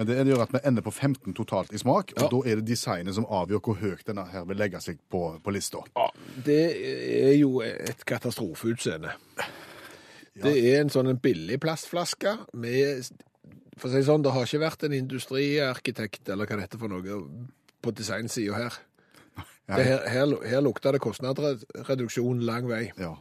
Men 0.00 0.08
det 0.08 0.22
gjør 0.30 0.42
at 0.46 0.52
vi 0.54 0.60
ender 0.64 0.84
på 0.86 0.90
15 0.96 1.34
totalt 1.36 1.74
i 1.76 1.78
smak, 1.82 2.14
og 2.16 2.22
Ja. 2.22 2.28
da 2.32 2.38
er 2.48 2.56
det 2.62 2.66
designet 2.70 3.14
som 3.18 3.26
avgjør 3.28 3.60
hvor 3.66 3.76
høyt 3.82 4.06
denne 4.08 4.24
her 4.32 4.46
vil 4.48 4.56
legge 4.56 4.80
seg 4.80 4.96
på, 5.12 5.20
på 5.44 5.52
lista. 5.52 5.82
Ja, 5.92 6.06
det 6.46 6.62
er 7.28 7.34
jo 7.36 7.60
et 7.60 8.00
katastrofeutseende. 8.08 9.12
Det 10.40 10.54
er 10.56 10.80
en 10.80 10.88
sånn 10.88 11.10
en 11.12 11.18
billig 11.20 11.58
plastflaske 11.60 12.38
med 12.54 13.10
For 13.76 13.88
å 13.88 13.92
si 13.92 14.00
det 14.00 14.06
sånn, 14.08 14.22
det 14.24 14.32
har 14.32 14.44
ikke 14.48 14.60
vært 14.60 14.82
en 14.88 14.92
industriarkitekt 14.96 16.28
eller 16.32 16.46
hva 16.48 16.56
det 16.56 16.66
heter 16.68 16.80
for 16.80 16.88
noe 16.92 17.20
på 17.80 17.92
designsida 17.96 18.56
her. 18.56 18.74
Det 19.70 19.84
her, 19.86 20.02
her, 20.08 20.34
her 20.48 20.60
lukter 20.64 20.92
det 20.92 21.00
kostnadsreduksjon 21.00 22.40
lang 22.44 22.68
vei. 22.68 22.90
Ja. 23.00 23.14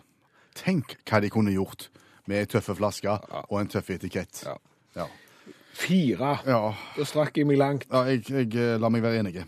Tenk 0.55 0.95
hva 1.07 1.19
de 1.23 1.29
kunne 1.31 1.51
gjort 1.55 1.89
med 2.27 2.39
ei 2.41 2.45
tøffe 2.55 2.75
flaske 2.75 3.19
og 3.49 3.55
en 3.59 3.67
tøff 3.71 3.91
etikett. 3.95 4.45
Ja. 4.95 5.07
Fire. 5.79 6.33
Ja, 6.45 6.73
Da 6.97 7.05
strakk 7.07 7.37
jeg 7.39 7.47
meg 7.47 7.57
langt. 7.61 7.87
ja 7.91 8.03
jeg, 8.09 8.25
jeg 8.29 8.51
eh, 8.55 8.75
lar 8.79 8.91
meg 8.91 9.03
være 9.05 9.23
enig. 9.23 9.45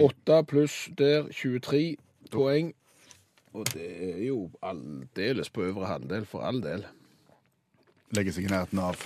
Åtte 0.00 0.40
pluss 0.48 0.88
der, 0.98 1.28
23 1.32 1.96
poeng. 2.32 2.72
Og 3.54 3.66
det 3.74 3.86
er 4.02 4.22
jo 4.26 4.48
aldeles 4.62 5.50
på 5.50 5.62
øvre 5.68 5.86
halvdel, 5.86 6.24
for 6.26 6.42
all 6.42 6.62
del. 6.62 6.86
legger 8.14 8.32
seg 8.32 8.44
i 8.46 8.50
nærheten 8.52 8.78
av 8.78 8.98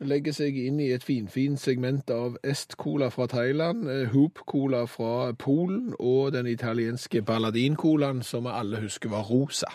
Legger 0.00 0.32
seg 0.36 0.56
inn 0.60 0.76
i 0.80 0.90
et 0.92 1.04
finfint 1.04 1.56
segment 1.60 2.10
av 2.12 2.34
Est-cola 2.44 3.08
fra 3.08 3.26
Thailand, 3.32 3.86
eh, 3.88 4.10
Hoop-cola 4.12 4.82
fra 4.86 5.32
Polen 5.32 5.94
og 5.98 6.32
den 6.34 6.46
italienske 6.46 7.22
Balladin-colaen, 7.22 8.20
som 8.22 8.44
vi 8.44 8.52
alle 8.52 8.82
husker 8.82 9.08
var 9.08 9.24
rosa. 9.24 9.70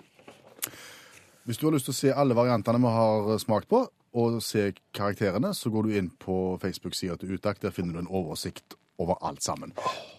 Hvis 1.46 1.58
du 1.58 1.66
har 1.66 1.74
lyst 1.74 1.90
til 1.90 1.96
å 1.96 1.98
se 1.98 2.14
alle 2.14 2.38
variantene 2.38 2.78
vi 2.78 2.94
har 2.94 3.38
smakt 3.42 3.68
på, 3.70 3.88
og 4.14 4.42
se 4.44 4.72
karakterene, 4.94 5.54
så 5.56 5.72
går 5.72 5.88
du 5.88 5.98
inn 5.98 6.10
på 6.20 6.58
Facebook-sida 6.62 7.16
til 7.20 7.38
Utakt. 7.38 7.62
Der 7.64 7.72
finner 7.76 7.96
du 7.96 8.04
en 8.04 8.12
oversikt 8.12 8.76
over 9.00 9.18
alt 9.26 9.44
sammen. 9.44 9.74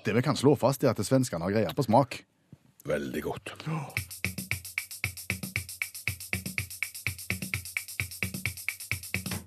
Det 0.04 0.14
vi 0.16 0.22
kan 0.24 0.36
slå 0.36 0.54
fast, 0.56 0.84
er 0.84 0.94
at 0.94 1.04
svenskene 1.04 1.44
har 1.44 1.52
greie 1.54 1.74
på 1.76 1.84
smak. 1.86 2.22
Veldig 2.88 3.22
godt. 3.22 3.54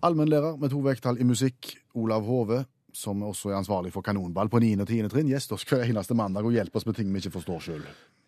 Allmennlærer 0.05 0.59
med 0.61 0.69
to 0.69 0.79
vekttall 0.85 1.17
i 1.19 1.25
musikk, 1.25 1.73
Olav 1.97 2.27
Hove, 2.29 2.61
som 2.93 3.23
også 3.25 3.49
er 3.49 3.57
ansvarlig 3.59 3.91
for 3.91 4.05
kanonball 4.05 4.51
på 4.53 4.61
9. 4.61 4.75
og 4.83 4.87
10. 4.87 5.09
trinn, 5.11 5.31
gjester 5.33 5.57
oss 5.57 5.65
hver 5.67 5.83
eneste 5.87 6.15
mandag 6.15 6.45
og 6.45 6.53
hjelper 6.53 6.79
oss 6.79 6.85
med 6.85 6.95
ting 6.99 7.09
vi 7.11 7.23
ikke 7.23 7.33
forstår 7.39 7.65
sjøl. 7.65 7.81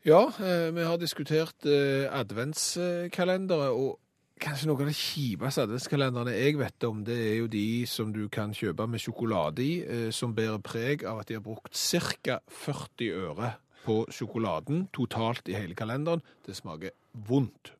Ja, 0.07 0.24
eh, 0.41 0.70
vi 0.74 0.84
har 0.88 0.97
diskutert 0.99 1.68
eh, 1.68 2.07
adventskalendere, 2.09 3.70
og 3.76 3.99
kanskje 4.42 4.70
noe 4.70 4.82
av 4.82 4.90
det 4.90 4.98
kjipeste 4.98 5.64
adventskalenderne 5.68 6.34
jeg 6.36 6.58
vet 6.60 6.88
om, 6.88 7.04
det 7.06 7.18
er 7.18 7.36
jo 7.42 7.48
de 7.52 7.68
som 7.90 8.12
du 8.16 8.26
kan 8.34 8.54
kjøpe 8.56 8.88
med 8.90 9.04
sjokolade 9.04 9.64
i, 9.64 9.72
eh, 9.84 10.10
som 10.16 10.36
bærer 10.38 10.62
preg 10.64 11.06
av 11.08 11.22
at 11.22 11.32
de 11.32 11.40
har 11.40 11.46
brukt 11.46 11.74
ca. 11.74 12.40
40 12.66 13.24
øre 13.28 13.56
på 13.88 14.02
sjokoladen 14.12 14.88
totalt 14.96 15.48
i 15.50 15.56
hele 15.56 15.76
kalenderen. 15.78 16.24
Det 16.46 16.56
smaker 16.58 16.96
vondt. 17.28 17.78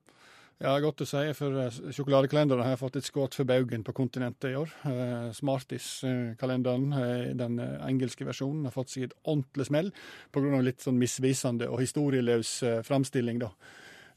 Ja, 0.58 0.72
godt 0.82 1.04
å 1.04 1.06
si, 1.06 1.20
for 1.38 1.54
eh, 1.62 1.76
sjokoladekalenderen 1.94 2.66
har 2.66 2.80
fått 2.82 2.96
et 2.98 3.06
skudd 3.06 3.36
for 3.38 3.46
baugen 3.46 3.84
på 3.86 3.94
kontinentet 3.94 4.50
i 4.50 4.56
år. 4.58 4.72
Eh, 4.90 5.28
Smarties-kalenderen, 5.38 6.88
eh, 6.98 7.26
den 7.38 7.60
engelske 7.62 8.26
versjonen, 8.26 8.64
har 8.66 8.74
fått 8.74 8.96
seg 8.96 9.06
et 9.06 9.14
ordentlig 9.22 9.68
smell 9.70 9.92
pga. 10.34 10.64
litt 10.66 10.82
sånn 10.82 10.98
misvisende 10.98 11.70
og 11.70 11.84
historieløs 11.84 12.56
framstilling, 12.88 13.38
da. 13.46 13.52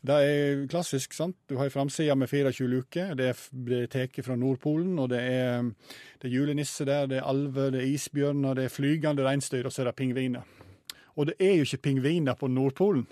Det 0.00 0.16
er 0.16 0.62
klassisk, 0.72 1.12
sant. 1.12 1.36
Du 1.48 1.58
har 1.58 1.68
ei 1.68 1.72
framside 1.72 2.14
med 2.16 2.30
24 2.30 2.68
luker. 2.72 3.12
Det 3.18 3.26
er 3.28 3.88
tatt 3.92 4.16
fra 4.24 4.36
Nordpolen, 4.36 4.94
og 4.98 5.10
det 5.12 5.20
er, 5.20 5.66
det 6.22 6.30
er 6.30 6.36
julenisse 6.38 6.86
der, 6.88 7.06
det 7.10 7.18
er 7.18 7.28
alver, 7.28 7.68
det 7.74 7.82
er 7.82 7.92
isbjørner, 7.92 8.56
det 8.56 8.64
er 8.64 8.72
flygende 8.72 9.26
reinsdyr, 9.26 9.68
og 9.68 9.74
så 9.74 9.82
er 9.82 9.90
det 9.90 9.98
pingviner. 10.00 10.46
Og 11.20 11.28
det 11.28 11.36
er 11.40 11.58
jo 11.58 11.68
ikke 11.68 11.84
pingviner 11.90 12.38
på 12.38 12.48
Nordpolen. 12.48 13.04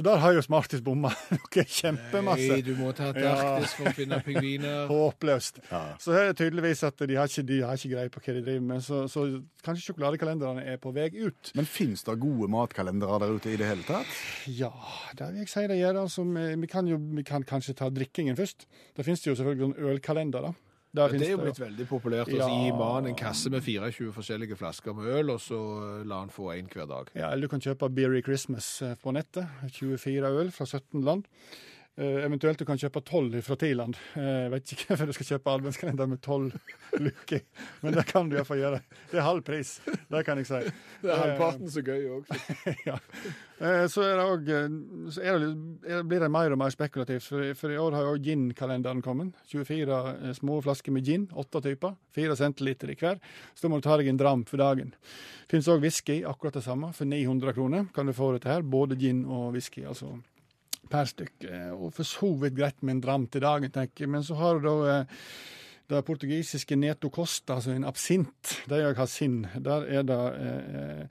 Så 0.00 0.04
der 0.06 0.16
har 0.16 0.32
jo 0.32 0.40
Smarties 0.40 0.80
bomma 0.80 1.10
noe 1.34 1.62
kjempemasse. 1.68 2.46
Nei, 2.48 2.62
du 2.64 2.70
må 2.78 2.88
ta 2.96 3.10
til 3.12 3.26
Ja. 3.26 3.34
Arktis 3.36 3.74
for 3.76 3.90
å 3.90 3.92
finne 3.98 4.16
pingviner. 4.24 4.86
Håpløst. 4.88 5.60
Så 6.00 6.14
det 6.14 6.22
er 6.22 6.30
det 6.30 6.38
tydeligvis 6.38 6.80
at 6.88 7.04
de 7.04 7.18
har 7.18 7.28
ikke, 7.28 7.44
de 7.50 7.58
har 7.60 7.76
ikke 7.76 7.90
greie 7.92 8.12
på 8.14 8.22
hva 8.24 8.36
de 8.38 8.44
driver 8.46 8.64
med. 8.70 8.80
Så, 8.86 9.02
så 9.12 9.26
kanskje 9.66 9.90
sjokoladekalenderne 9.90 10.64
er 10.72 10.80
på 10.80 10.94
vei 10.96 11.10
ut. 11.18 11.52
Men 11.58 11.68
fins 11.68 12.06
det 12.08 12.16
gode 12.22 12.48
matkalendere 12.48 13.20
der 13.26 13.36
ute 13.36 13.52
i 13.52 13.58
det 13.60 13.68
hele 13.68 13.84
tatt? 13.84 14.16
Ja, 14.48 14.72
det 15.20 15.34
vil 15.34 15.44
jeg 15.44 15.52
si 15.52 15.66
det 15.68 15.76
gjør. 15.82 16.00
Altså, 16.06 16.24
vi, 16.32 16.48
vi, 16.64 16.72
kan 16.72 16.88
jo 16.88 16.96
vi 17.20 17.26
kan 17.28 17.44
kanskje 17.44 17.76
ta 17.82 17.92
drikkingen 17.92 18.40
først. 18.40 18.64
Det 18.96 19.04
jo 19.04 19.36
selvfølgelig 19.36 19.68
en 19.68 19.92
ølkalender. 19.92 20.48
da. 20.48 20.69
Der 20.96 21.08
Det 21.08 21.22
er 21.22 21.30
jo 21.36 21.38
blitt 21.38 21.60
veldig 21.60 21.86
populært 21.86 22.28
Ja. 22.34 22.48
gi 22.48 22.72
mannen 22.74 23.10
en 23.12 23.14
kasse 23.14 23.48
med 23.50 23.62
24 23.62 24.12
forskjellige 24.12 24.56
flasker 24.58 24.92
med 24.92 25.04
øl, 25.06 25.30
og 25.30 25.38
så 25.40 25.54
eh, 26.00 26.04
la 26.06 26.18
han 26.18 26.30
få 26.34 26.50
én 26.56 26.66
hver 26.66 26.88
dag. 26.90 27.06
Ja, 27.14 27.30
eller 27.30 27.46
du 27.46 27.48
kan 27.48 27.60
kjøpe 27.60 27.88
Beery 27.94 28.22
Christmas 28.26 28.82
eh, 28.82 28.96
på 29.00 29.12
nettet. 29.14 29.46
24 29.70 30.26
øl 30.26 30.50
fra 30.50 30.66
17 30.66 31.04
land. 31.04 31.22
Eh, 32.00 32.22
eventuelt 32.24 32.56
du 32.56 32.64
kan 32.64 32.78
kjøpe 32.80 33.02
12 33.04 33.42
fra 33.44 33.56
10 33.60 33.74
land. 33.76 33.96
Eh, 34.16 34.28
Jeg 34.46 34.50
vet 34.54 34.70
ikke 34.72 34.86
hvorfor 34.88 35.08
du 35.10 35.12
skal 35.12 35.26
kjøpe 35.34 35.52
adventskalender 35.52 36.06
med 36.08 36.20
12 36.24 36.46
luker, 37.04 37.42
men 37.82 37.92
det 37.98 38.04
kan 38.08 38.30
du 38.30 38.38
iallfall 38.38 38.62
gjøre. 38.62 38.78
Det 39.10 39.18
er 39.20 39.26
halv 39.26 39.42
pris, 39.44 39.74
det 40.08 40.22
kan 40.24 40.40
jeg 40.40 40.48
si. 40.48 40.60
Det 41.02 41.10
er 41.12 41.20
halvparten 41.20 41.68
så 41.72 41.82
gøy 41.84 42.06
òg. 42.14 42.32
ja. 42.88 42.96
Eh, 43.60 43.84
Så, 43.92 44.04
er 44.06 44.16
det 44.16 44.48
det, 44.48 45.90
er, 45.92 46.02
blir 46.08 46.24
det 46.24 46.30
mer 46.32 46.54
og 46.56 46.60
mer 46.62 46.72
spekulativt, 46.72 47.26
for, 47.28 47.52
for 47.60 47.72
i 47.74 47.78
år 47.80 47.98
har 47.98 48.08
også 48.14 48.24
gin-kalenderen 48.30 49.04
kommet. 49.04 49.36
24 49.52 50.00
eh, 50.14 50.32
små 50.40 50.60
flasker 50.64 50.96
med 50.96 51.04
gin, 51.04 51.28
åtte 51.36 51.60
typer, 51.68 51.98
4 52.16 52.36
centiliter 52.40 52.94
i 52.94 52.96
hver. 53.00 53.20
Så 53.52 53.66
da 53.66 53.74
må 53.74 53.80
du 53.82 53.84
ta 53.90 54.00
deg 54.00 54.08
en 54.14 54.20
dram 54.20 54.46
for 54.48 54.56
dagen. 54.62 54.94
Fins 55.52 55.68
òg 55.68 55.84
whisky, 55.84 56.22
akkurat 56.24 56.56
det 56.56 56.64
samme. 56.64 56.94
For 56.96 57.04
900 57.08 57.52
kroner 57.60 57.88
kan 57.92 58.08
du 58.08 58.16
få 58.16 58.32
dette 58.38 58.48
her, 58.48 58.64
både 58.64 58.96
gin 59.00 59.26
og 59.28 59.50
whisky. 59.56 59.84
altså 59.84 60.14
per 60.88 61.04
stykk. 61.10 61.44
eh, 61.50 61.70
Og 61.76 61.92
for 61.94 62.02
så 62.08 62.30
vidt 62.40 62.56
greit 62.56 62.80
med 62.82 62.96
en 62.96 63.00
dram 63.04 63.26
til 63.26 63.40
dagen, 63.44 63.70
tenker 63.70 64.04
jeg. 64.06 64.08
Men 64.08 64.22
så 64.24 64.34
har 64.40 64.58
du 64.60 64.68
da 64.68 65.00
eh, 65.00 65.04
det 65.90 66.04
portugisiske 66.06 66.76
Neto 66.78 67.10
Costa, 67.10 67.56
altså 67.58 67.72
en 67.74 67.84
absint. 67.84 68.60
De 68.70 68.78
òg 68.86 68.96
har 68.96 69.06
sin. 69.10 69.42
Der 69.58 69.86
er 69.90 70.02
det 70.06 70.22
eh, 70.38 71.06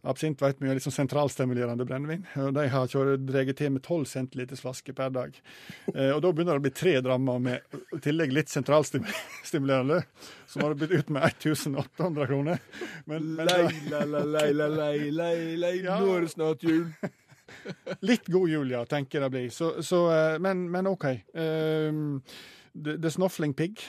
Absint 0.00 0.40
vet 0.40 0.56
vi 0.62 0.64
er 0.70 0.78
litt 0.78 0.82
sånn 0.86 0.94
sentralstimulerende 0.96 1.84
brennevin. 1.84 2.22
og 2.40 2.54
De 2.56 2.62
har 2.72 2.86
dreget 3.20 3.58
til 3.58 3.68
med 3.74 3.82
12 3.84 4.06
centiliters 4.08 4.62
flaske 4.64 4.94
per 4.96 5.10
dag. 5.12 5.34
Eh, 5.92 6.08
og 6.14 6.22
Da 6.24 6.30
begynner 6.32 6.56
det 6.56 6.62
å 6.62 6.64
bli 6.64 6.72
tre 6.72 6.94
drammer 7.04 7.38
med 7.38 7.76
i 7.92 7.98
tillegg 8.00 8.32
litt 8.32 8.48
sentralstimulerende. 8.48 9.98
Som 10.48 10.62
har 10.64 10.72
blitt 10.80 10.94
ut 11.02 11.10
med 11.12 11.22
1800 11.28 12.26
kroner. 12.30 12.62
Men, 13.04 13.28
men 13.36 13.46
Lei, 13.46 13.60
la, 13.90 14.00
la, 14.08 14.24
lei, 14.24 14.46
la, 14.56 14.68
lei, 14.72 15.10
lei, 15.10 15.36
lei. 15.60 15.74
Ja. 15.84 15.98
Nå 16.00 16.16
er 16.16 16.24
det 16.24 16.32
snart 16.32 16.64
jul. 16.64 16.86
Litt 18.08 18.28
god 18.30 18.50
jul, 18.50 18.74
ja, 18.74 18.84
tenker 18.88 19.18
jeg 19.18 19.26
det 19.26 19.32
blir. 19.36 19.54
Så, 19.54 19.72
så, 19.86 20.04
eh, 20.14 20.36
men, 20.42 20.66
men 20.72 20.90
OK. 20.90 21.06
Um, 21.34 22.20
The, 22.74 22.96
The 23.02 23.10
Snuffling 23.10 23.54
Pig, 23.58 23.82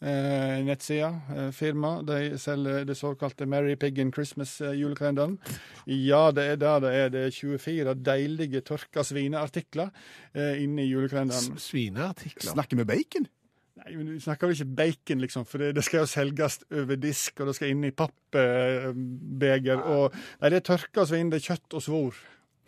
eh, 0.00 0.58
nettsida, 0.64 1.08
eh, 1.34 1.50
firma, 1.56 2.02
de 2.02 2.36
selger 2.38 2.84
det 2.84 2.96
såkalte 2.98 3.46
Merry 3.48 3.76
Pig 3.76 3.98
in 3.98 4.12
Christmas-julekalenderen. 4.12 5.38
Ja, 5.86 6.30
det 6.30 6.44
er 6.52 6.56
der 6.60 6.80
det 6.84 6.92
er. 6.94 7.08
Det 7.14 7.24
er 7.26 7.30
24 7.30 7.94
deilige 8.04 8.60
tørka 8.60 9.04
svineartikler 9.04 9.90
eh, 10.34 10.62
inne 10.62 10.84
i 10.84 10.90
julekalenderen. 10.90 11.58
Svineartikler. 11.58 12.52
Snakker 12.52 12.76
vi 12.76 12.84
bacon? 12.84 13.28
Nei, 13.76 13.92
men 13.96 14.14
Vi 14.14 14.20
snakker 14.24 14.48
vel 14.48 14.56
ikke 14.56 14.76
bacon, 14.76 15.20
liksom, 15.20 15.44
for 15.48 15.60
det, 15.60 15.74
det 15.76 15.84
skal 15.84 16.04
jo 16.04 16.08
selges 16.08 16.62
over 16.72 16.96
disk, 16.96 17.40
og 17.40 17.50
det 17.50 17.56
skal 17.58 17.72
inn 17.74 17.84
i 17.84 17.92
pappbeger. 17.92 19.82
og 19.82 20.16
Nei, 20.40 20.50
det 20.50 20.62
er 20.62 20.68
tørka 20.72 21.04
svin, 21.08 21.30
det 21.32 21.42
er 21.42 21.52
kjøtt 21.52 21.76
og 21.76 21.84
svor. 21.84 22.22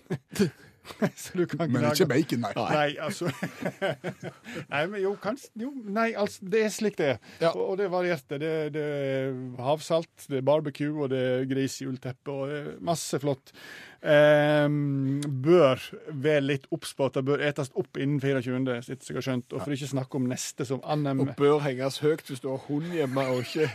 Men 1.01 1.69
gnage- 1.69 1.99
ikke 2.01 2.07
bacon, 2.09 2.41
nei. 2.41 2.53
Nei, 2.57 2.95
altså 3.05 3.29
Nei, 4.73 4.87
men 4.89 5.03
jo, 5.03 5.11
kanskje 5.21 5.51
jo, 5.61 5.73
Nei, 5.85 6.07
altså, 6.17 6.49
det 6.49 6.63
er 6.65 6.73
slik 6.73 6.97
det 6.97 7.09
er. 7.13 7.19
Ja. 7.43 7.51
Og, 7.51 7.65
og 7.75 7.77
det 7.81 7.85
er 7.85 7.93
varierte. 7.93 8.39
Det, 8.41 8.53
det 8.73 8.85
er 8.87 9.37
havsalt, 9.67 10.25
det 10.31 10.41
er 10.41 10.47
barbecue, 10.49 10.95
og 11.05 11.11
det 11.13 11.21
er 11.21 11.45
grisehjulteppe, 11.51 12.33
og 12.33 12.49
det 12.49 12.61
er 12.63 12.71
masse 12.89 13.21
flott. 13.21 13.53
Ehm, 13.99 15.19
bør 15.43 15.81
være 16.15 16.43
litt 16.45 16.67
obs 16.71 16.93
på 16.95 17.09
at 17.09 17.17
det 17.19 17.25
bør 17.27 17.41
etes 17.43 17.73
opp 17.75 17.99
innen 17.99 18.21
24., 18.23 18.77
etter 18.79 19.11
jeg 19.11 19.17
har 19.17 19.27
skjønt. 19.27 19.55
Og 19.57 19.65
for 19.65 19.75
ikke 19.75 19.91
snakke 19.91 20.21
om 20.21 20.29
neste, 20.31 20.67
som 20.69 20.83
Annem 20.87 21.25
Og 21.25 21.33
bør 21.39 21.59
henges 21.65 21.99
høyt 22.05 22.31
hvis 22.31 22.43
du 22.45 22.51
har 22.53 22.63
hund 22.69 22.93
hjemme 22.95 23.25
og 23.33 23.43
ikke 23.43 23.67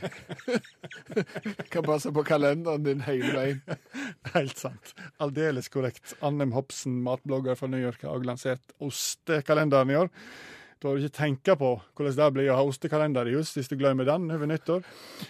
kan 1.73 1.87
passe 1.87 2.13
på 2.15 2.23
kalenderen 2.27 2.85
din 2.87 3.03
hele 3.03 3.33
veien. 3.35 3.61
Helt 4.37 4.61
sant. 4.61 4.95
Aldeles 5.23 5.67
korrekt. 5.73 6.15
Annem 6.23 6.55
Hopsen, 6.55 7.01
matblogger 7.03 7.59
fra 7.59 7.67
New 7.67 7.83
York, 7.83 8.05
har 8.07 8.23
lansert 8.23 8.75
ostekalenderen 8.83 9.91
i 9.91 9.97
år. 10.05 10.11
Da 10.79 10.89
har 10.89 10.99
du 10.99 11.03
ikke 11.03 11.15
tenkt 11.15 11.51
på 11.59 11.67
hvordan 11.95 12.15
det 12.17 12.29
blir 12.35 12.49
å 12.51 12.57
ha 12.59 12.63
ostekalender 12.67 13.27
i 13.31 13.35
hus 13.37 13.53
hvis 13.55 13.69
du 13.71 13.75
glemmer 13.79 14.07
den 14.07 14.27
over 14.35 14.49
nyttår. 14.51 14.87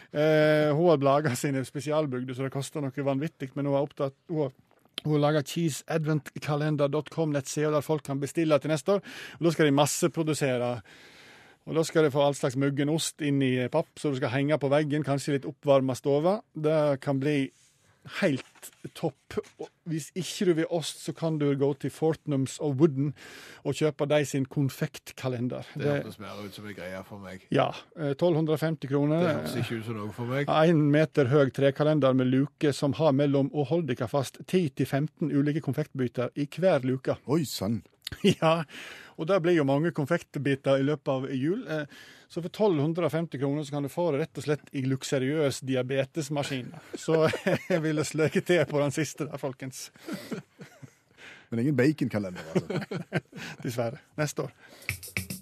Eh, 0.09 0.69
hun 0.73 0.87
har 0.89 1.05
laga 1.05 1.33
sine 1.37 1.61
spesialbygder, 1.65 2.33
så 2.33 2.47
det 2.47 2.53
koster 2.53 2.81
noe 2.81 3.05
vanvittig, 3.05 3.51
men 3.53 3.69
hun 3.69 3.77
har 3.77 3.85
opptatt 3.85 4.17
hun 4.33 4.47
har 4.47 4.55
hun 5.11 5.21
laga 5.21 5.43
cheeseadventkalender.com, 5.43 7.33
nettsida 7.33 7.71
der 7.73 7.85
folk 7.85 8.03
kan 8.03 8.21
bestille 8.21 8.59
til 8.59 8.71
neste 8.71 8.97
år. 8.97 9.01
Og 9.39 9.43
Da 9.45 9.51
skal 9.51 9.65
de 9.65 9.71
masseprodusere. 9.71 10.81
Og 11.65 11.75
Da 11.75 11.83
skal 11.83 12.03
de 12.03 12.11
få 12.11 12.25
all 12.25 12.35
slags 12.35 12.55
muggen 12.55 12.89
ost 12.89 13.21
inn 13.21 13.41
i 13.41 13.67
papp, 13.67 13.87
så 13.97 14.11
du 14.11 14.15
skal 14.19 14.29
henge 14.29 14.57
på 14.59 14.69
veggen, 14.69 15.03
kanskje 15.03 15.37
litt 15.37 15.45
oppvarma 15.45 15.95
stove. 15.95 16.41
Det 16.55 16.99
kan 17.01 17.19
bli 17.19 17.51
helt 18.19 18.69
topp. 18.95 19.37
Hvis 19.89 20.09
ikke 20.15 20.47
du 20.49 20.53
vil 20.57 20.67
ost, 20.75 21.01
så 21.05 21.13
kan 21.15 21.37
du 21.39 21.45
gå 21.59 21.69
til 21.81 21.91
Fortnums 21.93 22.57
og 22.63 22.75
Wooden 22.79 23.13
og 23.63 23.77
kjøpe 23.79 24.07
de 24.11 24.19
sin 24.27 24.45
konfektkalender. 24.45 25.67
Det 25.75 25.87
hørtes 25.87 26.19
mer 26.19 26.41
ut 26.43 26.55
som 26.55 26.67
en 26.67 26.75
greie 26.77 27.03
for 27.07 27.23
meg. 27.23 27.47
ja, 27.51 27.69
eh, 27.97 28.13
1250 28.13 28.89
kroner. 28.91 29.23
Det 29.23 29.35
høres 29.35 29.55
ikke 29.63 29.79
ut 29.79 29.85
som 29.85 29.99
noe 30.01 30.11
for 30.15 30.25
meg. 30.25 30.49
En 30.49 30.83
meter 30.91 31.31
høy 31.31 31.51
trekalender 31.55 32.13
med 32.13 32.31
luke 32.31 32.73
som 32.73 32.93
har 32.99 33.15
mellom, 33.15 33.49
og 33.53 33.67
hold 33.71 33.87
dere 33.87 34.07
fast, 34.11 34.39
10-15 34.47 35.31
ulike 35.31 35.63
konfektbiter 35.63 36.29
i 36.35 36.47
hver 36.47 36.83
luke. 36.83 37.17
Oi 37.27 37.43
sann. 37.47 37.81
Ja, 38.41 38.63
og 39.17 39.27
det 39.29 39.39
blir 39.45 39.53
jo 39.57 39.65
mange 39.67 39.91
konfektbiter 39.95 40.79
i 40.81 40.85
løpet 40.85 41.11
av 41.13 41.27
jul. 41.31 41.65
Eh, 41.69 41.85
Så 42.33 42.41
for 42.41 42.49
1250 42.49 43.37
kroner 43.37 43.63
så 43.63 43.75
kan 43.75 43.83
du 43.85 43.89
få 43.93 44.07
det 44.11 44.23
rett 44.23 44.39
og 44.41 44.45
slett 44.47 44.71
i 44.73 44.81
luksuriøs 44.89 45.59
diabetesmaskin. 45.69 46.71
Så 46.97 47.27
jeg 47.69 47.81
ville 47.83 48.01
sløke 48.03 48.41
til 48.41 48.63
på 48.65 48.81
den 48.81 48.95
siste 48.95 49.27
der, 49.29 49.37
folkens. 49.37 49.91
Men 51.53 51.61
ingen 51.61 51.77
baconkalender, 51.77 52.41
altså. 52.55 53.03
Dessverre. 53.61 54.01
Neste 54.17 54.47
år. 54.47 55.32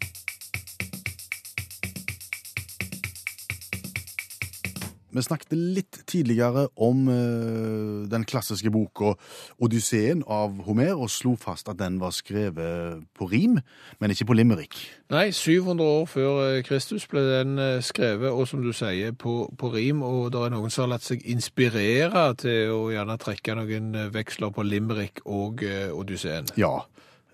Vi 5.12 5.22
snakket 5.26 5.52
litt 5.52 5.98
tidligere 6.08 6.70
om 6.80 7.08
uh, 7.12 8.08
den 8.08 8.24
klassiske 8.24 8.72
boka 8.72 9.14
'Odysseen' 9.60 10.24
av 10.24 10.62
Homer, 10.64 10.94
og 10.96 11.10
slo 11.12 11.36
fast 11.36 11.68
at 11.70 11.80
den 11.80 12.00
var 12.00 12.14
skrevet 12.16 13.04
på 13.18 13.28
rim, 13.28 13.60
men 14.00 14.12
ikke 14.12 14.30
på 14.30 14.38
limerick. 14.40 14.78
Nei, 15.12 15.32
700 15.36 15.84
år 15.84 16.06
før 16.08 16.40
eh, 16.46 16.64
Kristus 16.64 17.08
ble 17.12 17.26
den 17.28 17.60
eh, 17.60 17.82
skrevet, 17.84 18.32
og 18.32 18.48
som 18.48 18.64
du 18.64 18.72
sier, 18.72 19.12
på, 19.12 19.52
på 19.60 19.74
rim. 19.74 20.00
Og 20.02 20.32
det 20.32 20.40
er 20.40 20.54
noen 20.56 20.72
som 20.72 20.86
har 20.86 20.94
latt 20.94 21.04
seg 21.04 21.26
inspirere 21.28 22.30
til 22.40 22.72
å 22.72 22.80
gjerne 22.94 23.20
trekke 23.20 23.58
noen 23.60 23.92
veksler 24.16 24.56
på 24.56 24.64
Limerick 24.64 25.20
og 25.26 25.66
uh, 25.68 25.92
Odysseen. 25.92 26.48
Ja, 26.56 26.86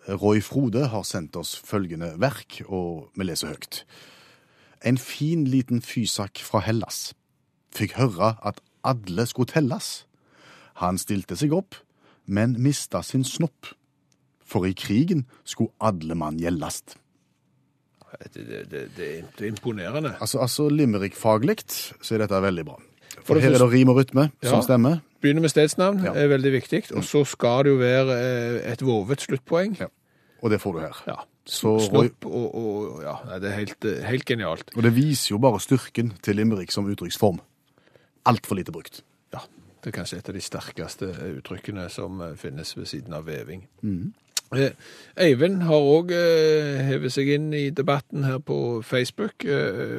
Roy 0.07 0.41
Frode 0.41 0.87
har 0.89 1.05
sendt 1.05 1.37
oss 1.37 1.53
følgende 1.61 2.15
verk, 2.17 2.63
og 2.65 3.11
vi 3.13 3.29
leser 3.29 3.53
høyt. 3.53 3.83
En 4.81 4.97
fin 4.97 5.45
liten 5.45 5.85
fysak 5.85 6.41
fra 6.41 6.65
Hellas 6.65 7.11
fikk 7.77 7.97
høre 7.99 8.33
at 8.45 8.61
alle 8.87 9.25
skulle 9.29 9.49
telles. 9.51 10.05
Han 10.81 10.97
stilte 11.01 11.37
seg 11.39 11.53
opp, 11.57 11.75
men 12.27 12.55
mista 12.61 13.01
sin 13.05 13.23
snopp. 13.27 13.73
For 14.47 14.63
i 14.67 14.73
krigen 14.77 15.25
skulle 15.43 15.73
alle 15.83 16.15
mann 16.15 16.37
gjellast. 16.39 16.95
Det, 18.33 18.43
det, 18.71 18.83
det, 18.95 19.07
er- 19.19 19.43
er 19.43 19.47
imponerende. 19.51 20.13
Altså, 20.23 20.39
altså 20.39 20.69
limerick-faglig 20.71 21.57
så 21.67 22.15
er 22.15 22.23
dette 22.23 22.39
veldig 22.41 22.63
bra. 22.65 22.77
For 23.17 23.33
For 23.33 23.39
her 23.43 23.51
er 23.57 23.59
det 23.59 23.71
rim 23.73 23.89
og 23.91 23.97
rytme 23.99 24.29
Ja. 24.43 24.49
som 24.49 24.61
stemmer. 24.63 24.99
Begynner 25.21 25.41
med 25.41 25.49
stedsnavn, 25.51 26.03
Ja. 26.05 26.13
er 26.13 26.27
veldig 26.31 26.51
viktig. 26.53 26.83
Og 26.95 27.03
så 27.03 27.23
skal 27.25 27.63
det 27.65 27.71
jo 27.73 27.77
være 27.81 28.15
eh, 28.63 28.71
et 28.71 28.81
vovet 28.85 29.19
sluttpoeng. 29.21 29.75
Ja. 29.79 29.87
Og 30.41 30.51
det 30.53 30.61
får 30.61 30.73
du 30.73 30.79
her. 30.79 31.03
Ja. 31.07 31.15
Så 31.47 31.79
Snopp 31.89 32.25
og, 32.25 32.55
og 32.55 33.03
Ja, 33.03 33.39
det 33.39 33.51
er 33.51 33.55
helt, 33.55 33.85
eh, 33.85 34.03
helt 34.05 34.25
genialt. 34.25 34.71
og 34.75 34.83
det 34.83 34.95
viser 34.95 35.35
jo 35.35 35.37
bare 35.39 35.59
styrken 35.59 36.13
til 36.23 36.35
limerick 36.35 36.71
som 36.71 36.85
uttrykksform. 36.85 37.39
Altfor 38.27 38.59
lite 38.59 38.73
brukt. 38.75 39.01
Ja, 39.33 39.39
Det 39.83 39.91
er 39.93 39.97
kanskje 40.01 40.17
et 40.19 40.29
av 40.29 40.35
de 40.35 40.41
sterkeste 40.43 41.07
uttrykkene 41.37 41.85
som 41.89 42.21
eh, 42.21 42.35
finnes 42.35 42.73
ved 42.77 42.85
siden 42.89 43.13
av 43.13 43.27
veving. 43.29 43.67
Mhm. 43.81 44.13
Eh, 44.55 44.71
Eivind 45.19 45.63
har 45.67 45.83
òg 45.83 46.11
eh, 46.15 46.81
hevet 46.87 47.11
seg 47.11 47.27
inn 47.35 47.49
i 47.53 47.69
debatten 47.69 48.23
her 48.23 48.39
på 48.39 48.81
Facebook, 48.83 49.43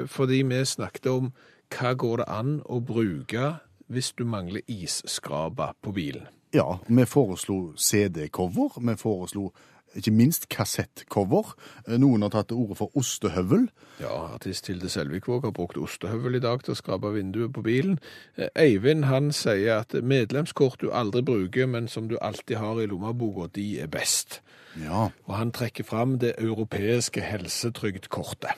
fordi 0.08 0.42
vi 0.48 0.64
snakket 0.64 1.06
om 1.12 1.32
hva 1.68 1.92
går 1.94 2.16
det 2.22 2.28
an 2.32 2.54
å 2.64 2.80
bruke 2.80 3.58
hvis 3.88 4.12
du 4.16 4.24
mangler 4.24 4.64
isskraper 4.68 5.76
på 5.82 5.92
bilen. 5.92 6.28
Ja, 6.52 6.78
vi 6.88 7.04
foreslo 7.04 7.74
CD-cover, 7.76 8.80
vi 8.80 8.96
foreslo 8.96 9.50
ikke 9.96 10.12
minst 10.12 10.48
kassettcover. 10.52 11.54
Noen 11.98 12.22
har 12.22 12.32
tatt 12.34 12.48
til 12.50 12.58
orde 12.60 12.76
for 12.78 12.96
ostehøvel. 12.98 13.68
Ja, 14.00 14.10
artist 14.34 14.66
Hilde 14.68 14.88
Selvikvåg 14.92 15.46
har 15.48 15.54
brukt 15.56 15.78
ostehøvel 15.80 16.36
i 16.38 16.42
dag 16.44 16.60
til 16.64 16.74
å 16.74 16.78
skrape 16.78 17.10
vinduet 17.14 17.52
på 17.56 17.62
bilen. 17.66 17.98
Eh, 18.36 18.48
Eivind 18.58 19.04
han 19.08 19.32
sier 19.32 19.80
at 19.80 19.96
medlemskort 20.02 20.80
du 20.80 20.90
aldri 20.92 21.22
bruker, 21.22 21.66
men 21.66 21.88
som 21.88 22.08
du 22.08 22.18
alltid 22.20 22.56
har 22.60 22.80
i 22.82 22.86
lommeboka, 22.86 23.48
de 23.54 23.80
er 23.80 23.86
best. 23.90 24.40
Ja, 24.78 25.08
Og 25.26 25.34
han 25.34 25.50
trekker 25.52 25.84
fram 25.84 26.18
det 26.18 26.34
europeiske 26.38 27.20
helsetrygdkortet. 27.24 28.50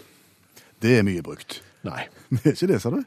det 0.83 0.99
er 0.99 1.03
mye 1.03 1.23
brukt. 1.23 1.63
Nei. 1.85 2.07
Det 2.31 2.45
er 2.47 2.53
ikke 2.53 2.67
det, 2.75 2.83
sa 2.83 2.91
du? 2.91 3.03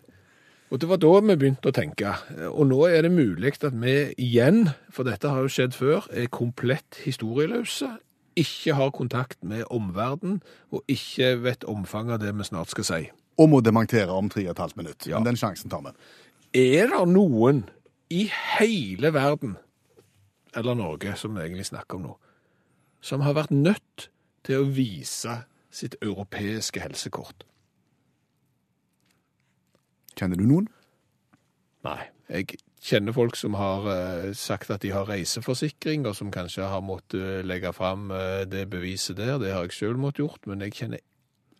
Og 0.74 0.80
det 0.82 0.88
var 0.90 0.98
da 0.98 1.10
vi 1.22 1.36
begynte 1.38 1.70
å 1.70 1.74
tenke. 1.76 2.16
Og 2.50 2.66
nå 2.66 2.80
er 2.90 3.04
det 3.06 3.12
mulig 3.14 3.52
at 3.62 3.76
vi 3.78 3.94
igjen, 4.18 4.72
for 4.90 5.06
dette 5.06 5.30
har 5.30 5.44
jo 5.46 5.52
skjedd 5.54 5.76
før, 5.78 6.08
er 6.10 6.32
komplett 6.34 6.98
historieløse, 7.06 7.92
ikke 8.40 8.76
har 8.78 8.92
kontakt 8.96 9.44
med 9.44 9.66
omverdenen, 9.74 10.42
og 10.72 10.84
ikke 10.92 11.36
vet 11.44 11.66
omfanget 11.70 12.18
av 12.18 12.24
det 12.24 12.34
vi 12.38 12.48
snart 12.48 12.74
skal 12.74 12.88
si. 12.88 13.02
Og 13.38 13.50
må 13.50 13.62
dementere 13.66 14.14
om 14.14 14.30
tre 14.30 14.46
og 14.48 14.54
et 14.54 14.62
halvt 14.62 14.78
minutt. 14.78 15.08
Ja. 15.08 15.18
Men 15.18 15.32
den 15.32 15.40
sjansen 15.40 15.72
tar 15.72 15.82
vi. 15.86 15.94
Er 16.54 16.92
det 16.92 17.02
noen 17.10 17.64
i 18.14 18.28
hele 18.58 19.14
verden, 19.14 19.58
eller 20.54 20.78
Norge, 20.78 21.16
som 21.18 21.34
vi 21.34 21.42
egentlig 21.46 21.66
snakker 21.72 21.98
om 21.98 22.06
nå, 22.10 22.14
som 23.02 23.26
har 23.26 23.34
vært 23.36 23.52
nødt 23.52 24.10
til 24.46 24.62
å 24.62 24.70
vise 24.70 25.40
sitt 25.74 25.98
europeiske 26.02 26.84
helsekort? 26.84 27.48
Kjenner 30.14 30.38
du 30.38 30.46
noen? 30.46 30.70
Nei. 31.84 32.02
Jeg 32.30 32.60
kjenner 32.84 33.16
folk 33.16 33.38
som 33.40 33.56
har 33.58 33.88
eh, 33.94 34.34
sagt 34.38 34.72
at 34.74 34.84
de 34.84 34.92
har 34.94 35.08
reiseforsikring, 35.10 36.08
og 36.08 36.18
som 36.18 36.32
kanskje 36.34 36.68
har 36.68 36.84
måttet 36.84 37.22
eh, 37.22 37.42
legge 37.46 37.72
fram 37.76 38.12
eh, 38.12 38.44
det 38.50 38.68
beviset 38.74 39.18
der. 39.20 39.40
Det 39.42 39.54
har 39.56 39.68
jeg 39.68 39.78
sjøl 39.78 40.00
måttet 40.00 40.26
gjort, 40.26 40.48
men 40.50 40.64
jeg 40.66 40.76
kjenner 40.82 41.04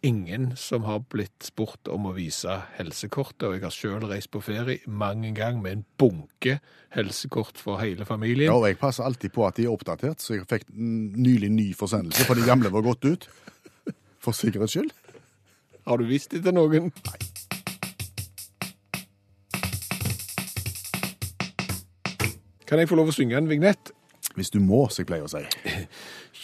ingen 0.04 0.50
som 0.60 0.84
har 0.84 1.06
blitt 1.08 1.46
spurt 1.48 1.88
om 1.88 2.10
å 2.10 2.16
vise 2.18 2.58
helsekortet. 2.76 3.46
Og 3.48 3.56
jeg 3.56 3.64
har 3.64 3.76
sjøl 3.76 4.08
reist 4.10 4.34
på 4.34 4.44
ferie 4.44 4.84
mang 4.88 5.24
en 5.24 5.38
gang 5.38 5.62
med 5.64 5.78
en 5.78 5.86
bunke 6.00 6.58
helsekort 6.94 7.62
for 7.62 7.80
hele 7.80 8.06
familien. 8.08 8.50
Ja, 8.52 8.58
og 8.60 8.68
jeg 8.68 8.82
passer 8.82 9.08
alltid 9.08 9.32
på 9.36 9.48
at 9.48 9.58
de 9.58 9.70
er 9.70 9.72
oppdatert, 9.72 10.20
så 10.20 10.36
jeg 10.36 10.50
fikk 10.52 10.68
nylig 10.76 11.54
ny 11.56 11.70
forsendelse, 11.78 12.28
for 12.28 12.36
de 12.36 12.44
gamle 12.48 12.74
var 12.74 12.84
gått 12.86 13.08
ut. 13.08 13.30
For 14.24 14.36
sikkerhets 14.36 14.76
skyld. 14.76 14.92
Har 15.88 16.00
du 16.00 16.06
vist 16.08 16.32
det 16.32 16.46
til 16.46 16.56
noen? 16.56 16.94
Kan 22.74 22.80
jeg 22.82 22.90
få 22.90 22.98
lov 22.98 23.12
å 23.12 23.14
synge 23.14 23.38
en 23.38 23.46
vignett? 23.46 23.92
Hvis 24.34 24.50
du 24.50 24.56
må, 24.58 24.88
som 24.90 25.04
jeg 25.04 25.10
pleier 25.12 25.28
å 25.28 25.30
si. 25.30 25.44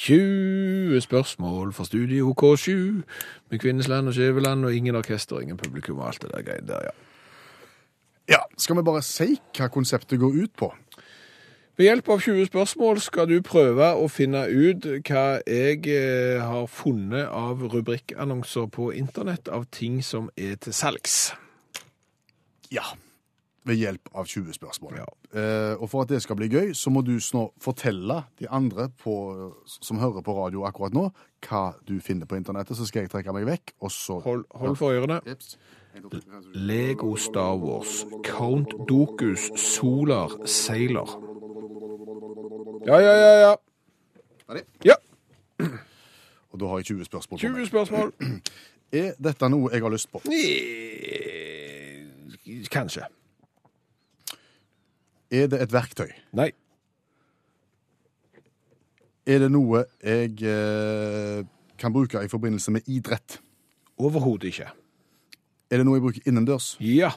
20 0.04 1.02
spørsmål 1.02 1.72
fra 1.74 1.86
Studio 1.88 2.36
K7 2.38 2.76
med 3.50 3.58
Kvinnesland 3.64 4.12
og 4.12 4.14
Skjæveland 4.14 4.68
og 4.70 4.78
ingen 4.78 5.00
orkester, 5.00 5.40
ingen 5.42 5.58
publikum 5.58 5.98
og 5.98 6.12
alt 6.12 6.22
det 6.22 6.30
der 6.36 6.46
greiene 6.46 6.70
der, 6.70 6.86
ja. 6.92 6.94
Ja, 8.36 8.40
Skal 8.62 8.78
vi 8.78 8.86
bare 8.86 9.02
si 9.02 9.40
hva 9.58 9.72
konseptet 9.74 10.22
går 10.22 10.38
ut 10.44 10.54
på? 10.54 10.70
Ved 11.82 11.90
hjelp 11.90 12.14
av 12.14 12.22
20 12.22 12.52
spørsmål 12.52 13.02
skal 13.02 13.34
du 13.34 13.40
prøve 13.42 13.90
å 13.98 14.06
finne 14.06 14.46
ut 14.54 14.86
hva 15.10 15.28
jeg 15.50 15.82
eh, 15.90 16.46
har 16.46 16.70
funnet 16.70 17.26
av 17.26 17.66
rubrikkannonser 17.74 18.70
på 18.70 18.92
internett 19.02 19.50
av 19.50 19.66
ting 19.74 20.04
som 20.06 20.30
er 20.38 20.62
til 20.62 20.78
salgs. 20.78 21.32
Ja. 22.70 22.86
Ved 23.70 23.78
hjelp 23.78 24.10
av 24.18 24.26
20 24.30 24.56
spørsmål. 24.56 24.98
Ja. 24.98 25.08
Eh, 25.30 25.74
og 25.78 25.90
for 25.92 26.02
at 26.06 26.10
det 26.10 26.22
skal 26.24 26.38
bli 26.40 26.48
gøy, 26.50 26.72
så 26.74 26.90
må 26.94 27.04
du 27.06 27.14
nå 27.36 27.44
fortelle 27.62 28.24
de 28.42 28.48
andre 28.50 28.88
på, 29.04 29.14
som 29.70 30.00
hører 30.02 30.26
på 30.26 30.34
radio 30.34 30.64
akkurat 30.66 30.96
nå, 30.96 31.10
hva 31.46 31.64
du 31.86 32.00
finner 32.02 32.26
på 32.30 32.40
internettet. 32.40 32.78
Så 32.80 32.88
skal 32.90 33.06
jeg 33.06 33.14
trekke 33.14 33.36
meg 33.36 33.46
vekk, 33.50 33.76
og 33.86 33.94
så 33.94 34.18
Hold, 34.26 34.48
hold 34.58 34.80
for 34.80 34.96
ørene. 34.98 35.20
Lego 36.54 37.16
Star 37.18 37.58
Wars, 37.62 38.06
Count 38.26 38.74
Dokus, 38.90 39.50
Solar, 39.60 40.34
Sailor. 40.46 41.18
Ja, 42.88 42.98
ja, 43.04 43.14
ja, 43.14 43.34
ja. 43.50 43.56
Ferdig? 44.48 44.66
Ja, 44.86 44.96
Og 46.50 46.60
da 46.60 46.66
har 46.66 46.80
jeg 46.80 46.86
20 46.86 47.06
spørsmål 47.06 47.40
20 47.40 47.66
spørsmål. 47.70 48.14
Er 48.92 49.14
dette 49.22 49.50
noe 49.54 49.70
jeg 49.70 49.84
har 49.86 49.94
lyst 49.94 50.10
på? 50.10 50.22
Kanskje. 52.74 53.06
Er 55.32 55.48
det 55.52 55.60
et 55.62 55.74
verktøy? 55.74 56.10
Nei. 56.34 56.50
Er 59.30 59.44
det 59.44 59.52
noe 59.54 59.84
jeg 60.02 60.40
eh, 60.42 61.44
kan 61.78 61.94
bruke 61.94 62.24
i 62.26 62.32
forbindelse 62.32 62.74
med 62.74 62.88
idrett? 62.90 63.38
Overhodet 64.00 64.50
ikke. 64.50 64.70
Er 65.70 65.78
det 65.78 65.86
noe 65.86 66.00
jeg 66.00 66.06
bruker 66.08 66.30
innendørs? 66.30 66.72
Ja. 66.82 67.12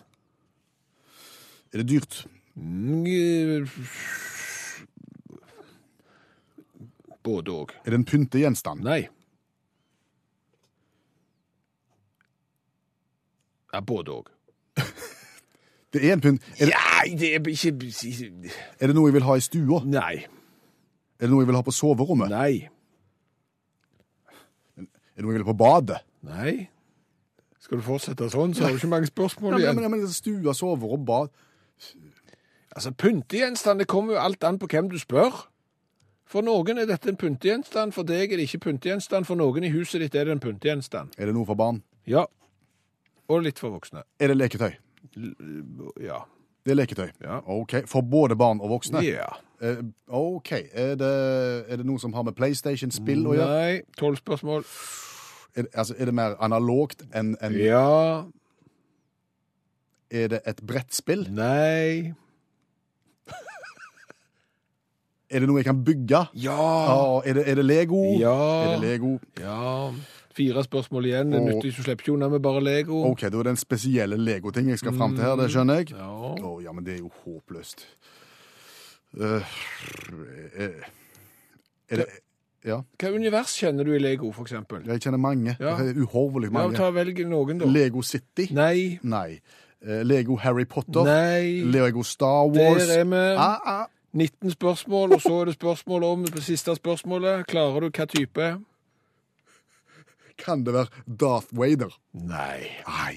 Er 1.72 1.80
det 1.80 1.88
dyrt? 1.88 2.26
Mm, 2.54 3.06
eh, 3.08 3.80
Både 7.22 7.54
òg. 7.54 7.72
Er 7.86 7.94
det 7.94 8.00
en 8.00 8.04
pyntegjenstand? 8.04 8.82
Nei. 8.82 9.06
Ja, 13.72 13.80
både 13.80 14.18
òg. 14.18 14.30
Det 15.92 16.04
er 16.08 16.16
en 16.16 16.22
pynt. 16.24 16.44
Er 16.58 16.70
det, 16.70 16.74
Nei, 16.74 17.16
det 17.20 17.34
er 17.34 17.48
ikke 17.52 17.72
er 18.80 18.86
det 18.86 18.94
noe 18.96 19.10
jeg 19.10 19.16
vil 19.18 19.26
ha 19.26 19.36
i 19.36 19.44
stua? 19.44 19.82
Nei. 19.84 20.14
Er 21.20 21.26
det 21.26 21.30
noe 21.32 21.42
jeg 21.44 21.50
vil 21.50 21.58
ha 21.58 21.64
på 21.66 21.74
soverommet? 21.76 22.32
Nei. 22.32 22.68
Er 24.78 25.20
det 25.20 25.26
noe 25.26 25.34
jeg 25.34 25.42
vil 25.42 25.44
ha 25.44 25.52
på 25.52 25.58
badet? 25.60 26.00
Nei. 26.24 26.54
Skal 27.62 27.78
du 27.78 27.86
fortsette 27.86 28.26
sånn, 28.32 28.56
så 28.56 28.64
har 28.64 28.74
du 28.74 28.80
ikke 28.80 28.90
mange 28.90 29.10
spørsmål 29.10 29.58
igjen. 29.58 29.68
Ja, 29.68 29.74
men, 29.76 29.90
men, 29.90 30.02
men, 30.02 30.12
stua, 30.12 30.54
soverom, 30.56 31.04
bad 31.06 31.30
Altså, 32.72 32.90
Pyntegjenstand 32.96 33.82
det 33.82 33.86
kommer 33.86 34.16
jo 34.16 34.20
alt 34.22 34.44
an 34.48 34.58
på 34.58 34.66
hvem 34.72 34.88
du 34.88 34.96
spør. 34.98 35.42
For 36.24 36.40
noen 36.40 36.80
er 36.80 36.86
dette 36.88 37.10
en 37.12 37.18
pyntegjenstand, 37.20 37.92
for 37.92 38.08
deg 38.08 38.32
er 38.32 38.40
det 38.40 38.46
ikke 38.48 38.62
pyntegjenstand, 38.70 39.26
for 39.28 39.36
noen 39.36 39.66
i 39.68 39.72
huset 39.74 40.00
ditt 40.00 40.14
er 40.16 40.30
det 40.30 40.38
en 40.38 40.40
pyntegjenstand. 40.40 41.12
Er 41.20 41.28
det 41.28 41.34
noe 41.36 41.44
for 41.44 41.58
barn? 41.60 41.82
Ja. 42.08 42.24
Og 43.28 43.44
litt 43.44 43.60
for 43.60 43.74
voksne. 43.74 44.06
Er 44.16 44.32
det 44.32 44.38
leketøy? 44.38 44.72
Ja. 46.00 46.22
Det 46.64 46.70
er 46.70 46.78
leketøy. 46.78 47.08
Ja. 47.24 47.40
OK. 47.50 47.72
For 47.90 48.00
både 48.06 48.36
barn 48.38 48.60
og 48.62 48.70
voksne? 48.70 49.00
Ja. 49.06 49.26
Eh, 49.62 49.80
OK. 50.14 50.52
Er 50.72 50.94
det, 50.98 51.10
er 51.68 51.76
det 51.80 51.86
noe 51.86 51.98
som 52.02 52.12
har 52.14 52.22
med 52.26 52.36
PlayStation-spill 52.38 53.24
å 53.26 53.34
gjøre? 53.34 53.48
Nei. 53.50 53.80
Tolv 53.98 54.20
spørsmål. 54.22 54.64
Er, 55.56 55.62
det- 55.66 55.72
altså, 55.74 55.94
er 55.98 56.04
det 56.10 56.14
mer 56.14 56.36
analogt 56.40 57.02
enn 57.14 57.34
en... 57.42 57.52
Ja. 57.58 58.24
Er 60.12 60.28
det 60.28 60.42
et 60.46 60.60
brettspill? 60.66 61.26
Nei. 61.32 62.12
Er 65.32 65.40
det 65.40 65.48
noe 65.48 65.62
jeg 65.62 65.64
kan 65.64 65.78
bygge? 65.84 66.18
Ja. 66.44 66.56
Ah, 66.92 67.22
er, 67.24 67.38
det, 67.38 67.46
er 67.48 67.54
det 67.56 67.64
Lego? 67.64 68.02
Ja. 68.20 68.34
Er 68.36 68.74
det 68.76 68.82
Lego? 68.84 69.14
Ja. 69.40 69.88
Fire 70.32 70.64
spørsmål 70.64 71.06
igjen. 71.10 71.32
Det 71.32 71.42
nyttig, 71.42 71.74
du 71.76 71.82
slipper 71.82 72.06
ikke 72.06 72.14
unna 72.14 72.28
med 72.32 72.40
bare 72.40 72.62
Lego. 72.64 73.02
OK, 73.10 73.20
det 73.20 73.46
en 73.46 73.60
spesielle 73.60 74.16
Lego-ting 74.16 74.68
jeg 74.72 74.80
skal 74.80 74.96
fram 74.96 75.16
til 75.16 75.24
her, 75.24 75.36
det 75.36 75.50
skjønner 75.52 75.82
jeg. 75.82 75.92
Ja. 75.96 76.08
Oh, 76.08 76.58
ja, 76.64 76.72
men 76.72 76.86
det 76.86 76.94
er 76.94 76.98
jo 77.02 77.10
håpløst. 77.24 77.86
Uh, 79.12 79.42
er 81.88 81.96
det 82.00 82.06
Ja, 82.64 82.78
Hva 82.96 83.10
univers 83.10 83.56
kjenner 83.58 83.84
du 83.84 83.90
i 83.92 83.98
Lego, 83.98 84.30
eksempel? 84.40 84.86
jeg 84.86 85.02
kjenner 85.02 85.18
mange. 85.18 85.56
Ja. 85.60 85.74
Uhorvelig 85.76 86.46
Ja, 86.48 86.52
mange. 86.52 86.76
ta 86.76 86.90
Velg 86.90 87.18
noen, 87.26 87.58
da. 87.58 87.66
Lego 87.66 88.02
City? 88.02 88.46
Nei. 88.54 88.98
Nei. 89.02 89.40
Eh, 89.82 90.02
Lego 90.06 90.36
Harry 90.36 90.64
Potter? 90.64 91.02
Nei. 91.04 91.64
Lego 91.64 92.02
Star 92.02 92.46
Wars? 92.46 92.86
Der 92.86 93.00
er 93.00 93.04
vi. 93.04 93.16
Ah, 93.36 93.58
ah. 93.66 93.86
19 94.12 94.50
spørsmål, 94.50 95.12
og 95.12 95.20
så 95.20 95.40
er 95.40 95.44
det 95.44 95.54
spørsmål 95.54 96.04
om 96.04 96.24
det 96.24 96.42
siste 96.42 96.74
spørsmålet. 96.76 97.46
Klarer 97.46 97.80
du 97.80 97.90
hva 97.90 98.04
type? 98.06 98.58
Kan 100.42 100.64
det 100.66 100.74
være 100.74 101.04
Darth 101.06 101.52
Vader? 101.54 101.92
Nei. 102.12 102.66
Nei. 102.86 103.14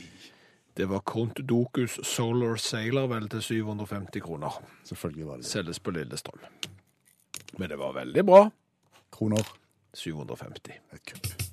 Det 0.76 0.90
var 0.92 1.00
Count 1.08 1.40
Dokus 1.48 2.00
Solar 2.04 2.60
Sailor 2.60 3.08
vel 3.08 3.30
til 3.32 3.42
750 3.42 4.22
kroner. 4.22 4.60
Selvfølgelig 4.84 5.28
var 5.28 5.40
det 5.40 5.48
det. 5.48 5.52
Selges 5.52 5.80
på 5.80 5.96
Lillestrøm. 5.96 6.44
Men 7.58 7.72
det 7.72 7.80
var 7.80 7.96
veldig 7.96 8.26
bra. 8.28 8.46
Kroner. 9.16 9.56
750. 9.96 10.80
Et 10.94 11.06
kupp. 11.14 11.45